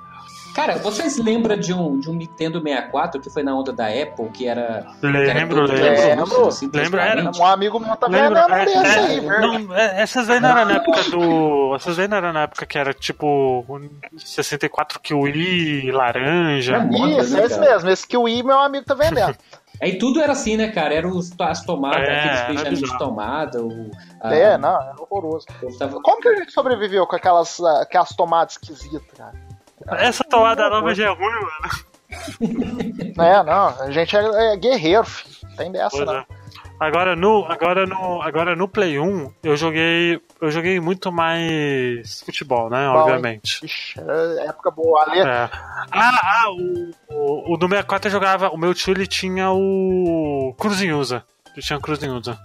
Cara, 0.59 0.77
vocês 0.79 1.16
lembram 1.18 1.57
de 1.57 1.73
um, 1.73 2.01
de 2.01 2.11
um 2.11 2.14
Nintendo 2.14 2.61
64 2.61 3.21
que 3.21 3.31
foi 3.31 3.44
na 3.44 3.55
onda 3.55 3.73
da 3.73 3.87
Apple, 3.87 4.29
que 4.31 4.49
era. 4.49 4.88
Lembro, 5.01 5.62
lembro. 5.62 5.66
Lembro, 5.68 6.49
assim, 6.49 6.68
lembro 6.75 6.99
era. 6.99 7.31
Um 7.31 7.47
amigo 7.47 7.79
meu 7.79 7.94
também 7.94 8.21
lembro, 8.23 8.38
é, 8.38 8.64
é, 8.64 8.79
aí, 8.79 9.21
não, 9.21 9.77
é, 9.77 10.03
Essas 10.03 10.29
aí 10.29 10.40
não 10.40 10.49
eram 10.49 10.64
na 10.64 10.75
época 10.75 11.03
do. 11.11 11.77
Essas 11.77 11.97
aí 12.01 12.09
não 12.09 12.16
eram 12.16 12.33
na 12.33 12.42
época 12.42 12.66
que 12.66 12.77
era 12.77 12.92
tipo 12.92 13.64
64 14.16 14.99
Kiwi, 14.99 15.92
laranja. 15.92 16.75
É 16.75 17.21
Isso, 17.21 17.37
né, 17.37 17.44
esse 17.44 17.61
mesmo. 17.61 17.90
Esse 17.90 18.09
Kiwi 18.09 18.42
meu 18.42 18.59
amigo 18.59 18.85
tá 18.85 18.94
vendendo. 18.94 19.37
Aí 19.81 19.97
tudo 19.97 20.21
era 20.21 20.33
assim, 20.33 20.57
né, 20.57 20.73
cara? 20.73 20.92
Era 20.92 21.07
os, 21.07 21.31
as 21.38 21.64
tomadas, 21.64 22.01
é, 22.01 22.18
aqueles 22.18 22.40
fechamentos 22.40 22.90
de 22.90 22.99
tomada. 22.99 23.62
O, 23.62 23.92
a... 24.21 24.35
É, 24.35 24.59
não, 24.59 24.75
era 24.75 24.97
horroroso. 24.99 25.47
Tava... 25.79 26.03
Como 26.03 26.21
que 26.21 26.27
a 26.27 26.35
gente 26.35 26.51
sobreviveu 26.51 27.07
com 27.07 27.14
aquelas, 27.14 27.61
aquelas 27.61 28.09
tomadas 28.09 28.55
esquisitas, 28.55 29.07
cara? 29.16 29.47
Essa 29.87 30.25
tomada 30.25 30.69
nova 30.69 30.95
já 30.95 31.07
é 31.07 31.09
ruim, 31.09 31.19
mano. 31.21 31.88
É, 33.21 33.43
não, 33.43 33.69
a 33.81 33.91
gente 33.91 34.17
é, 34.17 34.53
é 34.53 34.57
guerreiro, 34.57 35.05
filho. 35.05 35.57
Tem 35.57 35.71
dessa, 35.71 35.91
pois 35.91 36.07
não. 36.07 36.14
É. 36.14 36.27
Agora 36.81 37.17
no, 37.17 37.45
agora 37.45 37.87
no, 37.87 38.23
agora 38.23 38.55
no 38.55 38.69
Play 38.69 39.01
1, 39.01 39.33
eu 39.43 39.57
joguei, 39.57 40.21
eu 40.41 40.49
joguei 40.49 40.79
muito 40.79 41.11
mais 41.11 42.21
futebol, 42.21 42.71
né, 42.71 42.88
Bom, 42.88 42.99
obviamente. 42.99 43.64
Ixi, 43.64 43.99
é 43.99 44.47
época 44.47 44.71
boa 44.71 45.03
ali. 45.03 45.19
É. 45.19 45.25
Ah, 45.25 45.91
ah, 45.91 46.45
o, 46.51 46.93
o, 47.11 47.55
o 47.55 47.57
do 47.57 47.67
64 47.69 48.07
eu 48.07 48.12
jogava, 48.12 48.51
o 48.51 48.57
meu 48.57 48.73
tio 48.75 48.93
ele 48.93 49.09
tinha 49.09 49.51
o 49.51 50.55
Cruzinhusa. 50.57 51.25
Ele 51.53 51.62
tinha 51.67 51.79
o 51.79 51.83
Cruzinhusa. 51.83 52.38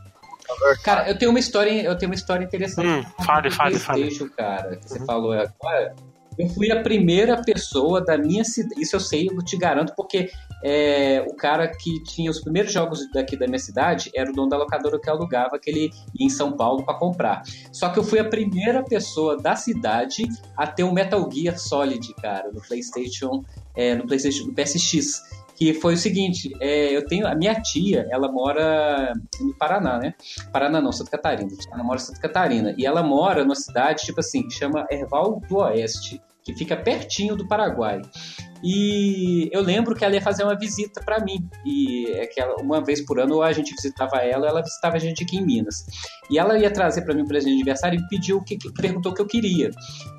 Cara, 0.84 1.08
eu 1.08 1.17
tenho 1.17 1.30
uma 1.30 1.39
história, 1.39 1.84
eu 1.84 1.96
tenho 1.96 2.10
uma 2.10 2.15
história 2.15 2.43
interessante. 2.43 2.88
Hum, 2.88 3.04
fale, 3.24 3.52
fale, 3.52 3.78
fale. 3.78 4.30
cara, 4.36 4.78
que 4.78 4.89
você 4.89 5.00
uhum. 5.00 5.06
falou 5.06 5.34
agora. 5.34 5.96
Eu 6.38 6.50
fui 6.50 6.72
a 6.72 6.82
primeira 6.82 7.41
pessoa 7.41 8.04
da 8.04 8.17
minha 8.17 8.43
cidade. 8.43 8.82
Isso 8.82 8.96
eu 8.96 9.00
sei, 9.00 9.30
eu 9.30 9.43
te 9.43 9.58
garanto, 9.58 9.93
porque 9.96 10.30
é, 10.63 11.26
o 11.30 11.36
cara 11.36 11.67
que 11.67 12.02
tinha 12.04 12.32
os 12.32 12.41
primeiros 12.41 12.72
jogos 12.72 13.00
daqui 13.12 13.38
da 13.38 13.46
minha 13.46 13.60
cidade 13.60 14.10
era 14.15 14.30
o 14.30 14.34
dono 14.34 14.50
da 14.50 14.58
locadora 14.58 15.00
que 15.00 15.10
alugava 15.10 15.56
aquele 15.56 15.91
em 16.19 16.30
São 16.30 16.54
Paulo 16.54 16.84
para 16.84 16.96
comprar. 16.96 17.43
Só 17.72 17.89
que 17.89 18.00
eu 18.00 18.04
fui 18.04 18.19
a 18.19 18.26
primeira 18.26 18.84
pessoa 18.84 19.38
da 19.38 19.56
cidade 19.56 20.24
a 20.58 20.65
ter 20.65 20.84
um 20.84 20.91
Metal 20.91 21.30
Gear 21.32 21.58
Solid, 21.58 22.13
cara, 22.15 22.52
no 22.52 22.62
PlayStation, 22.62 23.43
é, 23.76 23.96
no 23.96 24.06
PlayStation, 24.06 24.46
no 24.46 24.54
PSX 24.54 25.42
que 25.55 25.73
foi 25.73 25.93
o 25.93 25.97
seguinte, 25.97 26.51
é, 26.59 26.95
eu 26.95 27.05
tenho 27.05 27.27
a 27.27 27.35
minha 27.35 27.53
tia, 27.61 28.07
ela 28.09 28.31
mora 28.31 29.13
no 29.39 29.55
Paraná, 29.57 29.97
né? 29.97 30.13
Paraná 30.51 30.81
não, 30.81 30.91
Santa 30.91 31.11
Catarina. 31.11 31.49
Ela 31.71 31.83
mora 31.83 31.99
em 31.99 32.03
Santa 32.03 32.19
Catarina 32.19 32.75
e 32.77 32.85
ela 32.85 33.03
mora 33.03 33.43
numa 33.43 33.55
cidade 33.55 34.03
tipo 34.03 34.19
assim 34.19 34.47
que 34.47 34.53
chama 34.53 34.85
Erval 34.89 35.41
do 35.47 35.57
Oeste, 35.57 36.21
que 36.43 36.55
fica 36.55 36.75
pertinho 36.75 37.35
do 37.35 37.47
Paraguai. 37.47 38.01
E 38.63 39.49
eu 39.52 39.62
lembro 39.62 39.93
que 39.93 40.06
ela 40.06 40.13
ia 40.13 40.21
fazer 40.21 40.43
uma 40.43 40.58
visita 40.58 41.02
para 41.04 41.19
mim. 41.23 41.47
E 41.65 42.10
é 42.12 42.26
que 42.26 42.39
ela, 42.39 42.56
uma 42.62 42.82
vez 42.82 43.06
por 43.06 43.19
ano 43.19 43.41
a 43.41 43.52
gente 43.52 43.76
visitava 43.76 44.17
ela, 44.17 44.48
ela 44.48 44.62
visitava 44.62 44.96
a 44.96 45.00
gente 45.00 45.23
aqui 45.23 45.37
em 45.37 45.46
Minas. 45.46 45.85
E 46.29 46.40
ela 46.40 46.58
ia 46.58 46.71
trazer 46.71 47.02
para 47.02 47.13
mim 47.13 47.23
um 47.23 47.27
presente 47.27 47.50
de 47.50 47.62
aniversário 47.62 48.00
e 48.00 48.08
pediu 48.08 48.42
que, 48.42 48.58
que 48.58 48.71
perguntou 48.73 49.12
o 49.12 49.15
que 49.15 49.21
eu 49.21 49.27
queria. 49.27 49.69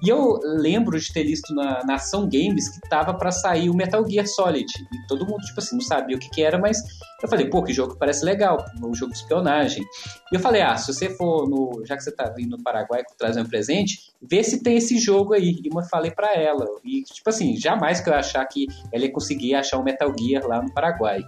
E 0.02 0.08
eu 0.08 0.38
lembro 0.42 0.98
de 0.98 1.12
ter 1.12 1.24
visto 1.24 1.54
na, 1.54 1.82
na 1.86 1.94
Ação 1.94 2.28
Games 2.28 2.68
que 2.68 2.88
tava 2.88 3.14
para 3.14 3.30
sair 3.30 3.70
o 3.70 3.74
Metal 3.74 4.04
Gear 4.08 4.26
Solid. 4.26 4.66
E 4.66 5.06
todo 5.06 5.26
mundo, 5.26 5.40
tipo 5.40 5.60
assim, 5.60 5.76
não 5.76 5.82
sabia 5.82 6.16
o 6.16 6.20
que, 6.20 6.28
que 6.28 6.42
era, 6.42 6.58
mas 6.58 6.78
eu 7.22 7.28
falei, 7.28 7.48
pô, 7.48 7.62
que 7.62 7.72
jogo 7.72 7.96
parece 7.98 8.22
legal, 8.22 8.62
um 8.82 8.94
jogo 8.94 9.12
de 9.12 9.18
espionagem. 9.18 9.82
E 10.30 10.36
eu 10.36 10.40
falei, 10.40 10.60
ah, 10.60 10.76
se 10.76 10.92
você 10.92 11.08
for 11.08 11.48
no. 11.48 11.82
Já 11.86 11.96
que 11.96 12.02
você 12.02 12.12
tá 12.12 12.28
vindo 12.36 12.56
no 12.56 12.62
Paraguai 12.62 13.02
trazer 13.16 13.40
um 13.40 13.46
presente, 13.46 14.12
vê 14.20 14.42
se 14.42 14.62
tem 14.62 14.76
esse 14.76 14.98
jogo 14.98 15.32
aí. 15.32 15.58
E 15.64 15.68
eu 15.74 15.82
falei 15.84 16.10
para 16.10 16.34
ela. 16.34 16.66
E, 16.84 17.02
tipo 17.02 17.30
assim, 17.30 17.56
jamais 17.56 18.00
que 18.00 18.10
eu 18.10 18.14
achar 18.14 18.33
achar 18.34 18.44
que 18.46 18.66
ela 18.92 19.04
ia 19.04 19.12
conseguir 19.12 19.54
achar 19.54 19.78
um 19.78 19.82
Metal 19.82 20.12
Gear 20.18 20.46
lá 20.46 20.60
no 20.60 20.72
Paraguai. 20.72 21.20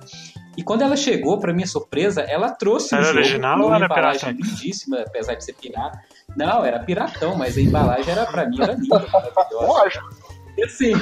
E 0.56 0.62
quando 0.62 0.82
ela 0.82 0.96
chegou, 0.96 1.38
para 1.38 1.52
minha 1.52 1.66
surpresa, 1.66 2.22
ela 2.22 2.50
trouxe 2.50 2.94
era 2.94 3.02
um 3.02 3.06
jogo 3.06 3.18
original 3.18 3.60
ou 3.60 3.74
era 3.74 3.84
embalagem 3.84 4.34
piratão? 4.34 4.52
lindíssima, 4.52 5.00
apesar 5.06 5.34
de 5.34 5.44
ser 5.44 5.52
pirata. 5.52 6.00
Não, 6.36 6.64
era 6.64 6.78
piratão, 6.80 7.36
mas 7.36 7.56
a 7.56 7.60
embalagem 7.60 8.10
era 8.10 8.26
para 8.26 8.48
mim 8.48 8.60
era 8.60 8.72
linda. 8.72 9.06
Lógico. 9.52 10.08
E 10.56 10.64
assim, 10.64 10.92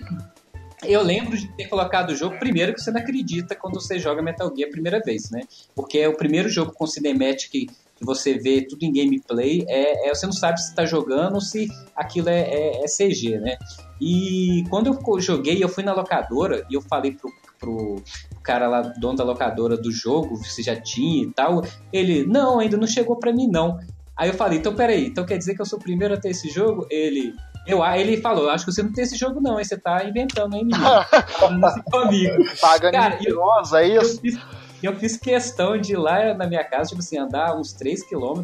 eu 0.84 1.02
lembro 1.02 1.36
de 1.36 1.48
ter 1.48 1.66
colocado 1.68 2.10
o 2.10 2.16
jogo 2.16 2.38
primeiro 2.38 2.72
que 2.72 2.80
você 2.80 2.90
não 2.90 3.00
acredita 3.00 3.54
quando 3.54 3.74
você 3.74 3.98
joga 3.98 4.22
Metal 4.22 4.50
Gear 4.56 4.68
a 4.68 4.72
primeira 4.72 5.00
vez, 5.00 5.30
né? 5.30 5.42
Porque 5.74 5.98
é 5.98 6.08
o 6.08 6.16
primeiro 6.16 6.48
jogo 6.48 6.72
com 6.72 6.86
cinematic 6.86 7.70
que 8.02 8.06
você 8.06 8.34
vê 8.34 8.66
tudo 8.68 8.82
em 8.82 8.92
gameplay, 8.92 9.64
é, 9.68 10.08
é 10.08 10.14
você 10.14 10.26
não 10.26 10.32
sabe 10.32 10.60
se 10.60 10.70
está 10.70 10.84
jogando 10.84 11.34
ou 11.36 11.40
se 11.40 11.68
aquilo 11.96 12.28
é, 12.28 12.40
é, 12.40 12.84
é, 12.84 12.86
CG, 12.86 13.38
né? 13.38 13.56
E 14.00 14.64
quando 14.68 14.88
eu 14.88 15.20
joguei, 15.20 15.62
eu 15.62 15.68
fui 15.68 15.84
na 15.84 15.94
locadora 15.94 16.66
e 16.68 16.74
eu 16.74 16.82
falei 16.82 17.12
pro, 17.12 17.30
pro 17.58 18.02
cara 18.42 18.68
lá, 18.68 18.82
dono 18.82 19.16
da 19.16 19.24
locadora 19.24 19.76
do 19.76 19.92
jogo, 19.92 20.36
se 20.44 20.62
já 20.62 20.74
tinha 20.74 21.22
e 21.22 21.30
tal. 21.32 21.62
Ele, 21.92 22.26
não, 22.26 22.58
ainda 22.58 22.76
não 22.76 22.86
chegou 22.86 23.16
para 23.16 23.32
mim 23.32 23.46
não. 23.46 23.78
Aí 24.16 24.28
eu 24.28 24.34
falei, 24.34 24.58
então 24.58 24.74
peraí, 24.74 25.06
então 25.06 25.24
quer 25.24 25.38
dizer 25.38 25.54
que 25.54 25.62
eu 25.62 25.66
sou 25.66 25.78
o 25.78 25.82
primeiro 25.82 26.14
a 26.14 26.20
ter 26.20 26.30
esse 26.30 26.50
jogo? 26.50 26.86
Ele, 26.90 27.32
eu, 27.66 27.82
ele 27.84 28.16
falou, 28.20 28.50
acho 28.50 28.64
que 28.64 28.72
você 28.72 28.82
não 28.82 28.92
tem 28.92 29.04
esse 29.04 29.16
jogo 29.16 29.40
não, 29.40 29.56
aí 29.56 29.64
você 29.64 29.78
tá 29.78 30.04
inventando, 30.04 30.54
hein, 30.54 30.64
menino? 30.64 30.84
Falando 31.38 31.64
assim 31.64 31.82
comigo. 31.82 32.44
Pagando 32.60 32.92
Cara, 32.92 33.14
mentirosa, 33.14 33.80
é 33.80 33.96
isso? 33.96 34.20
Eu 34.24 34.61
fiz, 34.82 34.84
eu 34.84 34.94
fiz 34.96 35.16
questão 35.16 35.78
de 35.78 35.92
ir 35.92 35.96
lá 35.96 36.34
na 36.34 36.46
minha 36.46 36.64
casa, 36.64 36.90
tipo 36.90 37.00
assim, 37.00 37.16
andar 37.16 37.56
uns 37.56 37.74
3km 37.74 38.42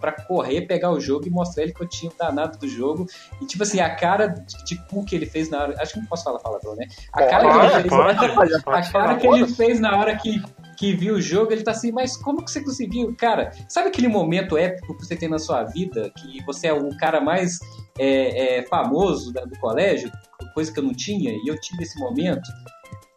pra 0.00 0.12
correr, 0.12 0.62
pegar 0.62 0.90
o 0.90 1.00
jogo 1.00 1.26
e 1.26 1.30
mostrar 1.30 1.62
ele 1.62 1.72
que 1.72 1.82
eu 1.82 1.88
tinha 1.88 2.10
o 2.10 2.14
danado 2.18 2.58
do 2.58 2.68
jogo. 2.68 3.06
E, 3.40 3.46
tipo 3.46 3.62
assim, 3.62 3.80
a 3.80 3.94
cara 3.94 4.28
de 4.64 4.76
cu 4.86 5.04
que 5.04 5.14
ele 5.14 5.26
fez 5.26 5.48
na 5.48 5.62
hora. 5.62 5.80
Acho 5.80 5.94
que 5.94 6.00
não 6.00 6.06
posso 6.06 6.24
falar 6.24 6.40
palavrão, 6.40 6.74
né? 6.74 6.86
A 7.12 7.24
cara 7.24 7.48
que 7.48 7.76
ele 7.76 7.90
fez, 7.90 8.34
pode, 8.34 8.54
a 8.66 8.92
cara 8.92 9.16
que 9.16 9.26
ele 9.26 9.46
fez 9.46 9.80
na 9.80 9.96
hora 9.96 10.16
que, 10.16 10.42
que 10.76 10.94
viu 10.94 11.14
o 11.14 11.20
jogo, 11.20 11.52
ele 11.52 11.62
tá 11.62 11.70
assim, 11.70 11.92
mas 11.92 12.16
como 12.16 12.44
que 12.44 12.50
você 12.50 12.62
conseguiu? 12.62 13.14
Cara, 13.16 13.52
sabe 13.68 13.88
aquele 13.88 14.08
momento 14.08 14.56
épico 14.56 14.96
que 14.96 15.06
você 15.06 15.16
tem 15.16 15.28
na 15.28 15.38
sua 15.38 15.64
vida, 15.64 16.10
que 16.16 16.44
você 16.44 16.68
é 16.68 16.72
o 16.72 16.96
cara 16.96 17.20
mais 17.20 17.58
é, 17.98 18.58
é, 18.58 18.62
famoso 18.66 19.32
do 19.32 19.58
colégio, 19.60 20.10
coisa 20.54 20.72
que 20.72 20.78
eu 20.78 20.84
não 20.84 20.94
tinha, 20.94 21.32
e 21.32 21.48
eu 21.48 21.58
tive 21.60 21.82
esse 21.82 21.98
momento? 21.98 22.48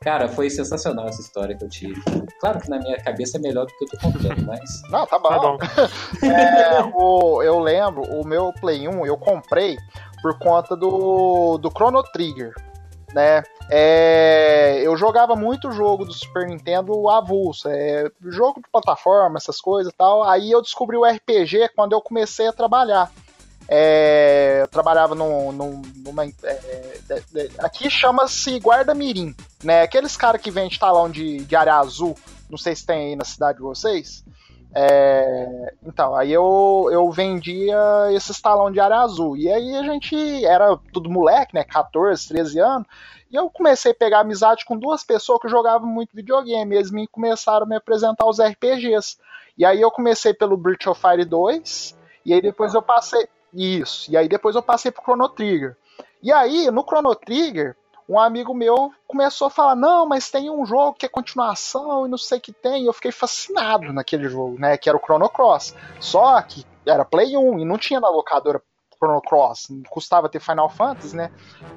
Cara, 0.02 0.28
foi 0.28 0.50
sensacional 0.50 1.08
essa 1.08 1.22
história 1.22 1.56
que 1.56 1.64
eu 1.64 1.70
tive. 1.70 2.02
Claro 2.40 2.60
que 2.60 2.68
na 2.68 2.80
minha 2.80 2.98
cabeça 2.98 3.38
é 3.38 3.40
melhor 3.40 3.68
do 3.68 3.74
que 3.74 3.84
eu 3.84 3.90
tô 3.90 3.98
contando, 4.00 4.44
mas. 4.48 4.82
Não, 4.90 5.06
tá 5.06 5.20
bom. 5.20 5.30
Tá 5.30 5.40
bom. 5.40 5.58
é, 6.26 6.92
o, 6.96 7.44
eu 7.44 7.60
lembro, 7.60 8.02
o 8.02 8.26
meu 8.26 8.52
Play 8.60 8.88
1 8.88 9.06
eu 9.06 9.16
comprei 9.16 9.78
por 10.24 10.40
conta 10.40 10.76
do, 10.76 11.60
do 11.60 11.70
Chrono 11.70 12.02
Trigger. 12.02 12.52
Né? 13.14 13.44
É, 13.70 14.82
eu 14.82 14.98
jogava 14.98 15.36
muito 15.36 15.72
jogo 15.72 16.04
do 16.06 16.14
Super 16.14 16.48
Nintendo 16.48 17.10
avulso, 17.10 17.68
é, 17.70 18.10
jogo 18.24 18.62
de 18.62 18.70
plataforma, 18.72 19.38
essas 19.38 19.62
coisas 19.62 19.94
e 19.94 19.96
tal. 19.96 20.24
Aí 20.24 20.50
eu 20.50 20.64
descobri 20.64 20.98
o 20.98 21.06
RPG 21.06 21.70
quando 21.76 21.92
eu 21.92 22.02
comecei 22.02 22.48
a 22.48 22.54
trabalhar. 22.54 23.12
É, 23.68 24.60
eu 24.62 24.68
trabalhava 24.68 25.16
num, 25.16 25.52
num, 25.52 25.82
numa. 25.98 26.26
É, 26.26 27.00
aqui 27.60 27.90
chama-se 27.90 28.60
Guarda 28.60 28.94
Mirim, 28.94 29.36
né? 29.64 29.84
Aqueles 29.84 30.18
caras 30.18 30.42
que 30.42 30.52
vendem 30.52 30.78
talão 30.78 31.10
de, 31.10 31.40
de 31.46 31.56
área 31.56 31.76
azul, 31.76 32.18
não 32.50 32.58
sei 32.58 32.76
se 32.76 32.86
tem 32.86 33.10
aí 33.10 33.16
na 33.16 33.24
cidade 33.24 33.58
de 33.60 33.64
vocês. 33.64 34.24
É, 34.74 35.74
então, 35.84 36.16
aí 36.16 36.32
eu, 36.32 36.90
eu 36.92 37.12
vendia 37.12 37.78
esses 38.12 38.40
talão 38.40 38.72
de 38.72 38.80
área 38.80 39.00
azul. 39.00 39.36
E 39.36 39.52
aí 39.52 39.76
a 39.76 39.84
gente 39.84 40.46
era 40.46 40.78
tudo 40.94 41.10
moleque, 41.10 41.54
né? 41.54 41.64
14, 41.64 42.28
13 42.28 42.60
anos. 42.60 42.88
E 43.30 43.36
eu 43.36 43.50
comecei 43.50 43.92
a 43.92 43.96
pegar 43.96 44.20
amizade 44.20 44.66
com 44.66 44.78
duas 44.78 45.04
pessoas 45.04 45.40
que 45.42 45.48
jogavam 45.48 45.88
muito 45.88 46.16
videogame. 46.16 46.76
Eles 46.76 46.92
me 46.92 47.08
começaram 47.08 47.66
a 47.66 47.70
me 47.70 47.76
apresentar 47.76 48.26
os 48.26 48.40
RPGs. 48.40 49.18
E 49.58 49.66
aí 49.66 49.82
eu 49.82 49.92
comecei 49.92 50.34
pelo 50.34 50.58
Breath 50.58 50.88
of 50.88 51.00
Fire 51.00 51.26
2. 51.26 51.98
E 52.26 52.34
aí 52.34 52.42
depois 52.42 52.74
eu 52.74 52.82
passei. 52.82 53.28
Isso. 53.54 54.12
E 54.12 54.18
aí 54.18 54.28
depois 54.28 54.56
eu 54.56 54.62
passei 54.62 54.92
pro 54.92 55.04
Chrono 55.04 55.30
Trigger. 55.30 55.76
E 56.24 56.32
aí, 56.32 56.70
no 56.70 56.84
Chrono 56.84 57.16
Trigger, 57.16 57.76
um 58.08 58.20
amigo 58.20 58.54
meu 58.54 58.92
começou 59.08 59.48
a 59.48 59.52
falar: 59.52 59.76
não, 59.76 60.06
mas 60.06 60.30
tem 60.30 60.50
um 60.50 60.66
jogo 60.66 60.94
que 60.94 61.06
é 61.06 61.10
continuação 61.10 62.06
e 62.06 62.10
não 62.10 62.18
sei 62.18 62.38
o 62.38 62.42
que 62.42 62.52
tem. 62.52 62.84
E 62.84 62.86
eu 62.88 62.94
fiquei 62.94 63.12
fascinado 63.12 63.92
naquele 63.94 64.28
jogo, 64.30 64.60
né? 64.60 64.78
Que 64.78 64.90
era 64.90 64.98
o 64.98 65.02
Chrono 65.02 65.30
Cross. 65.30 65.76
Só 66.00 66.42
que 66.42 66.66
era 66.86 67.06
Play 67.06 67.38
1 67.38 67.60
e 67.60 67.66
não 67.66 67.78
tinha 67.78 68.00
na 68.00 68.10
locadora 68.10 68.62
Chrono 69.02 69.22
Cross. 69.22 69.70
Custava 69.90 70.30
ter 70.30 70.40
Final 70.40 70.70
Fantasy, 70.70 71.16
né? 71.16 71.32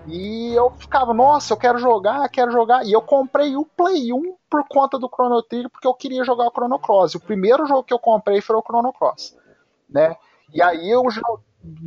E 0.07 0.53
eu 0.55 0.71
ficava, 0.73 1.15
nossa, 1.15 1.55
eu 1.55 1.57
quero 1.57 1.79
jogar, 1.79 2.29
quero 2.29 2.51
jogar. 2.51 2.85
E 2.85 2.93
eu 2.93 3.01
comprei 3.01 3.57
o 3.57 3.65
Play 3.65 4.13
1 4.13 4.37
por 4.51 4.65
conta 4.69 4.99
do 4.99 5.09
Chrono 5.09 5.43
Trigger, 5.43 5.71
porque 5.71 5.87
eu 5.87 5.95
queria 5.95 6.23
jogar 6.25 6.47
o 6.49 6.51
Chrono 6.51 6.79
Cross. 6.79 7.15
E 7.15 7.17
o 7.17 7.21
primeiro 7.21 7.67
jogo 7.67 7.85
que 7.85 7.95
eu 7.95 7.99
comprei 7.99 8.41
foi 8.43 8.57
o 8.57 8.63
Chrono 8.63 8.93
Cross, 8.93 9.37
né? 9.89 10.17
E 10.53 10.61
aí 10.61 10.91
eu 10.91 11.03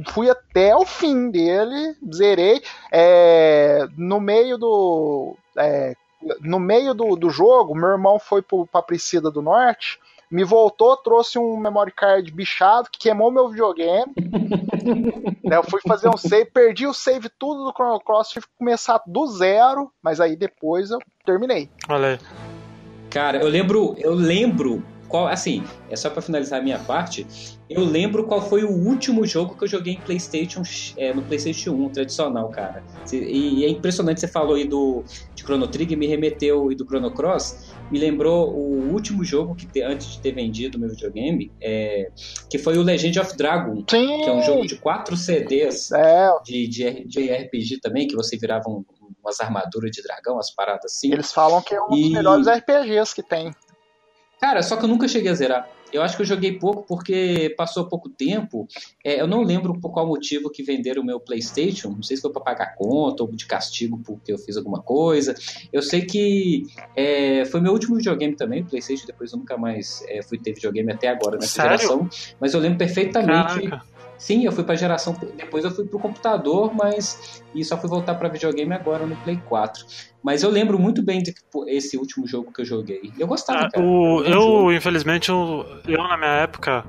fui 0.09 0.29
até 0.29 0.75
o 0.75 0.85
fim 0.85 1.29
dele, 1.29 1.95
zerei. 2.13 2.61
É, 2.91 3.87
no 3.97 4.19
meio 4.19 4.57
do. 4.57 5.35
É, 5.57 5.95
no 6.41 6.59
meio 6.59 6.93
do, 6.93 7.15
do 7.15 7.29
jogo, 7.29 7.75
meu 7.75 7.89
irmão 7.89 8.19
foi 8.19 8.41
para 8.41 8.81
Priscila 8.81 9.29
do 9.29 9.41
Norte, 9.41 9.99
me 10.29 10.43
voltou, 10.43 10.97
trouxe 10.97 11.39
um 11.39 11.57
memory 11.57 11.91
card 11.91 12.31
bichado 12.31 12.89
que 12.91 12.99
queimou 12.99 13.31
meu 13.31 13.49
videogame. 13.49 14.13
eu 15.43 15.63
fui 15.63 15.79
fazer 15.87 16.09
um 16.09 16.17
save, 16.17 16.45
perdi 16.45 16.85
o 16.85 16.93
save 16.93 17.29
tudo 17.39 17.65
do 17.65 17.71
Chrono 17.71 17.99
Cross, 17.99 18.29
tive 18.29 18.45
que 18.45 18.57
começar 18.57 19.01
do 19.05 19.27
zero, 19.27 19.91
mas 20.01 20.19
aí 20.19 20.35
depois 20.35 20.91
eu 20.91 20.99
terminei. 21.25 21.69
Olha 21.87 22.09
aí. 22.09 22.19
Cara, 23.09 23.37
eu 23.37 23.47
lembro, 23.47 23.95
eu 23.99 24.13
lembro 24.13 24.83
qual, 25.07 25.27
assim, 25.27 25.63
é 25.89 25.95
só 25.95 26.09
para 26.09 26.21
finalizar 26.21 26.59
a 26.59 26.63
minha 26.63 26.79
parte, 26.79 27.25
eu 27.69 27.83
lembro 27.83 28.25
qual 28.25 28.41
foi 28.41 28.63
o 28.63 28.71
último 28.71 29.25
jogo 29.25 29.55
que 29.55 29.63
eu 29.63 29.67
joguei 29.67 29.93
em 29.93 30.01
PlayStation, 30.01 30.61
é, 30.95 31.13
no 31.13 31.21
PlayStation 31.21 31.71
1 31.71 31.89
tradicional, 31.89 32.49
cara. 32.49 32.83
E, 33.11 33.65
é 33.65 33.69
impressionante 33.69 34.19
você 34.19 34.27
falou 34.27 34.55
aí 34.55 34.65
do 34.65 35.03
de 35.35 35.43
Chrono 35.43 35.67
Trigger, 35.67 35.97
me 35.97 36.07
remeteu 36.07 36.71
e 36.71 36.75
do 36.75 36.85
Chrono 36.85 37.11
Cross, 37.11 37.73
me 37.91 37.99
lembrou 37.99 38.53
o 38.53 38.91
último 38.91 39.23
jogo 39.23 39.55
que 39.55 39.65
te, 39.65 39.81
antes 39.81 40.13
de 40.13 40.19
ter 40.19 40.33
vendido 40.33 40.79
meu 40.79 40.89
videogame, 40.89 41.51
é, 41.61 42.09
que 42.49 42.57
foi 42.57 42.77
o 42.77 42.83
Legend 42.83 43.19
of 43.19 43.35
Dragon, 43.37 43.83
Sim. 43.89 44.21
que 44.23 44.29
é 44.29 44.33
um 44.33 44.41
jogo 44.43 44.65
de 44.65 44.77
quatro 44.77 45.15
CDs 45.15 45.91
é. 45.91 46.29
de, 46.43 46.67
de, 46.67 47.05
de 47.05 47.31
RPG 47.31 47.79
também, 47.81 48.07
que 48.07 48.15
você 48.15 48.37
virava 48.37 48.69
um, 48.69 48.83
umas 49.21 49.39
armaduras 49.39 49.91
de 49.91 50.01
dragão, 50.01 50.35
umas 50.35 50.53
paradas 50.53 50.93
assim. 50.93 51.11
Eles 51.11 51.31
falam 51.31 51.61
que 51.61 51.75
é 51.75 51.81
um 51.81 51.89
dos 51.89 51.99
e... 51.99 52.09
melhores 52.11 52.47
RPGs 52.47 53.13
que 53.13 53.23
tem. 53.23 53.53
Cara, 54.39 54.61
só 54.61 54.77
que 54.77 54.85
eu 54.85 54.89
nunca 54.89 55.07
cheguei 55.07 55.31
a 55.31 55.35
zerar. 55.35 55.69
Eu 55.91 56.01
acho 56.01 56.15
que 56.15 56.21
eu 56.21 56.25
joguei 56.25 56.51
pouco 56.59 56.83
porque 56.85 57.53
passou 57.57 57.87
pouco 57.87 58.09
tempo. 58.09 58.67
É, 59.03 59.21
eu 59.21 59.27
não 59.27 59.41
lembro 59.41 59.79
por 59.79 59.91
qual 59.91 60.05
motivo 60.05 60.49
que 60.49 60.61
venderam 60.61 61.01
o 61.01 61.05
meu 61.05 61.19
PlayStation. 61.19 61.89
Não 61.89 62.03
sei 62.03 62.17
se 62.17 62.21
foi 62.21 62.31
para 62.31 62.41
pagar 62.43 62.75
conta 62.75 63.23
ou 63.23 63.31
de 63.31 63.45
castigo 63.45 63.99
porque 64.05 64.33
eu 64.33 64.37
fiz 64.37 64.57
alguma 64.57 64.81
coisa. 64.81 65.33
Eu 65.71 65.81
sei 65.81 66.01
que 66.01 66.63
é, 66.95 67.45
foi 67.45 67.61
meu 67.61 67.71
último 67.71 67.95
videogame 67.95 68.35
também, 68.35 68.65
PlayStation. 68.65 69.05
Depois 69.07 69.31
eu 69.31 69.39
nunca 69.39 69.57
mais 69.57 70.03
é, 70.09 70.21
fui 70.21 70.37
ter 70.37 70.53
videogame 70.53 70.91
até 70.91 71.07
agora 71.07 71.37
nessa 71.37 71.61
Sério? 71.61 71.77
geração. 71.77 72.09
Mas 72.39 72.53
eu 72.53 72.59
lembro 72.59 72.77
perfeitamente. 72.77 73.61
Caraca. 73.61 73.96
Sim, 74.17 74.45
eu 74.45 74.51
fui 74.51 74.63
para 74.63 74.75
geração. 74.75 75.15
Depois 75.35 75.63
eu 75.63 75.71
fui 75.71 75.85
pro 75.85 75.99
computador, 75.99 76.73
mas. 76.73 77.43
E 77.53 77.63
só 77.63 77.77
fui 77.77 77.89
voltar 77.89 78.15
para 78.15 78.29
videogame 78.29 78.73
agora 78.73 79.05
no 79.05 79.15
Play 79.17 79.39
4. 79.45 79.85
Mas 80.23 80.43
eu 80.43 80.49
lembro 80.49 80.79
muito 80.79 81.03
bem 81.03 81.21
desse 81.65 81.97
último 81.97 82.27
jogo 82.27 82.51
que 82.51 82.61
eu 82.61 82.65
joguei. 82.65 83.11
Eu 83.17 83.27
gostava, 83.27 83.65
ah, 83.65 83.69
cara. 83.69 83.85
O, 83.85 84.23
eu, 84.23 84.33
jogo. 84.33 84.73
infelizmente, 84.73 85.29
eu, 85.29 85.65
eu 85.87 86.03
na 86.03 86.17
minha 86.17 86.31
época, 86.31 86.83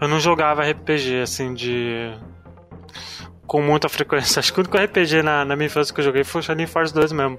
eu 0.00 0.06
não 0.06 0.20
jogava 0.20 0.62
RPG, 0.62 1.22
assim, 1.22 1.54
de. 1.54 2.12
Com 3.46 3.62
muita 3.62 3.88
frequência. 3.88 4.38
Acho 4.40 4.52
que 4.52 4.60
o 4.60 4.62
único 4.62 4.76
RPG 4.76 5.22
na, 5.22 5.44
na 5.44 5.56
minha 5.56 5.66
infância 5.66 5.94
que 5.94 6.00
eu 6.00 6.04
joguei 6.04 6.24
foi 6.24 6.40
o 6.40 6.44
Shining 6.44 6.66
Force 6.66 6.92
2 6.92 7.12
mesmo. 7.12 7.38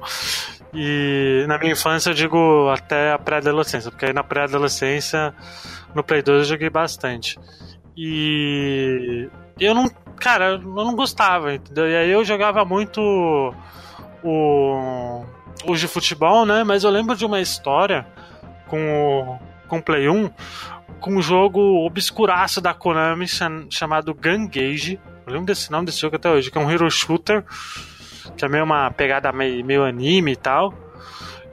E 0.74 1.45
na 1.47 1.57
minha 1.57 1.74
infância 1.74 2.09
eu 2.09 2.13
digo 2.13 2.69
até 2.69 3.11
a 3.11 3.19
pré-adolescência, 3.19 3.91
porque 3.91 4.05
aí 4.05 4.13
na 4.13 4.24
pré-adolescência, 4.24 5.34
no 5.93 6.03
Play 6.03 6.22
2 6.22 6.39
eu 6.39 6.43
joguei 6.45 6.69
bastante. 6.69 7.38
E 7.95 9.29
eu 9.59 9.73
não. 9.73 9.89
Cara, 10.17 10.51
eu 10.51 10.59
não 10.59 10.95
gostava, 10.95 11.53
entendeu? 11.53 11.89
E 11.89 11.95
aí 11.95 12.09
eu 12.09 12.23
jogava 12.23 12.63
muito 12.63 13.01
o, 14.23 15.25
os 15.65 15.79
de 15.79 15.87
futebol, 15.87 16.45
né? 16.45 16.63
Mas 16.63 16.83
eu 16.83 16.91
lembro 16.91 17.15
de 17.15 17.25
uma 17.25 17.41
história 17.41 18.05
com 18.67 19.39
o 19.39 19.51
com 19.67 19.81
Play 19.81 20.09
1 20.09 20.29
com 20.99 21.15
um 21.15 21.21
jogo 21.21 21.85
obscuraço 21.85 22.59
da 22.59 22.73
Konami 22.73 23.25
chamado 23.69 24.13
Gun 24.13 24.47
Gage. 24.47 24.99
Eu 25.25 25.33
lembro 25.33 25.47
desse 25.47 25.71
nome 25.71 25.85
desse 25.85 25.99
jogo 25.99 26.17
até 26.17 26.29
hoje, 26.29 26.51
que 26.51 26.57
é 26.57 26.61
um 26.61 26.69
hero 26.69 26.89
shooter, 26.91 27.43
que 28.35 28.43
é 28.43 28.49
meio 28.49 28.65
uma 28.65 28.91
pegada 28.91 29.31
meio, 29.31 29.65
meio 29.65 29.83
anime 29.83 30.33
e 30.33 30.35
tal. 30.35 30.73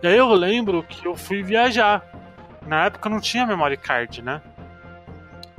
E 0.02 0.06
aí 0.06 0.16
eu 0.16 0.32
lembro 0.34 0.82
que 0.82 1.06
eu 1.06 1.16
fui 1.16 1.42
viajar. 1.42 2.04
Na 2.66 2.86
época 2.86 3.08
não 3.08 3.20
tinha 3.20 3.46
memory 3.46 3.76
card, 3.76 4.20
né? 4.20 4.42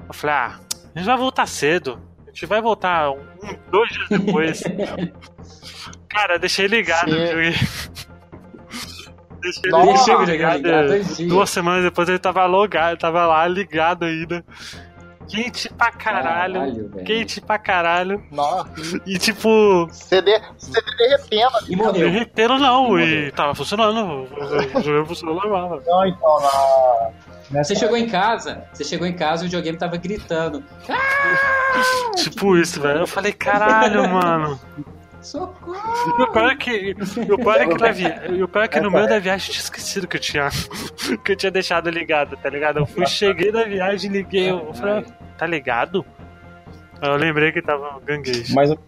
Eu 0.08 0.14
falei, 0.14 0.36
ah, 0.36 0.60
a 0.96 1.00
gente 1.00 1.08
vai 1.08 1.18
voltar 1.18 1.46
cedo. 1.48 2.00
A 2.26 2.32
gente 2.32 2.46
vai 2.46 2.62
voltar 2.62 3.12
um, 3.12 3.20
dois 3.72 3.90
dias 3.90 4.10
depois. 4.10 4.64
Cara, 6.10 6.38
deixei 6.38 6.68
ligado. 6.68 7.12
deixei, 9.42 9.72
Nossa, 9.72 10.14
ligado. 10.26 10.58
ligado 10.58 11.28
duas 11.28 11.50
semanas 11.50 11.84
depois 11.84 12.10
ele 12.10 12.20
tava 12.20 12.46
logado, 12.46 12.98
tava 12.98 13.26
lá 13.26 13.48
ligado 13.48 14.06
ainda. 14.06 14.44
Quente 15.30 15.70
pra 15.70 15.92
caralho. 15.92 16.54
caralho 16.54 16.90
quente 17.06 17.42
pra 17.42 17.58
caralho. 17.58 18.24
Nossa. 18.32 19.02
E 19.06 19.18
tipo. 19.18 19.88
CD, 19.92 20.40
CD 20.58 20.82
derretendo. 20.98 21.58
E 21.68 21.76
morreu. 21.76 22.12
Derretendo 22.12 22.58
não, 22.58 23.00
e, 23.00 23.28
e 23.28 23.32
tava 23.32 23.54
funcionando. 23.56 24.28
O 24.76 24.82
jogo 24.82 25.06
funcionou 25.08 25.36
normal. 25.36 25.82
Não, 25.86 26.06
então, 26.06 26.40
na. 26.42 27.12
Nessa... 27.52 27.74
Você 27.74 27.80
chegou 27.80 27.98
em 27.98 28.08
casa, 28.08 28.64
você 28.72 28.84
chegou 28.84 29.08
em 29.08 29.14
casa 29.14 29.44
e 29.44 29.46
o 29.46 29.46
videogame 29.46 29.78
tava 29.78 29.98
gritando. 29.98 30.64
Tipo 32.16 32.58
isso, 32.58 32.80
velho. 32.80 33.02
Eu 33.02 33.08
falei, 33.08 33.34
caralho, 33.34 34.08
mano. 34.08 34.60
Socorro! 35.22 35.78
E 36.20 36.22
o 36.22 36.32
pior 36.32 36.52
é 36.52 36.56
que, 36.56 36.96
o 37.32 37.38
pior 37.38 37.56
é 37.56 37.68
que, 37.68 37.78
na 37.78 37.92
via... 37.92 38.44
o 38.44 38.48
pior 38.48 38.64
é 38.64 38.68
que 38.68 38.80
no 38.80 38.92
meio 38.92 39.08
da 39.08 39.20
viagem 39.20 39.48
eu 39.48 39.54
tinha 39.54 39.64
esquecido 39.64 40.08
que 40.08 40.18
eu 40.18 40.22
tinha, 40.22 40.50
que 41.24 41.32
eu 41.32 41.36
tinha 41.36 41.52
deixado 41.52 41.90
ligado, 41.90 42.38
tá 42.38 42.50
ligado? 42.50 42.80
Eu 42.80 42.86
fui, 42.86 43.06
cheguei 43.06 43.52
na 43.52 43.64
viagem, 43.64 44.12
liguei, 44.12 44.50
eu 44.50 44.74
falei, 44.74 45.06
tá 45.38 45.46
ligado? 45.46 46.06
Eu 47.02 47.16
lembrei 47.16 47.52
que 47.52 47.62
tava 47.62 48.00
ganguejo. 48.06 48.54
Mas 48.56 48.70
eu 48.70 48.80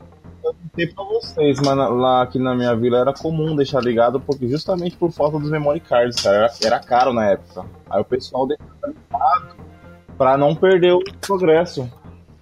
perguntei 0.41 0.88
pra 0.88 1.03
vocês, 1.03 1.59
mas 1.59 1.77
lá 1.77 2.21
aqui 2.23 2.39
na 2.39 2.55
minha 2.55 2.75
vila 2.75 2.99
era 2.99 3.13
comum 3.13 3.55
deixar 3.55 3.82
ligado, 3.82 4.19
porque 4.19 4.47
justamente 4.47 4.97
por 4.97 5.11
falta 5.11 5.38
dos 5.38 5.49
memory 5.49 5.79
cards, 5.79 6.21
cara, 6.21 6.38
era, 6.38 6.51
era 6.63 6.79
caro 6.79 7.13
na 7.13 7.32
época. 7.32 7.65
Aí 7.89 8.01
o 8.01 8.05
pessoal 8.05 8.47
deixava 8.47 8.88
ligado 8.88 9.55
pra 10.17 10.38
não 10.38 10.55
perder 10.55 10.93
o 10.93 10.99
progresso. 11.19 11.89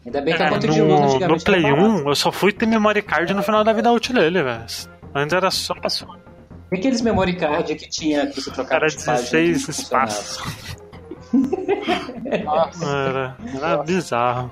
Ainda 0.10 0.22
bem 0.22 0.36
que 0.36 0.42
a 0.42 0.48
é, 0.48 0.50
conta 0.50 0.66
no, 0.66 0.74
de 0.74 0.82
luz 0.82 1.02
antigamente 1.02 1.40
No 1.40 1.44
Play 1.44 1.72
1, 1.72 2.10
eu 2.10 2.16
só 2.16 2.32
fui 2.32 2.52
ter 2.52 2.66
memory 2.66 3.04
card 3.04 3.32
no 3.32 3.44
final 3.44 3.64
da 3.64 3.72
vida 3.72 3.92
útil 3.92 4.16
dele, 4.16 4.42
velho. 4.42 4.66
Antes 5.14 5.34
era 5.34 5.52
só 5.52 5.76
password. 5.76 6.20
E 6.72 6.78
aqueles 6.78 7.02
memory 7.02 7.36
card 7.36 7.76
que 7.76 7.88
tinha 7.88 8.26
que 8.26 8.42
você 8.42 8.50
trocava 8.50 8.86
Era 8.86 8.96
16 8.96 9.70
espaços. 9.70 10.44
Nossa. 12.44 12.86
Era, 12.90 13.38
era 13.56 13.84
bizarro. 13.84 14.52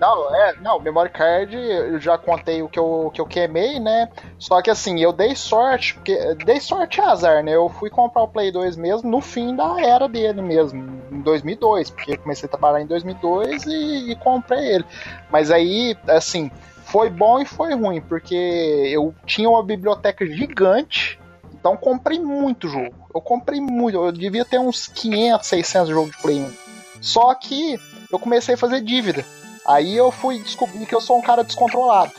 Não, 0.00 0.34
é, 0.34 0.54
não, 0.60 0.80
memory 0.80 1.10
card, 1.10 1.56
eu 1.56 2.00
já 2.00 2.18
contei 2.18 2.62
o 2.62 2.68
que 2.68 2.78
eu, 2.78 3.10
que 3.14 3.20
eu 3.20 3.26
queimei, 3.26 3.78
né? 3.78 4.08
Só 4.38 4.60
que 4.60 4.70
assim, 4.70 5.00
eu 5.00 5.12
dei 5.12 5.36
sorte, 5.36 5.94
porque 5.94 6.34
dei 6.44 6.60
sorte 6.60 7.00
e 7.00 7.02
azar, 7.02 7.42
né? 7.42 7.54
Eu 7.54 7.68
fui 7.68 7.88
comprar 7.88 8.22
o 8.22 8.28
Play 8.28 8.50
2 8.50 8.76
mesmo 8.76 9.08
no 9.08 9.20
fim 9.20 9.54
da 9.54 9.80
era 9.80 10.08
dele 10.08 10.42
mesmo, 10.42 11.00
em 11.10 11.20
2002, 11.20 11.90
porque 11.90 12.12
eu 12.12 12.18
comecei 12.18 12.46
a 12.46 12.50
trabalhar 12.50 12.80
em 12.80 12.86
2002 12.86 13.64
e, 13.66 14.10
e 14.12 14.16
comprei 14.16 14.74
ele. 14.74 14.84
Mas 15.30 15.50
aí, 15.50 15.96
assim, 16.08 16.50
foi 16.84 17.08
bom 17.08 17.40
e 17.40 17.46
foi 17.46 17.74
ruim, 17.74 18.00
porque 18.00 18.34
eu 18.34 19.14
tinha 19.24 19.48
uma 19.48 19.62
biblioteca 19.62 20.26
gigante, 20.26 21.18
então 21.52 21.76
comprei 21.76 22.18
muito 22.18 22.68
jogo. 22.68 22.94
Eu 23.14 23.20
comprei 23.20 23.60
muito, 23.60 23.96
eu 23.96 24.12
devia 24.12 24.44
ter 24.44 24.58
uns 24.58 24.88
500, 24.88 25.46
600 25.46 25.88
jogos 25.88 26.10
de 26.10 26.22
Play 26.22 26.40
1. 26.40 26.52
Só 27.00 27.34
que 27.34 27.78
eu 28.10 28.18
comecei 28.18 28.54
a 28.54 28.58
fazer 28.58 28.80
dívida. 28.80 29.24
Aí 29.66 29.96
eu 29.96 30.10
fui 30.10 30.38
descobrir 30.40 30.86
que 30.86 30.94
eu 30.94 31.00
sou 31.00 31.18
um 31.18 31.22
cara 31.22 31.42
descontrolado. 31.42 32.12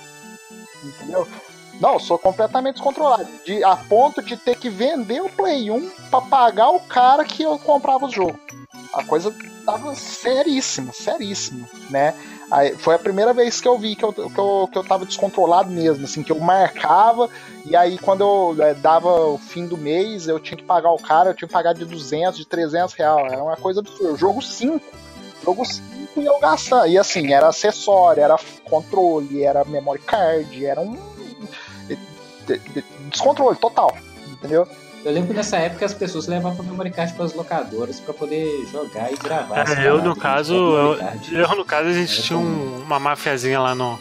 Entendeu? 0.83 1.27
Não, 1.79 1.99
sou 1.99 2.17
completamente 2.17 2.75
descontrolado. 2.75 3.27
De, 3.45 3.63
a 3.63 3.75
ponto 3.75 4.21
de 4.21 4.37
ter 4.37 4.55
que 4.57 4.69
vender 4.69 5.21
o 5.21 5.29
Play 5.29 5.69
1 5.69 5.89
pra 6.09 6.21
pagar 6.21 6.69
o 6.69 6.79
cara 6.79 7.25
que 7.25 7.43
eu 7.43 7.57
comprava 7.59 8.05
o 8.05 8.11
jogo. 8.11 8.39
A 8.93 9.03
coisa 9.03 9.33
tava 9.65 9.93
seríssima, 9.93 10.93
seríssima, 10.93 11.67
né? 11.89 12.13
Aí, 12.49 12.75
foi 12.77 12.95
a 12.95 12.99
primeira 12.99 13.33
vez 13.33 13.59
que 13.59 13.67
eu 13.67 13.77
vi 13.77 13.95
que 13.95 14.05
eu, 14.05 14.13
que, 14.13 14.21
eu, 14.21 14.69
que 14.71 14.77
eu 14.77 14.83
tava 14.83 15.05
descontrolado 15.05 15.69
mesmo, 15.69 16.05
assim, 16.05 16.23
que 16.23 16.31
eu 16.31 16.39
marcava 16.39 17.29
e 17.65 17.75
aí 17.75 17.97
quando 17.97 18.21
eu 18.21 18.63
é, 18.63 18.73
dava 18.75 19.09
o 19.09 19.37
fim 19.39 19.65
do 19.65 19.75
mês, 19.75 20.27
eu 20.27 20.39
tinha 20.39 20.55
que 20.55 20.63
pagar 20.63 20.91
o 20.91 20.99
cara, 20.99 21.31
eu 21.31 21.33
tinha 21.33 21.47
que 21.47 21.53
pagar 21.53 21.73
de 21.73 21.83
200, 21.83 22.37
de 22.37 22.45
300 22.45 22.93
reais. 22.93 23.33
Era 23.33 23.43
uma 23.43 23.57
coisa 23.57 23.79
absurda. 23.79 24.15
Jogo 24.15 24.41
5. 24.41 24.79
Jogo 25.45 25.63
5 25.63 25.85
e 26.17 26.25
eu 26.25 26.39
gastava. 26.39 26.87
E 26.87 26.97
assim, 26.97 27.31
era 27.31 27.47
acessório, 27.47 28.23
era 28.23 28.35
controle, 28.63 29.43
era 29.43 29.63
memory 29.63 29.99
card, 29.99 30.65
era 30.65 30.81
um. 30.81 30.97
Descontrole 33.09 33.57
total, 33.57 33.95
entendeu? 34.27 34.67
Eu 35.03 35.11
lembro 35.11 35.29
que 35.29 35.35
nessa 35.35 35.57
época 35.57 35.85
as 35.85 35.93
pessoas 35.93 36.25
levavam 36.25 36.65
memory 36.65 36.89
card 36.89 37.13
para 37.13 37.25
as 37.25 37.33
locadoras 37.33 37.99
para 37.99 38.13
poder 38.13 38.65
jogar 38.71 39.13
e 39.13 39.15
gravar. 39.15 39.69
É, 39.69 39.87
eu 39.87 40.01
no 40.01 40.15
caso, 40.15 40.55
eu, 40.55 40.97
eu, 41.31 41.55
no 41.55 41.63
caso 41.63 41.89
a 41.89 41.93
gente 41.93 42.23
tinha 42.23 42.37
um, 42.37 42.81
uma 42.81 42.99
mafiazinha 42.99 43.59
lá 43.59 43.75
no 43.75 43.99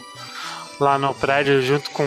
lá 0.79 0.97
no 0.97 1.13
prédio 1.13 1.61
junto 1.61 1.89
com 1.91 2.03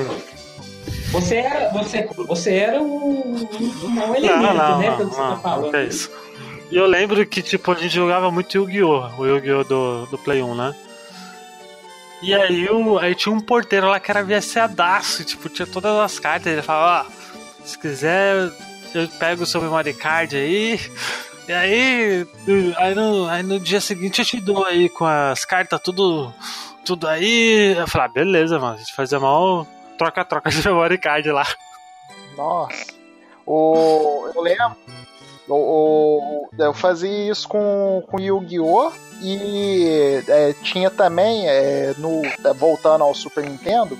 você 1.10 1.36
era 1.36 1.70
você, 1.70 2.08
você 2.26 2.54
era 2.56 2.82
o, 2.82 3.44
o 3.44 3.88
não 3.88 4.14
elemento, 4.14 4.42
não, 4.42 4.54
não, 4.54 4.78
né, 4.78 4.90
não, 4.90 4.98
não, 5.06 5.38
tá 5.38 5.56
não, 5.56 5.74
é 5.74 5.84
isso. 5.84 6.10
E 6.70 6.76
eu 6.76 6.86
lembro 6.86 7.24
que, 7.26 7.42
tipo, 7.42 7.72
a 7.72 7.74
gente 7.74 7.94
jogava 7.94 8.30
muito 8.30 8.54
Yu-Gi-Oh! 8.54 9.10
O 9.18 9.26
Yu-Gi-Oh! 9.26 9.64
Do, 9.64 10.06
do 10.06 10.18
Play 10.18 10.42
1, 10.42 10.54
né? 10.54 10.74
E 12.20 12.34
aí, 12.34 12.68
o, 12.68 12.98
aí 12.98 13.14
tinha 13.14 13.34
um 13.34 13.40
porteiro 13.40 13.86
lá 13.88 14.00
que 14.00 14.10
era 14.10 14.24
viciadaço, 14.24 15.24
tipo, 15.24 15.48
tinha 15.48 15.66
todas 15.66 15.92
as 15.98 16.18
cartas. 16.18 16.52
Ele 16.52 16.62
falava, 16.62 17.08
ó, 17.08 17.64
se 17.64 17.78
quiser, 17.78 18.50
eu 18.94 19.08
pego 19.18 19.44
o 19.44 19.46
seu 19.46 19.62
memory 19.62 19.94
card 19.94 20.36
aí. 20.36 20.80
E 21.46 21.52
aí, 21.52 22.26
aí 22.76 22.94
no, 22.94 23.26
aí 23.26 23.42
no 23.42 23.58
dia 23.58 23.80
seguinte 23.80 24.18
eu 24.18 24.24
te 24.26 24.38
dou 24.38 24.66
aí 24.66 24.90
com 24.90 25.06
as 25.06 25.46
cartas 25.46 25.80
tudo, 25.80 26.30
tudo 26.84 27.08
aí. 27.08 27.74
Eu 27.74 27.88
falei, 27.88 28.06
ah, 28.06 28.12
beleza, 28.12 28.58
mano, 28.58 28.74
a 28.74 28.78
gente 28.78 28.94
fazia 28.94 29.18
mal 29.18 29.66
troca-troca 29.96 30.50
de 30.50 30.62
memory 30.66 30.98
card 30.98 31.30
lá. 31.30 31.46
Nossa. 32.36 32.86
O, 33.46 34.30
eu 34.34 34.42
lembro, 34.42 34.76
o, 35.56 36.48
eu 36.58 36.74
fazia 36.74 37.30
isso 37.30 37.48
com, 37.48 38.02
com 38.06 38.20
Yu-Gi-Oh! 38.20 38.92
E 39.20 40.22
é, 40.28 40.52
tinha 40.62 40.90
também, 40.90 41.48
é, 41.48 41.94
no, 41.98 42.22
é, 42.24 42.52
voltando 42.54 43.02
ao 43.02 43.14
Super 43.14 43.44
Nintendo, 43.44 43.98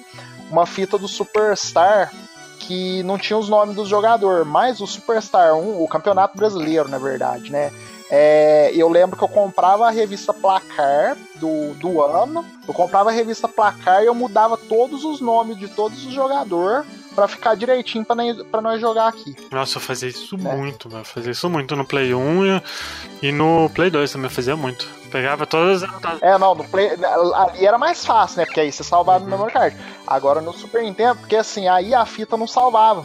uma 0.51 0.65
fita 0.65 0.97
do 0.97 1.09
Superstar 1.09 2.13
que 2.61 3.03
não 3.03 3.19
tinha 3.19 3.39
os 3.39 3.49
nomes 3.49 3.75
dos 3.75 3.89
jogadores, 3.89 4.47
mas 4.47 4.81
o 4.81 4.87
Superstar 4.87 5.55
1, 5.55 5.83
o 5.83 5.89
campeonato 5.89 6.37
brasileiro, 6.37 6.89
na 6.89 6.99
verdade, 6.99 7.51
né? 7.51 7.73
É, 8.11 8.71
eu 8.75 8.89
lembro 8.89 9.17
que 9.17 9.25
eu 9.25 9.29
comprava 9.29 9.87
a 9.87 9.91
revista 9.91 10.33
Placar 10.33 11.17
do, 11.37 11.75
do 11.75 12.03
ano, 12.03 12.45
eu 12.67 12.73
comprava 12.73 13.11
a 13.11 13.13
revista 13.13 13.47
Placar 13.49 14.03
e 14.03 14.07
eu 14.07 14.15
mudava 14.15 14.57
todos 14.57 15.05
os 15.05 15.21
nomes 15.21 15.59
de 15.59 15.69
todos 15.69 16.07
os 16.07 16.13
jogadores 16.13 16.87
para 17.19 17.27
ficar 17.27 17.57
direitinho 17.57 18.05
para 18.05 18.63
nós 18.63 18.81
jogar 18.81 19.09
aqui. 19.09 19.35
Nossa, 19.51 19.79
eu 19.79 19.83
fazia 19.83 20.09
isso 20.09 20.37
é. 20.37 20.39
muito, 20.39 20.89
eu 20.89 21.05
fazia 21.05 21.33
isso 21.33 21.51
muito 21.51 21.75
no 21.75 21.85
Play 21.85 22.15
1 22.15 22.63
e, 23.21 23.33
no 23.33 23.69
Play 23.75 23.91
2 23.91 24.13
também 24.13 24.27
eu 24.27 24.31
fazia 24.31 24.57
muito. 24.57 24.87
Pegava 25.11 25.45
todas 25.45 25.83
as. 25.83 26.23
É, 26.23 26.39
não, 26.39 26.55
no 26.55 26.63
Play. 26.63 26.93
Ali 27.35 27.67
era 27.67 27.77
mais 27.77 28.07
fácil, 28.07 28.39
né? 28.39 28.47
Porque 28.47 28.61
aí 28.61 28.71
você 28.71 28.85
salvava 28.85 29.25
uhum. 29.25 29.25
no 29.25 29.31
memory 29.31 29.53
card. 29.53 29.77
Agora 30.07 30.41
no 30.41 30.53
Super 30.53 30.83
Nintendo, 30.83 31.17
porque 31.17 31.35
assim, 31.35 31.67
aí 31.67 31.93
a 31.93 32.07
fita 32.07 32.37
não 32.37 32.47
salvava. 32.47 33.05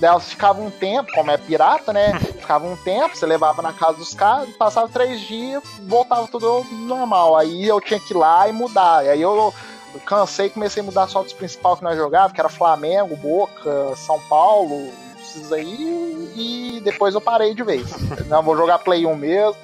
Elas 0.00 0.30
ficavam 0.30 0.66
um 0.66 0.70
tempo, 0.70 1.12
como 1.12 1.30
é 1.30 1.36
pirata, 1.36 1.92
né? 1.92 2.18
Ficava 2.40 2.66
um 2.66 2.76
tempo, 2.76 3.14
você 3.14 3.26
levava 3.26 3.60
na 3.60 3.74
casa 3.74 3.98
dos 3.98 4.14
caras, 4.14 4.48
passava 4.56 4.88
três 4.88 5.20
dias, 5.20 5.62
voltava 5.82 6.26
tudo 6.26 6.64
normal. 6.72 7.36
Aí 7.36 7.68
eu 7.68 7.80
tinha 7.82 8.00
que 8.00 8.14
ir 8.14 8.16
lá 8.16 8.48
e 8.48 8.52
mudar. 8.52 9.04
E 9.04 9.10
aí 9.10 9.20
eu 9.20 9.52
cansei 10.00 10.46
e 10.46 10.50
comecei 10.50 10.82
a 10.82 10.86
mudar 10.86 11.06
só 11.06 11.22
dos 11.22 11.32
principais 11.32 11.78
que 11.78 11.84
nós 11.84 11.96
jogávamos, 11.96 12.32
que 12.32 12.40
era 12.40 12.48
Flamengo, 12.48 13.16
Boca, 13.16 13.94
São 13.96 14.18
Paulo, 14.28 14.90
esses 15.20 15.52
aí, 15.52 16.32
e 16.36 16.80
depois 16.82 17.14
eu 17.14 17.20
parei 17.20 17.54
de 17.54 17.62
vez. 17.62 17.86
Não, 18.28 18.42
vou 18.42 18.56
jogar 18.56 18.78
Play 18.78 19.06
1 19.06 19.16
mesmo, 19.16 19.56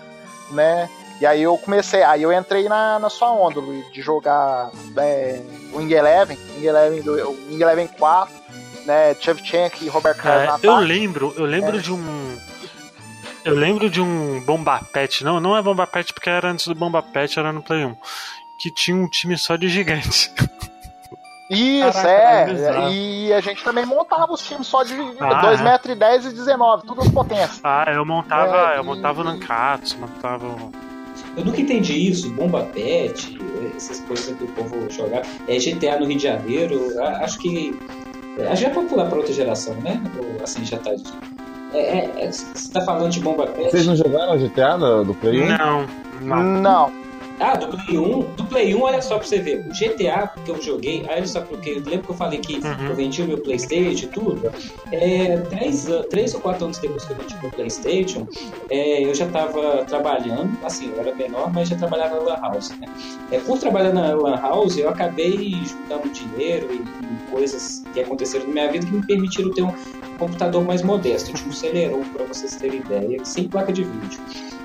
né? 0.50 0.88
E 1.20 1.26
aí 1.26 1.42
eu 1.42 1.58
comecei, 1.58 2.02
aí 2.02 2.22
eu 2.22 2.32
entrei 2.32 2.68
na, 2.68 2.98
na 2.98 3.10
sua 3.10 3.32
onda, 3.32 3.58
Luiz, 3.58 3.90
de 3.92 4.00
jogar 4.00 4.70
é, 4.96 5.42
Wing 5.72 5.92
Eleven, 5.92 6.38
Wing 6.54 6.66
Eleven, 6.66 7.02
do, 7.02 7.12
Wing 7.50 7.60
Eleven 7.60 7.88
4, 7.88 8.34
né? 8.86 9.14
Chevchenko 9.18 9.82
e 9.82 9.88
Robert 9.88 10.16
Carlos 10.16 10.62
é, 10.62 10.66
Eu 10.66 10.76
lembro, 10.76 11.34
eu 11.36 11.44
lembro 11.44 11.78
é. 11.78 11.80
de 11.80 11.92
um. 11.92 12.38
Eu 13.44 13.54
lembro 13.54 13.88
de 13.88 14.00
um 14.00 14.40
Bomba 14.40 14.80
Pet, 14.92 15.24
não, 15.24 15.40
não 15.40 15.56
é 15.56 15.62
Bomba 15.62 15.86
Pet 15.86 16.12
porque 16.12 16.28
era 16.28 16.50
antes 16.50 16.68
do 16.68 16.74
Bomba 16.74 17.02
Pet, 17.02 17.38
era 17.38 17.52
no 17.52 17.62
Play 17.62 17.84
1 17.84 17.96
que 18.58 18.70
tinha 18.70 18.96
um 18.96 19.08
time 19.08 19.38
só 19.38 19.56
de 19.56 19.68
gigantes. 19.68 20.30
Isso, 21.48 21.92
Caraca, 21.92 22.52
é. 22.52 22.86
é 22.86 22.92
e 22.92 23.32
a 23.32 23.40
gente 23.40 23.64
também 23.64 23.86
montava 23.86 24.30
os 24.30 24.46
times 24.46 24.66
só 24.66 24.82
de 24.82 24.94
ah, 25.18 25.40
2 25.40 25.60
metros 25.62 25.96
e 25.96 25.98
10 25.98 26.26
e 26.26 26.28
19, 26.34 26.86
todas 26.86 27.06
as 27.06 27.12
potências. 27.12 27.60
Ah, 27.64 27.86
eu 27.88 28.04
montava, 28.04 28.74
é, 28.74 28.78
eu 28.78 28.84
montava 28.84 29.22
o 29.22 29.24
Nankatsu, 29.24 29.96
montava 29.98 30.46
Eu 31.36 31.44
nunca 31.44 31.58
entendi 31.58 31.94
isso, 32.10 32.30
Bomba 32.34 32.64
Pet, 32.64 33.38
essas 33.74 34.00
coisas 34.00 34.36
que 34.36 34.44
o 34.44 34.48
povo 34.48 34.90
jogava. 34.90 35.24
É 35.46 35.56
GTA 35.56 35.98
no 35.98 36.06
Rio 36.06 36.18
de 36.18 36.22
Janeiro, 36.22 37.00
acho 37.22 37.38
que. 37.38 37.78
Já 38.54 38.68
é 38.68 38.70
popular 38.70 39.08
para 39.08 39.18
outra 39.18 39.32
geração, 39.32 39.74
né? 39.76 40.00
Assim, 40.42 40.64
já 40.66 40.76
tá. 40.78 40.90
É, 41.72 42.24
é, 42.24 42.30
você 42.30 42.72
tá 42.72 42.82
falando 42.82 43.10
de 43.10 43.20
Bomba 43.20 43.46
Pet? 43.46 43.70
Vocês 43.70 43.86
não 43.86 43.96
jogaram 43.96 44.38
GTA 44.38 44.76
do, 44.76 45.04
do 45.04 45.14
Play 45.14 45.42
1? 45.42 45.48
Não, 45.48 45.86
não. 46.20 46.42
Não. 46.60 47.07
Ah, 47.40 47.56
do 47.56 47.68
Play 47.68 47.98
1, 47.98 48.20
do 48.34 48.44
Play 48.46 48.74
1, 48.74 48.82
olha 48.82 49.00
só 49.00 49.18
pra 49.18 49.26
você 49.26 49.38
ver, 49.38 49.60
o 49.60 49.68
GTA 49.68 50.28
que 50.44 50.50
eu 50.50 50.60
joguei, 50.60 51.04
olha 51.08 51.26
só 51.26 51.40
porque 51.40 51.70
eu 51.70 51.82
lembro 51.84 52.06
que 52.06 52.10
eu 52.10 52.16
falei 52.16 52.38
que 52.40 52.54
uhum. 52.56 52.86
eu 52.88 52.94
vendi 52.94 53.22
o 53.22 53.26
meu 53.26 53.38
Playstation 53.38 54.06
e 54.06 54.08
tudo, 54.08 54.52
é, 54.90 55.36
três, 55.48 55.88
três 56.10 56.34
ou 56.34 56.40
quatro 56.40 56.64
anos 56.64 56.78
depois 56.78 57.04
que 57.04 57.12
eu 57.12 57.16
vendi 57.16 57.34
o 57.34 57.42
meu 57.42 57.50
Playstation, 57.50 58.26
é, 58.70 59.04
eu 59.04 59.14
já 59.14 59.28
tava 59.28 59.84
trabalhando, 59.84 60.58
assim, 60.64 60.90
eu 60.90 61.00
era 61.00 61.14
menor, 61.14 61.52
mas 61.52 61.68
já 61.68 61.76
trabalhava 61.76 62.16
na 62.16 62.22
Lan 62.22 62.40
House, 62.40 62.70
né? 62.80 62.88
É, 63.30 63.38
por 63.38 63.58
trabalhar 63.58 63.92
na 63.92 64.14
Lan 64.14 64.40
House, 64.40 64.76
eu 64.76 64.88
acabei 64.88 65.52
juntando 65.64 66.08
dinheiro 66.10 66.68
e, 66.72 66.76
e 66.76 67.30
coisas 67.30 67.84
que 67.92 68.00
aconteceram 68.00 68.46
na 68.46 68.52
minha 68.52 68.72
vida 68.72 68.86
que 68.86 68.92
me 68.92 69.06
permitiram 69.06 69.52
ter 69.52 69.62
um 69.62 69.72
computador 70.18 70.64
mais 70.64 70.82
modesto, 70.82 71.32
tipo 71.32 71.48
um 71.48 71.52
Celeron, 71.52 72.02
para 72.12 72.24
vocês 72.24 72.56
terem 72.56 72.80
ideia, 72.80 73.24
sem 73.24 73.48
placa 73.48 73.72
de 73.72 73.84
vídeo. 73.84 74.20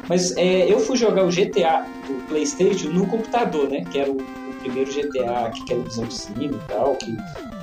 Mas 0.07 0.35
é, 0.37 0.71
eu 0.71 0.79
fui 0.79 0.97
jogar 0.97 1.23
o 1.23 1.29
GTA 1.29 1.85
do 2.07 2.27
PlayStation 2.27 2.89
no 2.89 3.07
computador, 3.07 3.69
né? 3.69 3.83
Que 3.89 3.99
era 3.99 4.11
o, 4.11 4.17
o 4.17 4.53
primeiro 4.59 4.91
GTA 4.91 5.51
que 5.51 5.73
era 5.73 5.81
visão 5.81 6.05
de 6.05 6.13
cima 6.13 6.43
e 6.43 6.67
tal, 6.67 6.95
que 6.95 7.17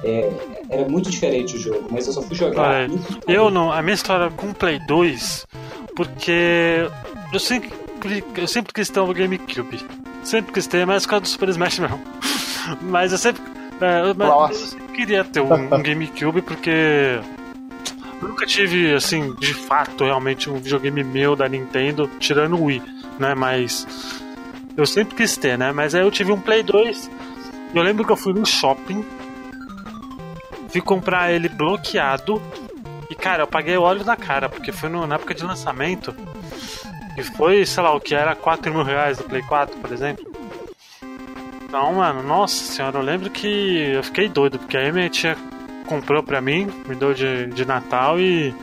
é, 0.04 0.30
era 0.68 0.88
muito 0.88 1.10
diferente 1.10 1.56
o 1.56 1.58
jogo, 1.58 1.88
mas 1.90 2.06
eu 2.06 2.12
só 2.12 2.22
fui 2.22 2.36
jogar. 2.36 2.62
Olha, 2.62 2.90
eu 3.26 3.50
não, 3.50 3.72
a 3.72 3.82
minha 3.82 3.94
história 3.94 4.30
com 4.30 4.48
o 4.48 4.54
Play 4.54 4.78
2, 4.86 5.46
porque 5.94 6.88
eu 7.32 7.38
sempre, 7.38 7.72
eu 8.36 8.48
sempre 8.48 8.72
quis 8.72 8.88
ter 8.88 9.00
um 9.00 9.12
GameCube. 9.12 9.84
Sempre 10.22 10.52
quis 10.52 10.66
ter, 10.66 10.86
mas 10.86 11.04
por 11.04 11.10
causa 11.10 11.22
do 11.22 11.28
Super 11.28 11.48
Smash 11.48 11.78
não. 11.78 12.00
mas 12.82 13.12
eu 13.12 13.18
sempre. 13.18 13.42
É, 13.80 14.12
mas 14.14 14.60
eu 14.60 14.68
sempre 14.68 14.96
queria 14.96 15.24
ter 15.24 15.40
um, 15.40 15.52
um 15.52 15.82
GameCube 15.82 16.42
porque 16.42 17.18
nunca 18.28 18.46
tive, 18.46 18.94
assim, 18.94 19.34
de 19.34 19.54
fato, 19.54 20.04
realmente 20.04 20.50
um 20.50 20.56
videogame 20.56 21.02
meu 21.02 21.34
da 21.34 21.48
Nintendo, 21.48 22.10
tirando 22.18 22.56
o 22.56 22.64
Wii, 22.64 22.82
né? 23.18 23.34
Mas 23.34 23.86
eu 24.76 24.86
sempre 24.86 25.14
quis 25.14 25.36
ter, 25.36 25.58
né? 25.58 25.72
Mas 25.72 25.94
aí 25.94 26.02
eu 26.02 26.10
tive 26.10 26.32
um 26.32 26.40
Play 26.40 26.62
2. 26.62 27.10
Eu 27.74 27.82
lembro 27.82 28.04
que 28.04 28.12
eu 28.12 28.16
fui 28.16 28.32
no 28.32 28.44
shopping, 28.44 29.04
fui 30.68 30.80
comprar 30.80 31.32
ele 31.32 31.48
bloqueado. 31.48 32.40
E 33.08 33.14
cara, 33.14 33.42
eu 33.42 33.46
paguei 33.46 33.76
o 33.76 33.82
óleo 33.82 34.04
na 34.04 34.16
cara, 34.16 34.48
porque 34.48 34.72
foi 34.72 34.88
no, 34.88 35.06
na 35.06 35.16
época 35.16 35.34
de 35.34 35.44
lançamento. 35.44 36.14
E 37.16 37.22
foi, 37.22 37.66
sei 37.66 37.82
lá, 37.82 37.94
o 37.94 38.00
que 38.00 38.14
era 38.14 38.34
4 38.34 38.72
mil 38.72 38.82
reais 38.82 39.18
do 39.18 39.24
Play 39.24 39.42
4, 39.42 39.76
por 39.78 39.92
exemplo. 39.92 40.24
Então, 41.62 41.94
mano, 41.94 42.22
nossa 42.22 42.64
senhora, 42.64 42.98
eu 42.98 43.02
lembro 43.02 43.30
que 43.30 43.92
eu 43.94 44.02
fiquei 44.02 44.28
doido, 44.28 44.58
porque 44.58 44.76
aí 44.76 44.90
minha 44.90 45.08
tia 45.08 45.36
comprou 45.90 46.22
pra 46.22 46.40
mim, 46.40 46.70
me 46.86 46.94
deu 46.94 47.12
de, 47.12 47.48
de 47.48 47.64
Natal 47.64 48.20
e. 48.20 48.54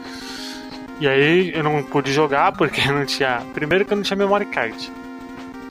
E 1.00 1.08
aí 1.08 1.52
eu 1.54 1.62
não 1.62 1.84
pude 1.84 2.12
jogar 2.12 2.54
porque 2.54 2.82
não 2.90 3.06
tinha. 3.06 3.44
Primeiro 3.54 3.84
que 3.84 3.92
eu 3.92 3.98
não 3.98 4.04
tinha 4.04 4.16
memory 4.16 4.46
card. 4.46 4.92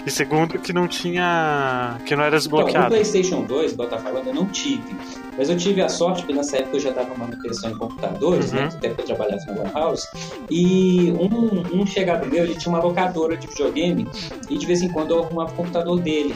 E 0.05 0.11
segundo 0.11 0.59
que 0.59 0.73
não 0.73 0.87
tinha. 0.87 1.97
que 2.05 2.15
não 2.15 2.23
era 2.23 2.37
desbloqueado. 2.37 2.77
Então, 2.79 2.87
o 2.87 2.91
Playstation 2.91 3.43
2, 3.43 3.73
Bota 3.73 3.99
falando, 3.99 4.29
eu 4.29 4.35
não 4.35 4.47
tive. 4.47 4.95
Mas 5.37 5.51
eu 5.51 5.57
tive 5.57 5.83
a 5.83 5.89
sorte, 5.89 6.23
porque 6.23 6.33
nessa 6.33 6.59
época 6.59 6.77
eu 6.77 6.81
já 6.81 6.91
dava 6.91 7.15
manutenção 7.15 7.71
em 7.71 7.77
computadores, 7.77 8.53
né, 8.53 8.63
uhum. 8.63 8.69
né? 8.69 8.75
Até 8.75 8.89
que 8.91 9.01
eu 9.01 9.05
trabalhava 9.05 9.45
na 9.47 9.63
Lan 9.63 9.73
House. 9.73 10.07
E 10.51 11.13
um, 11.13 11.81
um 11.83 11.87
chegado 11.87 12.27
meu, 12.27 12.45
ele 12.45 12.55
tinha 12.55 12.73
uma 12.73 12.83
locadora 12.83 13.37
de 13.37 13.47
videogame 13.47 14.07
e 14.49 14.57
de 14.57 14.67
vez 14.67 14.83
em 14.83 14.89
quando 14.89 15.11
eu 15.11 15.25
arrumava 15.25 15.53
o 15.53 15.55
computador 15.55 16.01
dele. 16.01 16.35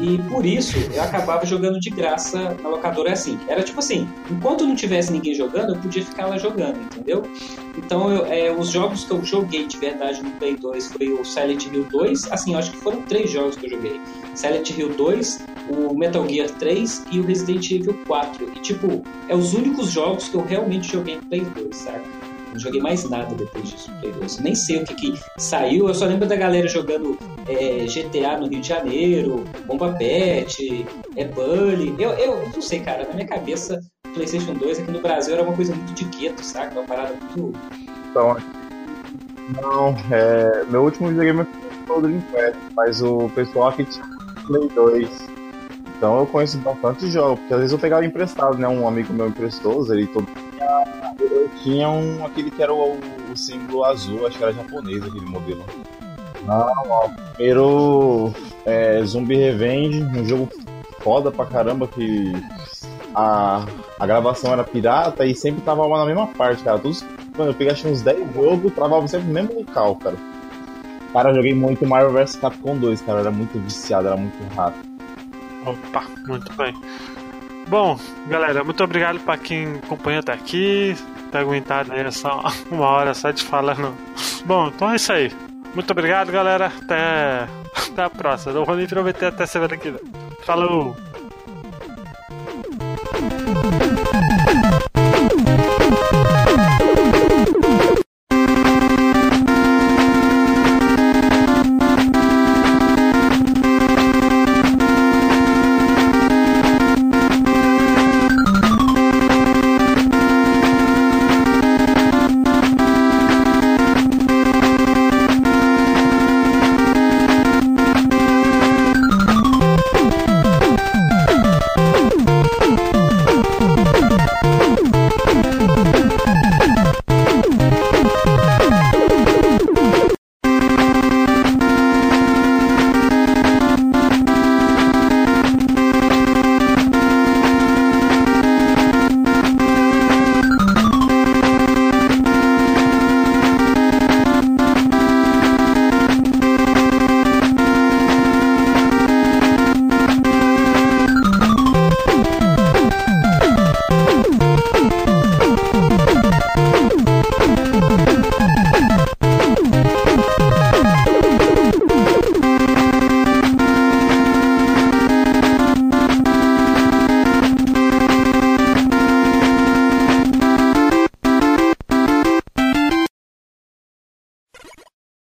E 0.00 0.18
por 0.28 0.44
isso 0.44 0.76
eu 0.92 1.02
acabava 1.02 1.46
jogando 1.46 1.80
de 1.80 1.88
graça 1.88 2.54
na 2.62 2.68
locadora 2.68 3.12
assim. 3.12 3.38
Era 3.48 3.62
tipo 3.62 3.78
assim, 3.78 4.08
enquanto 4.30 4.66
não 4.66 4.76
tivesse 4.76 5.10
ninguém 5.10 5.34
jogando, 5.34 5.74
eu 5.74 5.80
podia 5.80 6.04
ficar 6.04 6.26
lá 6.26 6.36
jogando, 6.36 6.78
entendeu? 6.82 7.22
Então 7.76 8.10
eu, 8.12 8.26
é, 8.26 8.52
os 8.52 8.70
jogos 8.70 9.04
que 9.04 9.10
eu 9.12 9.24
joguei 9.24 9.66
de 9.66 9.76
verdade 9.78 10.22
no 10.22 10.30
Play 10.32 10.56
2 10.56 10.92
foi 10.92 11.12
o 11.12 11.24
Silent 11.24 11.66
Hill 11.66 11.86
2. 11.90 12.30
Assim, 12.30 12.52
eu 12.52 12.58
acho 12.58 12.72
que 12.72 12.76
foram 12.78 13.02
três 13.02 13.30
jogos 13.30 13.56
que 13.56 13.66
eu 13.66 13.70
joguei. 13.70 14.00
Silent 14.34 14.70
Hill 14.70 14.90
2, 14.90 15.46
o 15.70 15.94
Metal 15.94 16.28
Gear 16.28 16.50
3 16.50 17.04
e 17.10 17.20
o 17.20 17.22
Resident 17.24 17.70
Evil 17.70 17.98
4. 18.06 18.35
E, 18.42 18.60
tipo, 18.60 19.02
é 19.28 19.34
os 19.34 19.54
únicos 19.54 19.90
jogos 19.90 20.28
que 20.28 20.36
eu 20.36 20.44
realmente 20.44 20.92
joguei 20.92 21.16
no 21.16 21.22
Play 21.22 21.40
2, 21.40 21.76
sabe? 21.76 22.04
Não 22.52 22.58
joguei 22.60 22.80
mais 22.80 23.08
nada 23.08 23.34
depois 23.34 23.70
disso 23.70 23.90
no 23.90 24.00
Play 24.00 24.12
2. 24.12 24.38
Nem 24.40 24.54
sei 24.54 24.82
o 24.82 24.84
que, 24.84 24.94
que 24.94 25.20
saiu. 25.38 25.88
Eu 25.88 25.94
só 25.94 26.06
lembro 26.06 26.26
da 26.26 26.36
galera 26.36 26.66
jogando 26.68 27.18
é, 27.48 27.84
GTA 27.84 28.38
no 28.38 28.48
Rio 28.48 28.60
de 28.60 28.68
Janeiro, 28.68 29.44
Bomba 29.66 29.92
Pet, 29.92 30.86
é 31.16 31.24
Bully. 31.24 31.94
Eu, 31.98 32.10
eu 32.12 32.48
não 32.54 32.62
sei, 32.62 32.80
cara. 32.80 33.06
Na 33.06 33.14
minha 33.14 33.26
cabeça, 33.26 33.80
PlayStation 34.14 34.54
2 34.54 34.80
aqui 34.80 34.90
no 34.90 35.00
Brasil 35.00 35.34
era 35.34 35.42
uma 35.42 35.54
coisa 35.54 35.74
muito 35.74 35.92
de 35.92 36.04
gueto, 36.04 36.42
saca? 36.44 36.78
Uma 36.78 36.86
parada 36.86 37.14
muito. 37.36 37.58
Então, 38.10 38.36
não, 39.60 39.94
é, 40.10 40.64
meu 40.70 40.84
último 40.84 41.08
videogame 41.08 41.46
foi 41.86 41.98
o 41.98 42.00
Dreamcast, 42.00 42.58
mas 42.74 43.02
o 43.02 43.28
pessoal 43.34 43.68
aqui 43.68 43.84
tinha 43.84 44.04
Play 44.46 44.68
2. 44.68 45.35
Então 45.96 46.18
eu 46.18 46.26
conheço 46.26 46.58
bastante 46.58 47.10
jogos, 47.10 47.38
porque 47.40 47.54
às 47.54 47.60
vezes 47.60 47.72
eu 47.72 47.78
pegava 47.78 48.04
emprestado, 48.04 48.58
né? 48.58 48.68
Um 48.68 48.86
amigo 48.86 49.12
meu 49.12 49.28
emprestou, 49.28 49.84
ele 49.92 50.06
todo 50.06 50.26
eu 51.20 51.50
tinha 51.62 51.88
um 51.88 52.24
aquele 52.24 52.50
que 52.50 52.62
era 52.62 52.72
o, 52.72 52.98
o 53.32 53.36
símbolo 53.36 53.84
azul, 53.84 54.26
acho 54.26 54.36
que 54.36 54.44
era 54.44 54.52
japonês 54.52 55.02
aquele 55.02 55.26
modelo. 55.26 55.64
Não, 56.44 56.72
ó, 56.88 57.08
primeiro 57.34 58.32
é, 58.64 59.02
Zumbi 59.04 59.36
Revenge, 59.36 60.02
um 60.02 60.24
jogo 60.24 60.48
foda 61.00 61.30
pra 61.30 61.46
caramba 61.46 61.88
que 61.88 62.32
a, 63.14 63.64
a 63.98 64.06
gravação 64.06 64.52
era 64.52 64.64
pirata 64.64 65.24
e 65.24 65.34
sempre 65.34 65.62
tava 65.62 65.86
na 65.88 66.04
mesma 66.04 66.26
parte, 66.26 66.62
cara. 66.62 66.78
Todos, 66.78 67.04
quando 67.34 67.48
eu 67.48 67.54
peguei 67.54 67.72
acho 67.72 67.88
uns 67.88 68.02
10 68.02 68.34
jogos, 68.34 68.72
travava 68.74 69.06
sempre 69.08 69.28
no 69.28 69.32
mesmo 69.32 69.54
local, 69.54 69.96
cara. 69.96 70.16
Cara, 71.12 71.30
eu 71.30 71.36
joguei 71.36 71.54
muito 71.54 71.86
Marvel 71.86 72.12
vs 72.12 72.36
Capcom 72.36 72.76
2, 72.76 73.00
cara. 73.02 73.20
Era 73.20 73.30
muito 73.30 73.58
viciado, 73.58 74.08
era 74.08 74.16
muito 74.16 74.36
rápido. 74.54 74.95
Opa, 75.66 76.04
muito 76.26 76.52
bem. 76.54 76.74
Bom, 77.68 77.98
galera, 78.28 78.62
muito 78.62 78.82
obrigado 78.84 79.18
para 79.20 79.36
quem 79.36 79.76
acompanhou 79.76 80.20
até 80.20 80.32
aqui. 80.32 80.96
Ter 81.32 81.38
aguentado 81.38 81.92
aí 81.92 82.12
só 82.12 82.44
uma 82.70 82.86
hora 82.86 83.12
só 83.12 83.30
de 83.32 83.42
falando. 83.42 83.92
Bom, 84.44 84.68
então 84.68 84.92
é 84.92 84.96
isso 84.96 85.12
aí. 85.12 85.32
Muito 85.74 85.90
obrigado, 85.90 86.30
galera. 86.30 86.66
Até, 86.66 87.48
até 87.90 88.02
a 88.02 88.10
próxima. 88.10 88.52
Não 88.52 88.64
vou 88.64 88.76
nem 88.76 88.86
prometer 88.86 89.26
até 89.26 89.44
semana 89.46 89.76
que 89.76 89.90
vem. 89.90 90.00
Falou! 90.44 90.96